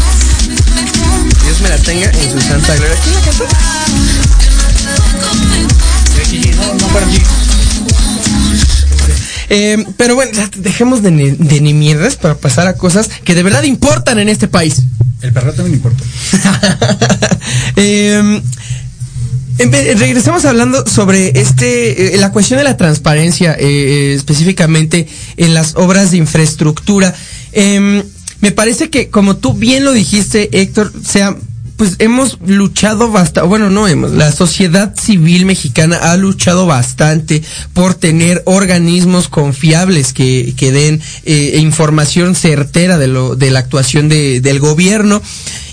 Dios 1.45 1.61
me 1.61 1.69
la 1.69 1.79
tenga 1.79 2.11
en 2.11 2.33
su 2.33 2.41
santa 2.41 2.75
gloria. 2.77 2.97
¿Quién 3.03 3.15
la 3.15 3.21
cantó? 3.21 3.45
Eh, 9.55 9.85
pero 9.99 10.15
bueno, 10.15 10.33
dejemos 10.57 11.03
de, 11.03 11.11
ni- 11.11 11.31
de 11.33 11.61
ni 11.61 11.75
mierdas 11.75 12.17
para 12.17 12.37
pasar 12.39 12.67
a 12.69 12.75
cosas 12.75 13.11
que 13.23 13.35
de 13.35 13.43
verdad 13.43 13.63
importan 13.65 14.19
en 14.19 14.31
este 14.31 14.49
país. 14.49 14.81
El 15.21 15.31
perro 15.33 15.53
también 15.53 15.75
importa. 15.77 16.03
Eh, 17.77 18.41
vez- 19.59 19.99
regresamos 19.99 20.45
hablando 20.45 20.87
sobre 20.87 21.39
este 21.41 22.15
eh, 22.15 22.19
la 22.19 22.33
cuestión 22.33 22.59
de 22.59 22.65
la 22.65 22.77
transparencia 22.77 23.53
eh, 23.55 23.65
eh, 23.67 24.15
específicamente 24.15 25.07
en 25.37 25.55
las 25.55 25.75
obras 25.77 26.11
de 26.11 26.17
infraestructura. 26.19 27.15
Em, 27.53 28.03
me 28.41 28.53
parece 28.53 28.91
que 28.91 29.09
como 29.11 29.37
tú 29.37 29.55
bien 29.55 29.85
lo 29.85 29.93
dijiste, 29.93 30.49
Héctor, 30.61 30.93
sea 31.07 31.37
pues 31.83 31.97
hemos 31.99 32.39
luchado 32.47 33.11
bastante, 33.11 33.49
bueno, 33.49 33.69
no 33.69 33.89
hemos, 33.89 34.13
la 34.13 34.31
sociedad 34.31 34.95
civil 34.97 35.47
mexicana 35.47 35.97
ha 35.97 36.17
luchado 36.17 36.65
bastante 36.65 37.43
por 37.73 37.95
tener 37.95 38.41
organismos 38.47 39.27
confiables 39.27 40.13
que, 40.13 40.55
que 40.57 40.71
den 40.71 41.01
eh, 41.25 41.57
información 41.59 42.37
certera 42.37 42.99
de, 42.99 43.09
lo, 43.09 43.35
de 43.35 43.51
la 43.51 43.59
actuación 43.59 44.09
de- 44.09 44.41
del 44.41 44.61
gobierno. 44.61 45.21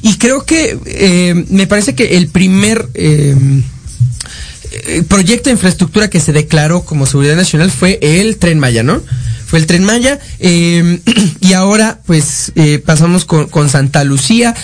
Y 0.01 0.15
creo 0.17 0.45
que 0.45 0.79
eh, 0.87 1.45
me 1.49 1.67
parece 1.67 1.93
que 1.93 2.17
el 2.17 2.29
primer 2.29 2.89
eh, 2.95 3.35
proyecto 5.07 5.49
de 5.49 5.53
infraestructura 5.53 6.09
que 6.09 6.19
se 6.19 6.33
declaró 6.33 6.81
como 6.85 7.05
seguridad 7.05 7.35
nacional 7.35 7.69
fue 7.69 7.99
el 8.01 8.37
Tren 8.37 8.57
Maya, 8.57 8.81
¿no? 8.81 8.99
Fue 9.45 9.59
el 9.59 9.67
Tren 9.67 9.83
Maya 9.83 10.19
eh, 10.39 11.01
y 11.41 11.53
ahora 11.53 11.99
pues 12.07 12.51
pasamos 12.83 13.25
con, 13.25 13.47
con 13.47 13.69
Santa 13.69 14.03
Lucía. 14.03 14.55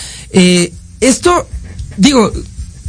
Esto, 1.00 1.48
digo, 1.96 2.32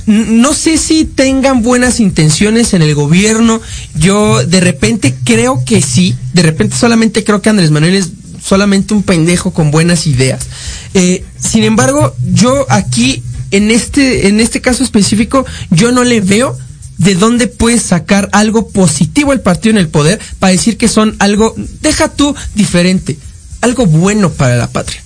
no 0.08 0.54
sé 0.54 0.78
si 0.78 1.04
tengan 1.04 1.62
buenas 1.62 2.00
intenciones 2.00 2.74
en 2.74 2.82
el 2.82 2.96
gobierno. 2.96 3.62
Yo 3.96 4.46
de 4.46 4.62
repente 4.62 5.14
creo 5.24 5.64
que 5.66 5.82
sí. 5.82 6.16
De 6.34 6.44
repente 6.44 6.78
solamente 6.78 7.24
creo 7.24 7.42
que 7.42 7.50
Andrés 7.50 7.72
Manuel 7.72 7.96
es 7.96 8.10
solamente 8.42 8.94
un 8.94 9.04
pendejo 9.04 9.52
con 9.52 9.70
buenas 9.70 10.08
ideas. 10.08 10.46
Eh, 10.94 11.26
sin 11.38 11.64
embargo, 11.64 12.16
yo 12.34 12.66
aquí, 12.70 13.22
en 13.52 13.70
este, 13.70 14.30
en 14.30 14.40
este 14.40 14.62
caso 14.62 14.84
específico, 14.84 15.46
yo 15.72 15.92
no 15.92 16.06
le 16.06 16.22
veo 16.22 16.58
de 16.98 17.16
dónde 17.16 17.48
puedes 17.48 17.82
sacar 17.82 18.30
algo 18.32 18.70
positivo 18.70 19.34
el 19.34 19.42
partido 19.42 19.72
en 19.72 19.78
el 19.78 19.90
poder 19.90 20.20
para 20.40 20.54
decir 20.54 20.78
que 20.78 20.88
son 20.88 21.16
algo, 21.20 21.54
deja 21.82 22.08
tú, 22.08 22.34
diferente, 22.56 23.18
algo 23.62 23.86
bueno 23.86 24.32
para 24.32 24.56
la 24.56 24.68
patria. 24.68 25.04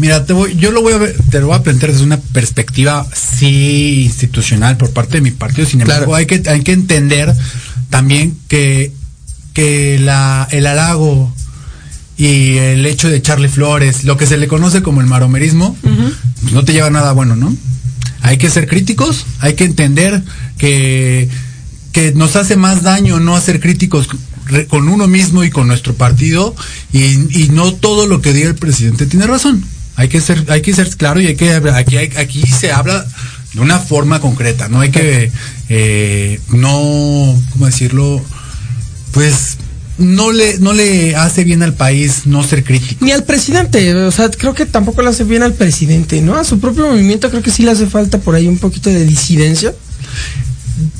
Mira, 0.00 0.24
te 0.24 0.32
voy, 0.32 0.56
yo 0.56 0.70
lo 0.70 0.80
voy 0.80 0.94
a 0.94 0.98
ver, 0.98 1.14
te 1.30 1.40
lo 1.40 1.48
voy 1.48 1.56
a 1.56 1.62
plantear 1.62 1.92
desde 1.92 2.04
una 2.04 2.16
perspectiva 2.18 3.06
sí 3.14 4.04
institucional 4.04 4.78
por 4.78 4.90
parte 4.92 5.16
de 5.18 5.20
mi 5.20 5.30
partido. 5.30 5.66
Sin 5.68 5.82
embargo, 5.82 6.06
Claro. 6.06 6.14
hay 6.16 6.24
que 6.26 6.42
hay 6.48 6.62
que 6.62 6.72
entender 6.72 7.34
también 7.90 8.34
que 8.48 8.92
que 9.52 9.98
la 9.98 10.48
el 10.52 10.66
halago 10.66 11.30
y 12.16 12.56
el 12.56 12.86
hecho 12.86 13.10
de 13.10 13.16
echarle 13.18 13.50
flores, 13.50 14.04
lo 14.04 14.16
que 14.16 14.26
se 14.26 14.38
le 14.38 14.48
conoce 14.48 14.80
como 14.82 15.02
el 15.02 15.06
maromerismo, 15.06 15.76
pues 15.82 16.52
no 16.54 16.64
te 16.64 16.72
lleva 16.72 16.86
a 16.86 16.90
nada 16.90 17.12
bueno, 17.12 17.36
¿no? 17.36 17.54
Hay 18.22 18.38
que 18.38 18.48
ser 18.48 18.66
críticos, 18.68 19.26
hay 19.40 19.52
que 19.54 19.64
entender 19.64 20.22
que 20.56 21.28
que 21.92 22.12
nos 22.14 22.36
hace 22.36 22.56
más 22.56 22.82
daño 22.82 23.20
no 23.20 23.36
hacer 23.36 23.60
críticos 23.60 24.08
con 24.68 24.88
uno 24.88 25.06
mismo 25.08 25.44
y 25.44 25.50
con 25.50 25.66
nuestro 25.66 25.94
partido 25.94 26.54
y, 26.92 27.02
y 27.44 27.50
no 27.52 27.74
todo 27.74 28.06
lo 28.06 28.20
que 28.22 28.32
diga 28.32 28.48
el 28.48 28.54
presidente 28.54 29.04
tiene 29.06 29.26
razón. 29.26 29.62
Hay 30.00 30.08
que 30.08 30.22
ser, 30.22 30.46
hay 30.48 30.62
que 30.62 30.72
ser 30.72 30.88
claro 30.96 31.20
y 31.20 31.26
hay 31.26 31.36
que 31.36 31.52
aquí, 31.52 31.98
aquí 31.98 32.42
se 32.46 32.72
habla 32.72 33.06
de 33.52 33.60
una 33.60 33.78
forma 33.78 34.18
concreta. 34.18 34.68
No 34.68 34.80
hay 34.80 34.90
que 34.90 35.30
eh, 35.68 36.40
no, 36.48 37.38
¿cómo 37.52 37.66
decirlo? 37.66 38.24
Pues 39.12 39.58
no 39.98 40.32
le, 40.32 40.58
no 40.58 40.72
le 40.72 41.16
hace 41.16 41.44
bien 41.44 41.62
al 41.62 41.74
país 41.74 42.22
no 42.24 42.42
ser 42.42 42.64
crítico. 42.64 43.04
Ni 43.04 43.12
al 43.12 43.24
presidente, 43.24 43.94
o 43.94 44.10
sea, 44.10 44.30
creo 44.30 44.54
que 44.54 44.64
tampoco 44.64 45.02
le 45.02 45.10
hace 45.10 45.24
bien 45.24 45.42
al 45.42 45.52
presidente, 45.52 46.22
¿no? 46.22 46.36
A 46.36 46.44
su 46.44 46.60
propio 46.60 46.88
movimiento 46.88 47.28
creo 47.28 47.42
que 47.42 47.50
sí 47.50 47.62
le 47.62 47.72
hace 47.72 47.86
falta 47.86 48.16
por 48.16 48.34
ahí 48.34 48.48
un 48.48 48.56
poquito 48.56 48.88
de 48.88 49.04
disidencia. 49.04 49.74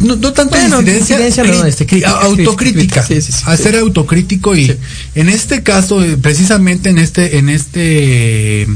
No, 0.00 0.16
no 0.16 0.32
tanto 0.34 0.56
Bueno, 0.56 0.82
disidencia, 0.82 1.16
disidencia, 1.16 1.44
no, 1.44 1.64
este, 1.64 1.86
crítica, 1.86 2.10
autocrítica, 2.10 3.02
crítica, 3.02 3.06
sí, 3.06 3.22
sí, 3.22 3.32
sí, 3.32 3.44
hacer 3.46 3.76
autocrítico 3.76 4.54
y 4.54 4.76
en 5.14 5.28
este 5.30 5.62
caso, 5.62 6.04
eh, 6.04 6.18
precisamente 6.18 6.90
en 6.90 6.98
este, 6.98 7.38
en 7.38 7.48
este, 7.48 8.66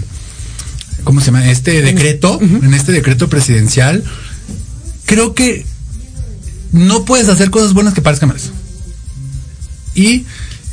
¿cómo 1.04 1.20
se 1.20 1.26
llama? 1.26 1.50
Este 1.50 1.80
decreto, 1.82 2.38
en 2.40 2.74
este 2.74 2.92
decreto 2.92 3.28
presidencial, 3.28 4.02
creo 5.04 5.34
que 5.34 5.64
no 6.72 7.04
puedes 7.04 7.28
hacer 7.28 7.50
cosas 7.50 7.72
buenas 7.72 7.94
que 7.94 8.02
parezcan 8.02 8.30
malas. 8.30 8.50
Y 9.94 10.24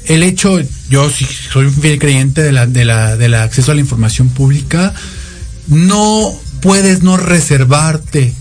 el 0.05 0.23
hecho, 0.23 0.59
yo 0.89 1.09
sí 1.09 1.25
soy 1.51 1.65
un 1.67 1.73
fiel 1.73 1.99
creyente 1.99 2.41
de 2.41 2.51
la, 2.51 2.65
de 2.65 2.85
la, 2.85 3.17
del 3.17 3.35
acceso 3.35 3.71
a 3.71 3.75
la 3.75 3.81
información 3.81 4.29
pública, 4.29 4.93
no 5.67 6.33
puedes 6.61 7.03
no 7.03 7.17
reservarte 7.17 8.33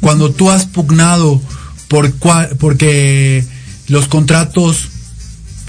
cuando 0.00 0.32
tú 0.32 0.50
has 0.50 0.64
pugnado 0.66 1.40
por 1.88 2.12
cua- 2.18 2.48
porque 2.58 3.44
los 3.88 4.08
contratos 4.08 4.88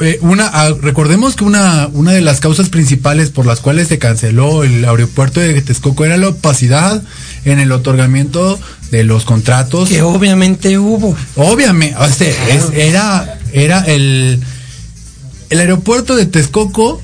eh, 0.03 0.19
una 0.21 0.47
ah, 0.47 0.73
recordemos 0.81 1.35
que 1.35 1.43
una 1.43 1.87
una 1.93 2.11
de 2.11 2.21
las 2.21 2.39
causas 2.39 2.69
principales 2.69 3.29
por 3.29 3.45
las 3.45 3.59
cuales 3.59 3.87
se 3.87 3.97
canceló 3.99 4.63
el 4.63 4.83
aeropuerto 4.85 5.39
de 5.39 5.61
Texcoco 5.61 6.05
era 6.05 6.17
la 6.17 6.29
opacidad 6.29 7.01
en 7.45 7.59
el 7.59 7.71
otorgamiento 7.71 8.59
de 8.91 9.03
los 9.03 9.25
contratos 9.25 9.89
Que 9.89 10.01
obviamente 10.01 10.77
hubo. 10.77 11.15
Obviamente, 11.35 11.95
o 11.97 12.07
sea, 12.09 12.27
es- 12.49 12.69
era, 12.73 13.39
era 13.51 13.79
el, 13.81 14.39
el 15.49 15.59
aeropuerto 15.59 16.15
de 16.15 16.25
Texcoco. 16.25 17.01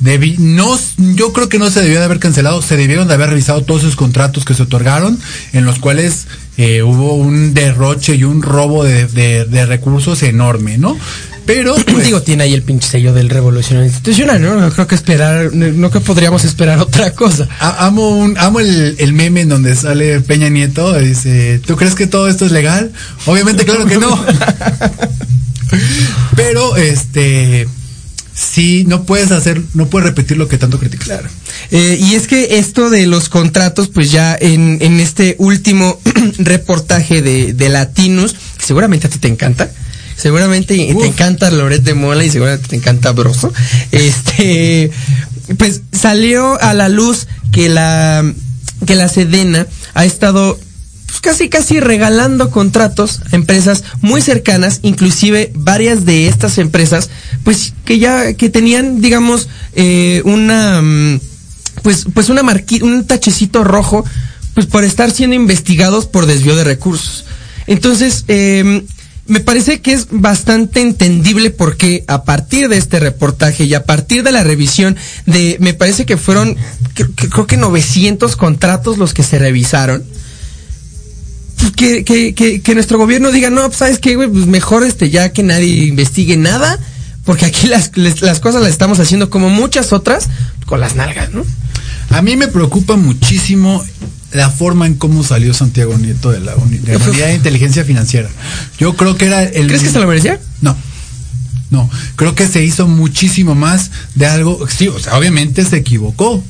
Debi- 0.00 0.38
no, 0.38 0.78
yo 1.16 1.32
creo 1.32 1.48
que 1.48 1.58
no 1.58 1.68
se 1.70 1.82
debió 1.82 1.98
de 1.98 2.04
haber 2.04 2.20
cancelado, 2.20 2.62
se 2.62 2.76
debieron 2.76 3.08
de 3.08 3.14
haber 3.14 3.30
revisado 3.30 3.62
todos 3.62 3.80
esos 3.82 3.96
contratos 3.96 4.44
que 4.44 4.54
se 4.54 4.62
otorgaron, 4.62 5.18
en 5.52 5.64
los 5.64 5.80
cuales 5.80 6.28
eh, 6.56 6.84
hubo 6.84 7.14
un 7.14 7.52
derroche 7.52 8.14
y 8.14 8.22
un 8.22 8.42
robo 8.42 8.84
de, 8.84 9.08
de- 9.08 9.44
de 9.44 9.66
recursos 9.66 10.22
enorme, 10.22 10.78
¿no? 10.78 10.96
Pero, 11.48 11.74
pues, 11.86 12.04
Digo, 12.04 12.20
tiene 12.22 12.44
ahí 12.44 12.52
el 12.52 12.62
pinche 12.62 12.86
sello 12.86 13.14
del 13.14 13.30
revolucionario 13.30 13.88
institucional, 13.88 14.40
¿no? 14.42 14.60
No 14.60 14.70
creo 14.70 14.86
que 14.86 14.94
esperar, 14.94 15.54
no 15.54 15.90
que 15.90 16.00
podríamos 16.00 16.44
esperar 16.44 16.78
otra 16.88 17.12
cosa. 17.12 17.48
A- 17.58 17.86
amo 17.86 18.10
un, 18.10 18.36
amo 18.36 18.60
el, 18.60 18.96
el 18.98 19.12
meme 19.14 19.40
en 19.40 19.48
donde 19.48 19.74
sale 19.74 20.20
Peña 20.20 20.50
Nieto 20.50 21.00
y 21.00 21.08
dice, 21.08 21.58
¿tú 21.66 21.74
crees 21.76 21.94
que 21.94 22.06
todo 22.06 22.28
esto 22.28 22.44
es 22.44 22.52
legal? 22.52 22.92
Obviamente, 23.24 23.64
claro 23.64 23.86
que 23.86 23.96
no. 23.96 24.08
Pero, 26.36 26.76
este, 26.76 27.66
sí, 28.34 28.84
no 28.86 29.04
puedes 29.04 29.30
hacer, 29.32 29.62
no 29.74 29.88
puedes 29.88 30.06
repetir 30.08 30.36
lo 30.36 30.48
que 30.48 30.58
tanto 30.58 30.78
criticas. 30.78 31.06
Claro. 31.08 31.28
Eh, 31.70 31.98
y 32.00 32.14
es 32.14 32.26
que 32.26 32.58
esto 32.58 32.90
de 32.90 33.06
los 33.06 33.28
contratos, 33.30 33.88
pues 33.88 34.12
ya 34.12 34.36
en, 34.38 34.78
en 34.80 35.00
este 35.00 35.34
último 35.38 35.98
reportaje 36.38 37.22
de, 37.22 37.54
de 37.54 37.68
Latinos, 37.70 38.34
que 38.58 38.66
seguramente 38.66 39.06
a 39.06 39.10
ti 39.10 39.18
te 39.18 39.28
encanta, 39.28 39.70
seguramente 40.18 40.92
Uf. 40.94 41.02
te 41.02 41.08
encanta 41.08 41.50
Loret 41.50 41.82
de 41.82 41.94
Mola 41.94 42.24
y 42.24 42.30
seguramente 42.30 42.68
te 42.68 42.76
encanta 42.76 43.12
Broso, 43.12 43.52
este, 43.92 44.90
pues 45.56 45.82
salió 45.92 46.60
a 46.60 46.74
la 46.74 46.88
luz 46.88 47.28
que 47.52 47.68
la, 47.68 48.24
que 48.84 48.96
la 48.96 49.08
Sedena 49.08 49.66
ha 49.94 50.04
estado 50.04 50.58
pues, 51.06 51.20
casi 51.20 51.48
casi 51.48 51.80
regalando 51.80 52.50
contratos 52.50 53.20
a 53.32 53.36
empresas 53.36 53.84
muy 54.00 54.20
cercanas, 54.20 54.80
inclusive 54.82 55.52
varias 55.54 56.04
de 56.04 56.26
estas 56.26 56.58
empresas, 56.58 57.10
pues 57.44 57.72
que 57.84 57.98
ya 57.98 58.34
que 58.34 58.50
tenían, 58.50 59.00
digamos, 59.00 59.48
eh, 59.74 60.20
una 60.24 60.82
mm, 60.82 61.20
pues 61.82 62.06
pues 62.12 62.28
una 62.28 62.42
marqui 62.42 62.82
un 62.82 63.06
tachecito 63.06 63.62
rojo, 63.62 64.04
pues 64.54 64.66
por 64.66 64.82
estar 64.82 65.12
siendo 65.12 65.36
investigados 65.36 66.06
por 66.06 66.26
desvío 66.26 66.56
de 66.56 66.64
recursos. 66.64 67.24
Entonces, 67.68 68.24
eh, 68.28 68.82
me 69.28 69.40
parece 69.40 69.80
que 69.80 69.92
es 69.92 70.08
bastante 70.10 70.80
entendible 70.80 71.50
porque 71.50 72.02
a 72.08 72.24
partir 72.24 72.68
de 72.68 72.76
este 72.78 72.98
reportaje 72.98 73.64
y 73.64 73.74
a 73.74 73.84
partir 73.84 74.22
de 74.24 74.32
la 74.32 74.42
revisión 74.42 74.96
de, 75.26 75.56
me 75.60 75.74
parece 75.74 76.04
que 76.06 76.16
fueron, 76.16 76.56
creo, 76.94 77.14
que- 77.14 77.28
creo 77.28 77.46
que 77.46 77.56
900 77.56 78.34
contratos 78.36 78.98
los 78.98 79.14
que 79.14 79.22
se 79.22 79.38
revisaron, 79.38 80.02
pues, 81.58 81.72
que, 81.72 82.04
que, 82.04 82.34
que, 82.34 82.60
que 82.60 82.74
nuestro 82.74 82.98
gobierno 82.98 83.30
diga, 83.32 83.50
no, 83.50 83.62
pues 83.66 83.76
sabes 83.78 83.98
qué, 83.98 84.16
güey, 84.16 84.28
pues 84.28 84.46
mejor 84.46 84.82
este 84.84 85.10
ya 85.10 85.32
que 85.32 85.42
nadie 85.42 85.84
investigue 85.86 86.36
nada, 86.36 86.78
porque 87.24 87.46
aquí 87.46 87.66
las, 87.66 87.90
las 87.96 88.40
cosas 88.40 88.62
las 88.62 88.70
estamos 88.70 88.98
haciendo 89.00 89.28
como 89.30 89.50
muchas 89.50 89.92
otras, 89.92 90.28
con 90.66 90.80
las 90.80 90.94
nalgas, 90.96 91.30
¿no? 91.32 91.44
A 92.10 92.22
mí 92.22 92.36
me 92.36 92.48
preocupa 92.48 92.96
muchísimo 92.96 93.84
la 94.32 94.50
forma 94.50 94.86
en 94.86 94.94
cómo 94.94 95.22
salió 95.24 95.54
Santiago 95.54 95.96
Nieto 95.98 96.30
de 96.30 96.40
la, 96.40 96.54
uni- 96.56 96.78
de 96.78 96.98
la 96.98 97.04
unidad 97.08 97.26
de 97.28 97.34
inteligencia 97.36 97.84
financiera. 97.84 98.28
Yo 98.78 98.94
creo 98.96 99.16
que 99.16 99.26
era 99.26 99.42
el... 99.44 99.66
¿Crees 99.68 99.82
que 99.82 99.90
se 99.90 99.98
lo 99.98 100.06
merecía? 100.06 100.40
No. 100.60 100.76
No, 101.70 101.90
creo 102.16 102.34
que 102.34 102.46
se 102.48 102.64
hizo 102.64 102.88
muchísimo 102.88 103.54
más 103.54 103.90
de 104.14 104.24
algo. 104.26 104.66
Sí, 104.68 104.88
o 104.88 104.98
sea, 104.98 105.18
obviamente 105.18 105.64
se 105.66 105.76
equivocó. 105.76 106.42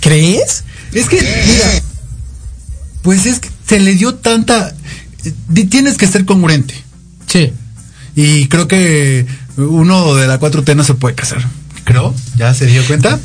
¿Crees? 0.00 0.64
Es 0.92 1.06
que, 1.08 1.16
mira, 1.16 1.82
pues 3.02 3.26
es 3.26 3.40
que 3.40 3.50
se 3.68 3.78
le 3.80 3.94
dio 3.94 4.14
tanta. 4.14 4.74
Tienes 5.70 5.96
que 5.98 6.06
ser 6.06 6.24
congruente. 6.24 6.74
Sí. 7.26 7.52
Y 8.16 8.46
creo 8.48 8.66
que 8.68 9.26
uno 9.58 10.14
de 10.14 10.26
la 10.26 10.40
4T 10.40 10.74
no 10.76 10.84
se 10.84 10.94
puede 10.94 11.14
casar. 11.14 11.44
Creo, 11.84 12.14
ya 12.36 12.54
se 12.54 12.64
dio 12.66 12.82
cuenta. 12.86 13.20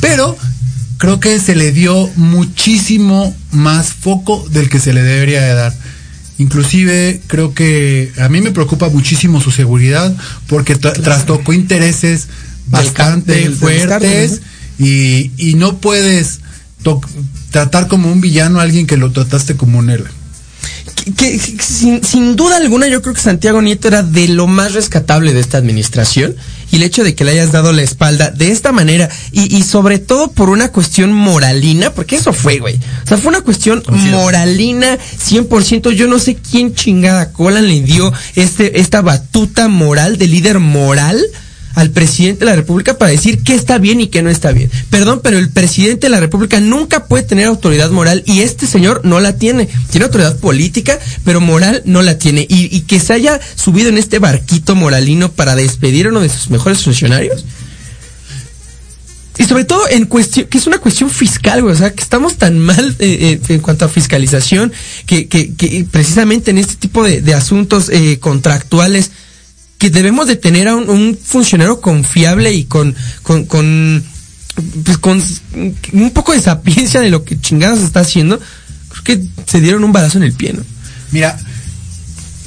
Pero 0.00 0.36
creo 0.98 1.20
que 1.20 1.38
se 1.40 1.54
le 1.54 1.72
dio 1.72 2.08
muchísimo 2.16 3.34
más 3.52 3.92
foco 3.92 4.46
del 4.50 4.68
que 4.68 4.78
se 4.80 4.92
le 4.92 5.02
debería 5.02 5.42
de 5.42 5.54
dar. 5.54 5.74
Inclusive 6.38 7.20
creo 7.28 7.54
que 7.54 8.12
a 8.18 8.28
mí 8.28 8.40
me 8.40 8.50
preocupa 8.50 8.88
muchísimo 8.88 9.40
su 9.40 9.50
seguridad 9.50 10.14
porque 10.48 10.76
tra- 10.78 10.92
trastocó 11.00 11.52
intereses 11.52 12.26
bastante 12.66 13.32
del- 13.32 13.42
del 13.44 13.54
fuertes 13.56 14.40
y, 14.78 15.30
y 15.36 15.54
no 15.54 15.78
puedes 15.78 16.40
tratar 17.50 17.86
como 17.88 18.10
un 18.10 18.20
villano 18.20 18.58
a 18.58 18.62
alguien 18.62 18.86
que 18.86 18.96
lo 18.96 19.12
trataste 19.12 19.56
como 19.56 19.78
un 19.78 19.90
héroe. 19.90 20.08
que, 20.96 21.12
que- 21.12 21.38
que 21.38 21.62
sin, 21.62 22.02
sin 22.04 22.34
duda 22.36 22.56
alguna 22.56 22.88
yo 22.88 23.00
creo 23.02 23.14
que 23.14 23.20
Santiago 23.20 23.62
Nieto 23.62 23.88
era 23.88 24.02
de 24.02 24.26
lo 24.28 24.46
más 24.46 24.72
rescatable 24.72 25.32
de 25.32 25.40
esta 25.40 25.58
administración 25.58 26.34
y 26.74 26.78
el 26.78 26.82
hecho 26.82 27.04
de 27.04 27.14
que 27.14 27.22
le 27.24 27.30
hayas 27.30 27.52
dado 27.52 27.72
la 27.72 27.82
espalda 27.82 28.30
de 28.30 28.50
esta 28.50 28.72
manera 28.72 29.08
y, 29.30 29.56
y 29.56 29.62
sobre 29.62 30.00
todo 30.00 30.32
por 30.32 30.50
una 30.50 30.72
cuestión 30.72 31.12
moralina, 31.12 31.92
porque 31.92 32.16
eso 32.16 32.32
fue, 32.32 32.58
güey. 32.58 32.80
O 33.04 33.06
sea, 33.06 33.16
fue 33.16 33.28
una 33.28 33.42
cuestión 33.42 33.80
moralina 34.10 34.98
100%. 34.98 35.92
Yo 35.92 36.08
no 36.08 36.18
sé 36.18 36.34
quién 36.34 36.74
chingada 36.74 37.30
cola 37.30 37.60
le 37.60 37.80
dio 37.82 38.12
este, 38.34 38.80
esta 38.80 39.02
batuta 39.02 39.68
moral 39.68 40.18
de 40.18 40.26
líder 40.26 40.58
moral 40.58 41.24
al 41.74 41.90
presidente 41.90 42.40
de 42.40 42.50
la 42.50 42.56
República 42.56 42.98
para 42.98 43.10
decir 43.10 43.42
qué 43.42 43.54
está 43.54 43.78
bien 43.78 44.00
y 44.00 44.06
qué 44.06 44.22
no 44.22 44.30
está 44.30 44.52
bien. 44.52 44.70
Perdón, 44.90 45.20
pero 45.22 45.38
el 45.38 45.50
presidente 45.50 46.06
de 46.06 46.10
la 46.10 46.20
República 46.20 46.60
nunca 46.60 47.06
puede 47.06 47.24
tener 47.24 47.46
autoridad 47.46 47.90
moral 47.90 48.22
y 48.26 48.40
este 48.40 48.66
señor 48.66 49.00
no 49.04 49.20
la 49.20 49.36
tiene. 49.36 49.68
Tiene 49.90 50.06
autoridad 50.06 50.38
política, 50.38 50.98
pero 51.24 51.40
moral 51.40 51.82
no 51.84 52.02
la 52.02 52.18
tiene. 52.18 52.46
Y, 52.48 52.74
y 52.74 52.82
que 52.82 53.00
se 53.00 53.12
haya 53.12 53.40
subido 53.56 53.88
en 53.88 53.98
este 53.98 54.18
barquito 54.18 54.74
moralino 54.74 55.32
para 55.32 55.56
despedir 55.56 56.06
a 56.06 56.10
uno 56.10 56.20
de 56.20 56.28
sus 56.28 56.50
mejores 56.50 56.82
funcionarios. 56.82 57.44
Y 59.36 59.44
sobre 59.44 59.64
todo 59.64 59.88
en 59.90 60.06
cuestión, 60.06 60.46
que 60.46 60.58
es 60.58 60.66
una 60.68 60.78
cuestión 60.78 61.10
fiscal, 61.10 61.64
o 61.66 61.74
sea, 61.74 61.92
que 61.92 62.02
estamos 62.02 62.36
tan 62.36 62.58
mal 62.58 62.94
eh, 63.00 63.40
eh, 63.48 63.54
en 63.54 63.60
cuanto 63.60 63.84
a 63.84 63.88
fiscalización, 63.88 64.72
que, 65.06 65.26
que, 65.26 65.54
que 65.54 65.84
precisamente 65.90 66.52
en 66.52 66.58
este 66.58 66.76
tipo 66.76 67.02
de, 67.02 67.20
de 67.20 67.34
asuntos 67.34 67.88
eh, 67.88 68.18
contractuales, 68.20 69.10
que 69.78 69.90
debemos 69.90 70.26
de 70.26 70.36
tener 70.36 70.68
a 70.68 70.76
un, 70.76 70.88
un 70.88 71.18
funcionario 71.22 71.80
confiable 71.80 72.52
y 72.52 72.64
con, 72.64 72.94
con, 73.22 73.44
con, 73.44 74.02
pues 74.84 74.98
con 74.98 75.22
un 75.92 76.10
poco 76.12 76.32
de 76.32 76.40
sapiencia 76.40 77.00
de 77.00 77.10
lo 77.10 77.24
que 77.24 77.40
chingados 77.40 77.80
está 77.80 78.00
haciendo, 78.00 78.40
creo 78.88 79.04
que 79.04 79.24
se 79.46 79.60
dieron 79.60 79.84
un 79.84 79.92
balazo 79.92 80.18
en 80.18 80.24
el 80.24 80.32
pie, 80.32 80.52
¿no? 80.52 80.62
Mira, 81.10 81.38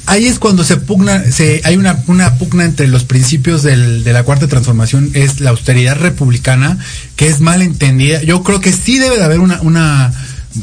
ahí 0.06 0.26
es 0.26 0.38
cuando 0.38 0.64
se 0.64 0.76
pugna, 0.78 1.30
se, 1.30 1.60
hay 1.64 1.76
una, 1.76 2.02
una 2.06 2.34
pugna 2.36 2.64
entre 2.64 2.88
los 2.88 3.04
principios 3.04 3.62
del- 3.62 4.04
de 4.04 4.12
la 4.12 4.22
cuarta 4.24 4.48
transformación, 4.48 5.10
es 5.14 5.40
la 5.40 5.50
austeridad 5.50 5.96
republicana, 5.98 6.78
que 7.14 7.28
es 7.28 7.40
mal 7.40 7.60
entendida. 7.62 8.22
Yo 8.22 8.42
creo 8.42 8.60
que 8.60 8.72
sí 8.72 8.98
debe 8.98 9.18
de 9.18 9.24
haber 9.24 9.40
una, 9.40 9.60
una 9.60 10.12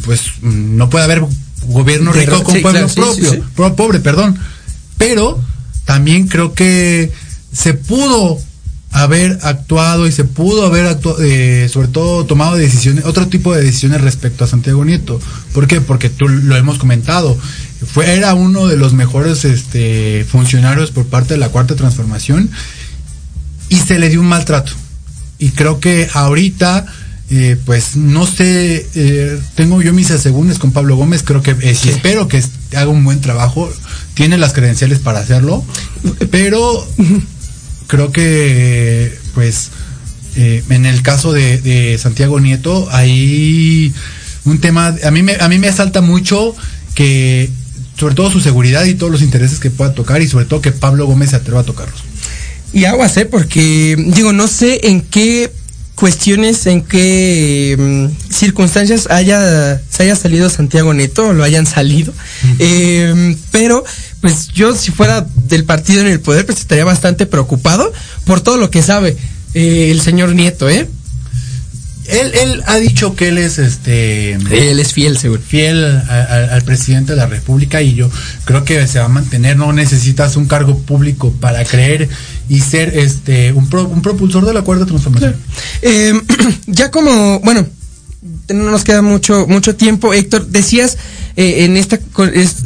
pues 0.04 0.22
no 0.42 0.90
puede 0.90 1.06
haber 1.06 1.24
gobierno 1.68 2.12
rico 2.12 2.44
con 2.44 2.56
sí, 2.56 2.62
pueblo 2.62 2.80
claro, 2.88 2.94
propio, 2.94 3.30
sí, 3.30 3.36
sí. 3.38 3.44
pro- 3.56 3.76
pobre, 3.76 4.00
perdón. 4.00 4.38
Pero 4.98 5.40
también 5.86 6.28
creo 6.28 6.54
que 6.54 7.12
se 7.52 7.74
pudo 7.74 8.40
haber 8.92 9.40
actuado 9.42 10.08
y 10.08 10.12
se 10.12 10.24
pudo 10.24 10.66
haber 10.66 10.88
actuado, 10.88 11.22
eh, 11.22 11.68
sobre 11.70 11.90
todo 11.90 12.26
tomado 12.26 12.56
decisiones, 12.56 13.06
otro 13.06 13.28
tipo 13.28 13.54
de 13.54 13.62
decisiones 13.62 14.02
respecto 14.02 14.44
a 14.44 14.48
Santiago 14.48 14.86
Nieto. 14.86 15.20
¿Por 15.54 15.68
qué? 15.68 15.82
Porque 15.82 16.10
tú 16.10 16.28
lo 16.30 16.56
hemos 16.56 16.78
comentado. 16.78 17.38
Fue, 17.86 18.16
era 18.16 18.34
uno 18.34 18.68
de 18.68 18.78
los 18.78 18.94
mejores 18.94 19.44
este, 19.46 20.26
funcionarios 20.30 20.92
por 20.92 21.06
parte 21.06 21.34
de 21.34 21.40
la 21.40 21.50
cuarta 21.50 21.76
transformación 21.76 22.50
y 23.70 23.76
se 23.76 24.00
le 24.00 24.10
dio 24.10 24.22
un 24.22 24.28
maltrato. 24.28 24.72
Y 25.38 25.50
creo 25.50 25.80
que 25.80 26.08
ahorita, 26.14 26.86
eh, 27.30 27.58
pues 27.66 27.98
no 27.98 28.26
sé, 28.26 28.88
eh, 28.96 29.40
tengo 29.56 29.82
yo 29.82 29.94
mis 29.94 30.12
asegúnes 30.12 30.60
con 30.60 30.72
Pablo 30.72 30.96
Gómez, 30.96 31.24
creo 31.24 31.42
que 31.42 31.56
eh, 31.60 31.76
sí, 31.76 31.90
espero 31.90 32.28
que 32.28 32.42
haga 32.74 32.88
un 32.88 33.04
buen 33.04 33.22
trabajo, 33.22 33.72
tiene 34.14 34.38
las 34.38 34.54
credenciales 34.54 35.00
para 35.00 35.20
hacerlo, 35.20 35.64
pero 36.32 36.88
creo 37.88 38.12
que, 38.12 39.18
pues, 39.34 39.70
eh, 40.36 40.64
en 40.70 40.86
el 40.86 41.02
caso 41.02 41.32
de, 41.32 41.98
Santiago 42.02 42.40
Nieto, 42.40 42.88
hay 42.92 43.94
un 44.46 44.60
tema, 44.60 44.96
a 45.04 45.12
mí 45.12 45.24
me, 45.24 45.36
a 45.36 45.48
mí 45.48 45.60
me 45.60 45.68
asalta 45.68 46.02
mucho 46.02 46.56
que, 46.94 47.50
sobre 47.98 48.16
todo 48.16 48.32
su 48.32 48.42
seguridad 48.42 48.84
y 48.86 48.96
todos 48.96 49.12
los 49.12 49.22
intereses 49.22 49.60
que 49.60 49.70
pueda 49.70 49.94
tocar 49.94 50.22
y 50.22 50.28
sobre 50.28 50.46
todo 50.46 50.62
que 50.62 50.72
Pablo 50.72 51.06
Gómez 51.06 51.32
se 51.32 51.38
atreva 51.38 51.62
a 51.62 51.64
tocarlos. 51.64 52.02
Y 52.74 52.86
aguas, 52.86 53.16
¿eh? 53.18 53.26
Porque, 53.26 53.96
digo, 53.98 54.34
no 54.34 54.48
sé 54.48 54.90
en 54.90 55.02
qué 55.02 55.50
cuestiones, 55.96 56.68
en 56.68 56.82
qué 56.82 57.76
mm, 57.78 58.32
circunstancias 58.32 59.08
haya, 59.10 59.82
se 59.90 60.04
haya 60.04 60.16
salido 60.16 60.50
Santiago 60.50 60.94
Neto 60.94 61.30
o 61.30 61.34
lo 61.34 61.44
hayan 61.44 61.66
salido. 61.66 62.14
Eh, 62.60 63.36
pero, 63.52 63.84
pues 64.22 64.50
yo 64.50 64.76
si 64.76 64.92
fuera 64.92 65.26
del 65.48 65.64
partido 65.64 66.02
en 66.02 66.08
el 66.08 66.20
poder, 66.20 66.46
pues 66.46 66.60
estaría 66.60 66.86
bastante 66.86 67.26
preocupado 67.26 67.92
por 68.26 68.42
todo 68.42 68.58
lo 68.58 68.70
que 68.70 68.84
sabe 68.84 69.18
eh, 69.54 69.90
el 69.92 70.02
señor 70.02 70.36
Nieto, 70.36 70.70
¿eh? 70.70 70.88
Él, 72.08 72.32
él 72.36 72.64
ha 72.68 72.78
dicho 72.78 73.16
que 73.16 73.30
él 73.30 73.38
es 73.38 73.58
este 73.58 74.34
Él 74.34 74.80
es 74.80 74.94
fiel, 74.94 75.18
seguro. 75.18 75.42
fiel 75.42 75.84
a- 75.86 76.00
a- 76.10 76.56
al 76.56 76.62
presidente 76.64 77.14
de 77.14 77.18
la 77.18 77.26
República 77.28 77.82
y 77.82 77.96
yo 77.96 78.10
creo 78.46 78.64
que 78.64 78.86
se 78.88 79.00
va 79.00 79.06
a 79.06 79.10
mantener. 79.10 79.58
No 79.58 79.74
necesitas 79.74 80.36
un 80.36 80.46
cargo 80.48 80.78
público 80.80 81.32
para 81.40 81.64
creer 81.66 82.08
y 82.50 82.60
ser 82.62 82.98
este 82.98 83.52
un, 83.54 83.70
pro- 83.70 83.88
un 83.88 84.02
propulsor 84.02 84.46
de 84.46 84.54
la 84.54 84.62
cuarta 84.62 84.86
transformación. 84.86 85.36
Eh, 85.82 86.14
ya 86.68 86.92
como, 86.92 87.40
bueno, 87.42 87.66
no 88.54 88.70
nos 88.72 88.84
queda 88.84 89.02
mucho, 89.02 89.46
mucho 89.48 89.76
tiempo, 89.76 90.14
Héctor, 90.14 90.48
decías 90.48 90.98
eh, 91.36 91.66
en 91.66 91.76
esta 91.78 92.00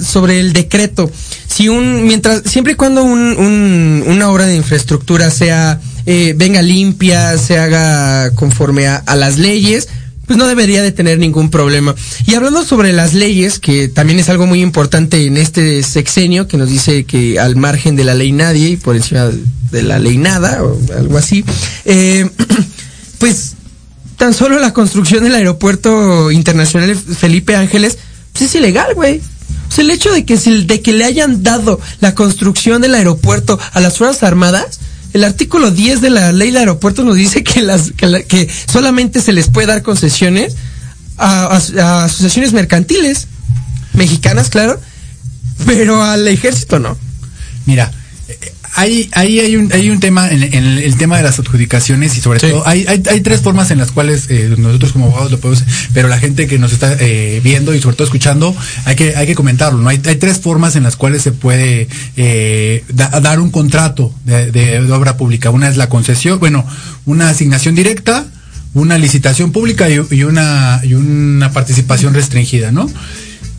sobre 0.05 0.39
el 0.39 0.53
decreto. 0.53 1.09
Si 1.47 1.69
un, 1.69 2.05
mientras, 2.05 2.43
siempre 2.45 2.73
y 2.73 2.75
cuando 2.75 3.03
un, 3.03 3.19
un- 3.19 4.03
una 4.07 4.29
obra 4.29 4.45
de 4.45 4.55
infraestructura 4.55 5.31
sea, 5.31 5.79
eh, 6.11 6.33
venga 6.35 6.63
limpia, 6.63 7.37
se 7.37 7.59
haga 7.59 8.31
conforme 8.31 8.87
a, 8.87 9.15
las 9.15 9.37
leyes, 9.37 9.89
pues 10.25 10.39
no 10.39 10.47
debería 10.47 10.81
de 10.81 10.91
tener 10.91 11.19
ningún 11.19 11.51
problema. 11.51 11.93
Y 12.25 12.33
hablando 12.33 12.65
sobre 12.65 12.93
las 12.93 13.13
leyes, 13.13 13.59
que 13.59 13.89
también 13.89 14.17
es 14.17 14.27
algo 14.27 14.47
muy 14.47 14.63
importante 14.63 15.23
en 15.27 15.37
este 15.37 15.83
sexenio, 15.83 16.47
que 16.47 16.57
nos 16.57 16.67
dice 16.67 17.03
que 17.03 17.39
al 17.39 17.57
margen 17.57 17.95
de 17.95 18.05
la 18.05 18.15
ley 18.15 18.31
nadie 18.31 18.69
y 18.69 18.77
por 18.77 18.95
encima 18.95 19.29
de 19.69 19.83
la 19.83 19.99
ley 19.99 20.17
nada, 20.17 20.63
o 20.63 20.79
algo 20.97 21.15
así, 21.15 21.45
eh, 21.85 22.27
pues 23.19 23.53
tan 24.17 24.33
solo 24.33 24.57
la 24.57 24.73
construcción 24.73 25.23
del 25.23 25.35
aeropuerto 25.35 26.31
internacional 26.31 26.95
Felipe 26.95 27.55
Ángeles, 27.55 27.99
pues 28.33 28.45
es 28.45 28.55
ilegal, 28.55 28.95
güey. 28.95 29.21
O 29.69 29.71
sea, 29.71 29.83
el 29.83 29.91
hecho 29.91 30.11
de 30.11 30.25
que, 30.25 30.37
de 30.37 30.81
que 30.81 30.91
le 30.91 31.05
hayan 31.05 31.43
dado 31.43 31.79
la 31.99 32.15
construcción 32.15 32.81
del 32.81 32.95
aeropuerto 32.95 33.59
a 33.73 33.79
las 33.79 33.99
Fuerzas 33.99 34.23
Armadas, 34.23 34.79
el 35.13 35.23
artículo 35.23 35.71
10 35.71 36.01
de 36.01 36.09
la 36.09 36.31
ley 36.31 36.51
de 36.51 36.59
aeropuertos 36.59 37.03
nos 37.05 37.15
dice 37.15 37.43
que, 37.43 37.61
las, 37.61 37.91
que, 37.91 38.07
la- 38.07 38.21
que 38.23 38.47
solamente 38.71 39.21
se 39.21 39.33
les 39.33 39.47
puede 39.49 39.67
dar 39.67 39.81
concesiones 39.81 40.55
a, 41.17 41.47
asociaciones 42.05 42.53
mercantiles, 42.53 43.27
mexicanas, 43.93 44.49
claro, 44.49 44.79
pero 45.65 46.01
al 46.03 46.27
ejército 46.27 46.79
no. 46.79 46.97
Mira, 47.65 47.91
ahí, 48.75 49.09
ahí 49.13 49.39
hay 49.39 49.55
un, 49.55 49.71
hay 49.73 49.89
un 49.89 49.99
tema 49.99 50.29
en, 50.29 50.43
en 50.43 50.53
el, 50.65 50.77
el 50.79 50.97
tema 50.97 51.17
de 51.17 51.23
las 51.23 51.39
adjudicaciones 51.39 52.17
y 52.17 52.21
sobre 52.21 52.39
Sí. 52.39 52.47
todo 52.49 52.67
hay, 52.67 52.85
hay, 52.87 53.01
hay 53.09 53.21
tres 53.21 53.41
formas 53.41 53.71
en 53.71 53.77
las 53.79 53.91
cuales 53.91 54.27
eh, 54.29 54.53
nosotros 54.57 54.91
como 54.93 55.05
abogados 55.05 55.31
lo 55.31 55.39
podemos, 55.39 55.63
pero 55.93 56.07
la 56.07 56.19
gente 56.19 56.47
que 56.47 56.57
nos 56.59 56.71
está 56.73 56.95
eh, 56.99 57.41
viendo 57.43 57.73
y 57.73 57.81
sobre 57.81 57.95
todo 57.95 58.05
escuchando, 58.05 58.55
hay 58.85 58.95
que, 58.95 59.15
hay 59.15 59.27
que 59.27 59.35
comentarlo, 59.35 59.79
¿no? 59.79 59.89
Hay, 59.89 60.01
hay 60.05 60.15
tres 60.15 60.39
formas 60.39 60.75
en 60.75 60.83
las 60.83 60.95
cuales 60.95 61.21
se 61.21 61.31
puede 61.31 61.87
eh, 62.17 62.83
da- 62.89 63.19
dar 63.21 63.39
un 63.39 63.51
contrato 63.51 64.13
de, 64.25 64.51
de- 64.51 64.81
de 64.81 64.91
obra 64.91 65.17
pública. 65.17 65.49
Una 65.49 65.67
es 65.69 65.77
la 65.77 65.89
concesión, 65.89 66.39
bueno, 66.39 66.65
una 67.05 67.29
asignación 67.29 67.75
directa, 67.75 68.25
una 68.73 68.97
licitación 68.97 69.51
pública 69.51 69.89
y, 69.89 69.99
y 70.11 70.23
una, 70.23 70.79
y 70.83 70.93
una 70.93 71.51
participación 71.51 72.13
restringida, 72.13 72.71
¿no? 72.71 72.89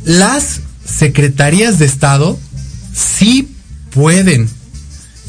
Las 0.04 0.61
secretarías 0.84 1.78
de 1.78 1.86
Estado 1.86 2.38
sí 2.94 3.48
pueden 3.90 4.48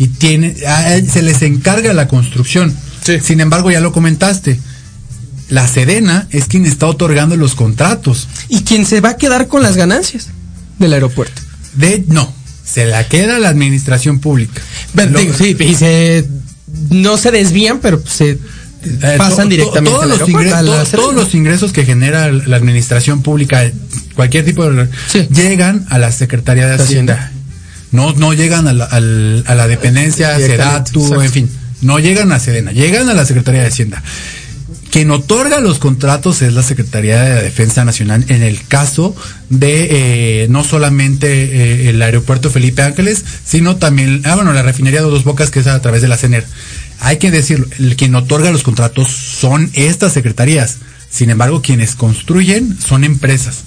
y 0.03 0.07
tienen, 0.07 0.55
a- 0.67 0.97
se 1.11 1.21
les 1.21 1.41
encarga 1.43 1.93
la 1.93 2.07
construcción. 2.07 2.75
Sin 3.23 3.39
embargo, 3.39 3.69
ya 3.71 3.79
lo 3.81 3.91
comentaste. 3.91 4.59
La 5.49 5.67
Sedena 5.67 6.27
es 6.31 6.45
quien 6.45 6.65
está 6.65 6.87
otorgando 6.87 7.35
los 7.35 7.55
contratos. 7.55 8.27
Y 8.49 8.61
quien 8.61 8.85
se 8.85 9.01
va 9.01 9.09
a 9.09 9.17
quedar 9.17 9.47
con 9.47 9.61
las 9.61 9.75
ganancias 9.75 10.27
del 10.79 10.93
aeropuerto. 10.93 11.41
De 11.75 12.03
no, 12.07 12.33
se 12.65 12.85
la 12.85 13.07
queda 13.07 13.37
la 13.37 13.49
administración 13.49 14.19
pública. 14.19 14.61
Pero, 14.95 15.11
Lo- 15.11 15.19
digo, 15.19 15.33
sí, 15.37 15.55
y 15.59 15.75
se, 15.75 16.25
no 16.89 17.17
se 17.17 17.31
desvían, 17.31 17.79
pero 17.79 18.01
se 18.05 18.39
Eh, 18.83 19.15
pasan 19.17 19.49
directamente 19.49 19.91
todos, 19.91 20.19
los 20.19 20.27
ingresos, 20.27 20.89
todos 20.91 21.13
los 21.13 21.35
ingresos 21.35 21.71
que 21.71 21.85
genera 21.85 22.31
la 22.31 22.55
administración 22.57 23.21
pública, 23.21 23.69
cualquier 24.15 24.43
tipo 24.45 24.67
de 24.67 24.87
Sí. 25.07 25.27
llegan 25.31 25.85
a 25.89 25.99
la 25.99 26.11
Secretaría 26.11 26.65
de 26.67 26.77
De 26.77 26.83
Hacienda. 26.83 27.13
Hacienda. 27.13 27.40
No, 27.91 28.13
no 28.13 28.33
llegan 28.33 28.67
a 28.67 28.73
la, 28.73 28.85
a 28.85 28.99
la 29.55 29.67
dependencia, 29.67 30.37
Sedatu, 30.37 31.21
en 31.21 31.31
fin, 31.31 31.49
no 31.81 31.99
llegan 31.99 32.31
a 32.31 32.39
Sedena, 32.39 32.71
llegan 32.71 33.09
a 33.09 33.13
la 33.13 33.25
Secretaría 33.25 33.61
de 33.61 33.67
Hacienda. 33.67 34.01
Quien 34.91 35.09
otorga 35.09 35.61
los 35.61 35.79
contratos 35.79 36.41
es 36.41 36.53
la 36.53 36.63
Secretaría 36.63 37.21
de 37.21 37.35
la 37.35 37.41
Defensa 37.41 37.85
Nacional 37.85 38.25
en 38.27 38.43
el 38.43 38.61
caso 38.67 39.15
de 39.49 40.43
eh, 40.43 40.47
no 40.49 40.65
solamente 40.65 41.27
eh, 41.29 41.89
el 41.89 42.01
aeropuerto 42.01 42.49
Felipe 42.49 42.81
Ángeles, 42.81 43.23
sino 43.45 43.77
también, 43.77 44.21
ah, 44.25 44.35
bueno, 44.35 44.51
la 44.51 44.63
refinería 44.63 45.01
de 45.01 45.09
Dos 45.09 45.23
Bocas 45.23 45.49
que 45.49 45.61
es 45.61 45.67
a 45.67 45.81
través 45.81 46.01
de 46.01 46.09
la 46.09 46.17
CENER. 46.17 46.45
Hay 46.99 47.17
que 47.19 47.31
decirlo, 47.31 47.67
el, 47.79 47.95
quien 47.95 48.13
otorga 48.15 48.51
los 48.51 48.63
contratos 48.63 49.09
son 49.09 49.69
estas 49.73 50.11
secretarías. 50.11 50.79
Sin 51.09 51.29
embargo, 51.29 51.61
quienes 51.61 51.95
construyen 51.95 52.77
son 52.77 53.05
empresas. 53.05 53.63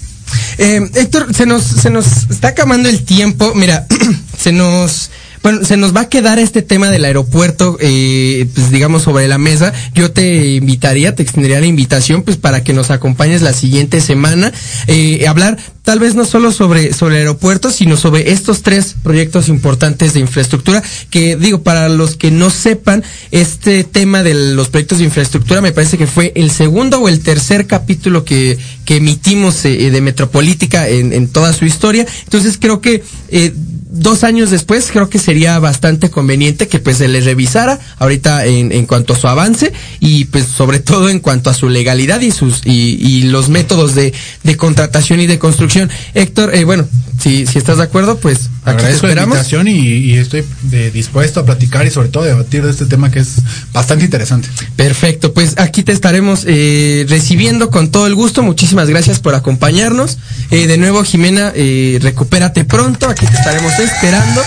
Eh, 0.57 0.89
Héctor, 0.95 1.33
se 1.33 1.45
nos, 1.45 1.63
se 1.63 1.89
nos 1.89 2.29
está 2.29 2.49
acabando 2.49 2.89
el 2.89 3.03
tiempo. 3.03 3.53
Mira, 3.55 3.85
se 4.37 4.51
nos, 4.51 5.09
bueno, 5.45 5.63
se 5.63 5.77
nos 5.77 5.95
va 5.95 6.01
a 6.01 6.09
quedar 6.09 6.39
este 6.39 6.63
tema 6.63 6.89
del 6.89 7.05
aeropuerto, 7.05 7.77
eh, 7.79 8.47
pues 8.55 8.71
digamos 8.71 9.03
sobre 9.03 9.27
la 9.27 9.37
mesa. 9.37 9.71
Yo 9.93 10.09
te 10.09 10.55
invitaría, 10.55 11.13
te 11.13 11.21
extendería 11.21 11.59
la 11.59 11.67
invitación, 11.67 12.23
pues 12.23 12.35
para 12.37 12.63
que 12.63 12.73
nos 12.73 12.89
acompañes 12.89 13.43
la 13.43 13.53
siguiente 13.53 14.01
semana, 14.01 14.51
eh, 14.87 15.27
hablar 15.27 15.59
tal 15.83 15.99
vez 15.99 16.15
no 16.15 16.25
solo 16.25 16.51
sobre, 16.51 16.93
sobre 16.93 17.17
el 17.17 17.21
aeropuerto, 17.21 17.69
sino 17.69 17.95
sobre 17.95 18.31
estos 18.31 18.63
tres 18.63 18.95
proyectos 19.03 19.47
importantes 19.47 20.15
de 20.15 20.19
infraestructura, 20.19 20.81
que 21.11 21.35
digo, 21.35 21.61
para 21.61 21.89
los 21.89 22.15
que 22.15 22.31
no 22.31 22.49
sepan, 22.49 23.03
este 23.29 23.83
tema 23.83 24.23
de 24.23 24.33
los 24.33 24.69
proyectos 24.69 24.97
de 24.97 25.03
infraestructura 25.03 25.61
me 25.61 25.73
parece 25.73 25.99
que 25.99 26.07
fue 26.07 26.33
el 26.35 26.49
segundo 26.49 27.01
o 27.01 27.07
el 27.07 27.19
tercer 27.19 27.67
capítulo 27.67 28.25
que, 28.25 28.57
que 28.83 28.95
emitimos 28.95 29.63
eh, 29.65 29.91
de 29.91 30.01
Metropolítica 30.01 30.89
en, 30.89 31.13
en 31.13 31.27
toda 31.27 31.53
su 31.53 31.65
historia. 31.65 32.07
Entonces 32.23 32.57
creo 32.59 32.81
que 32.81 33.03
eh, 33.29 33.53
dos 33.95 34.23
años 34.23 34.51
después 34.51 34.89
creo 34.91 35.09
que 35.09 35.19
sería 35.19 35.57
bastante 35.59 36.09
conveniente 36.09 36.67
que 36.67 36.79
pues 36.79 36.97
se 36.97 37.07
le 37.07 37.21
revisara 37.21 37.79
ahorita 37.97 38.45
en, 38.45 38.71
en 38.71 38.85
cuanto 38.85 39.13
a 39.13 39.17
su 39.17 39.27
avance 39.27 39.73
y 39.99 40.25
pues 40.25 40.45
sobre 40.45 40.79
todo 40.79 41.09
en 41.09 41.19
cuanto 41.19 41.49
a 41.49 41.53
su 41.53 41.69
legalidad 41.69 42.21
y 42.21 42.31
sus 42.31 42.61
y, 42.65 42.97
y 42.99 43.23
los 43.23 43.49
métodos 43.49 43.95
de, 43.95 44.13
de 44.43 44.57
contratación 44.57 45.19
y 45.21 45.27
de 45.27 45.39
construcción. 45.39 45.89
Héctor, 46.13 46.53
eh, 46.53 46.63
bueno, 46.65 46.87
si, 47.19 47.45
si 47.45 47.57
estás 47.57 47.77
de 47.77 47.83
acuerdo, 47.83 48.17
pues 48.17 48.49
aquí 48.65 48.77
te 48.77 48.81
Agradezco 48.83 49.07
la 49.07 49.23
invitación 49.23 49.67
y, 49.67 49.79
y 49.79 50.17
estoy 50.17 50.43
de- 50.63 50.91
dispuesto 50.91 51.39
a 51.39 51.45
platicar 51.45 51.85
y 51.85 51.91
sobre 51.91 52.09
todo 52.09 52.23
a 52.23 52.27
debatir 52.27 52.63
de 52.63 52.71
este 52.71 52.85
tema 52.85 53.11
que 53.11 53.19
es 53.19 53.35
bastante 53.71 54.05
interesante. 54.05 54.49
Perfecto, 54.75 55.33
pues 55.33 55.53
aquí 55.57 55.83
te 55.83 55.91
estaremos 55.91 56.43
eh, 56.47 57.05
recibiendo 57.07 57.69
con 57.69 57.91
todo 57.91 58.07
el 58.07 58.15
gusto. 58.15 58.43
Muchísimas 58.43 58.89
gracias 58.89 59.19
por 59.19 59.35
acompañarnos. 59.35 60.17
Eh, 60.51 60.67
de 60.67 60.77
nuevo, 60.77 61.03
Jimena, 61.03 61.51
eh, 61.55 61.99
recupérate 62.01 62.65
pronto. 62.65 63.07
Aquí 63.07 63.25
te 63.25 63.33
estaremos 63.33 63.77
esperando. 63.79 64.41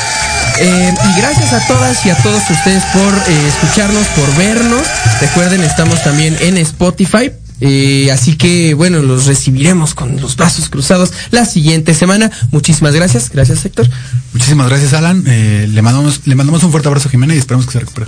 Y 0.60 1.20
gracias 1.20 1.52
a 1.52 1.66
todas 1.68 2.04
y 2.04 2.10
a 2.10 2.16
todos 2.16 2.42
ustedes 2.50 2.82
por 2.92 3.14
escucharnos, 3.48 4.06
por 4.08 4.36
vernos. 4.36 4.82
Recuerden, 5.20 5.62
estamos 5.62 6.02
también 6.02 6.36
en 6.40 6.56
Spotify. 6.58 7.30
Eh, 7.60 8.10
así 8.12 8.36
que, 8.36 8.74
bueno, 8.74 9.02
los 9.02 9.26
recibiremos 9.26 9.94
con 9.94 10.20
los 10.20 10.36
brazos 10.36 10.68
cruzados 10.68 11.12
la 11.30 11.44
siguiente 11.44 11.94
semana. 11.94 12.30
Muchísimas 12.50 12.94
gracias. 12.94 13.30
Gracias, 13.30 13.64
Héctor. 13.64 13.88
Muchísimas 14.32 14.68
gracias, 14.68 14.92
Alan. 14.92 15.24
Eh, 15.26 15.68
le, 15.70 15.82
mandamos, 15.82 16.26
le 16.26 16.34
mandamos 16.34 16.62
un 16.62 16.70
fuerte 16.70 16.88
abrazo 16.88 17.08
a 17.08 17.10
Jimena 17.10 17.34
y 17.34 17.38
esperamos 17.38 17.66
que 17.66 17.72
se 17.72 17.80
recupere. 17.80 18.06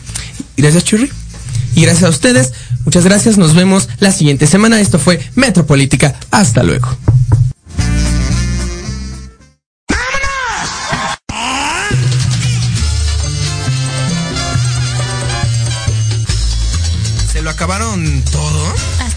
Gracias, 0.57 0.84
Churri. 0.84 1.11
Y 1.74 1.82
gracias 1.82 2.05
a 2.05 2.09
ustedes. 2.09 2.53
Muchas 2.84 3.05
gracias. 3.05 3.38
Nos 3.38 3.55
vemos 3.55 3.88
la 3.98 4.12
siguiente 4.12 4.46
semana. 4.46 4.80
Esto 4.80 4.98
fue 4.98 5.20
Metropolítica. 5.34 6.14
Hasta 6.30 6.62
luego. 6.62 6.88
¿Se 17.32 17.42
lo 17.42 17.51
acabaron 17.51 18.22
todo? 18.30 18.74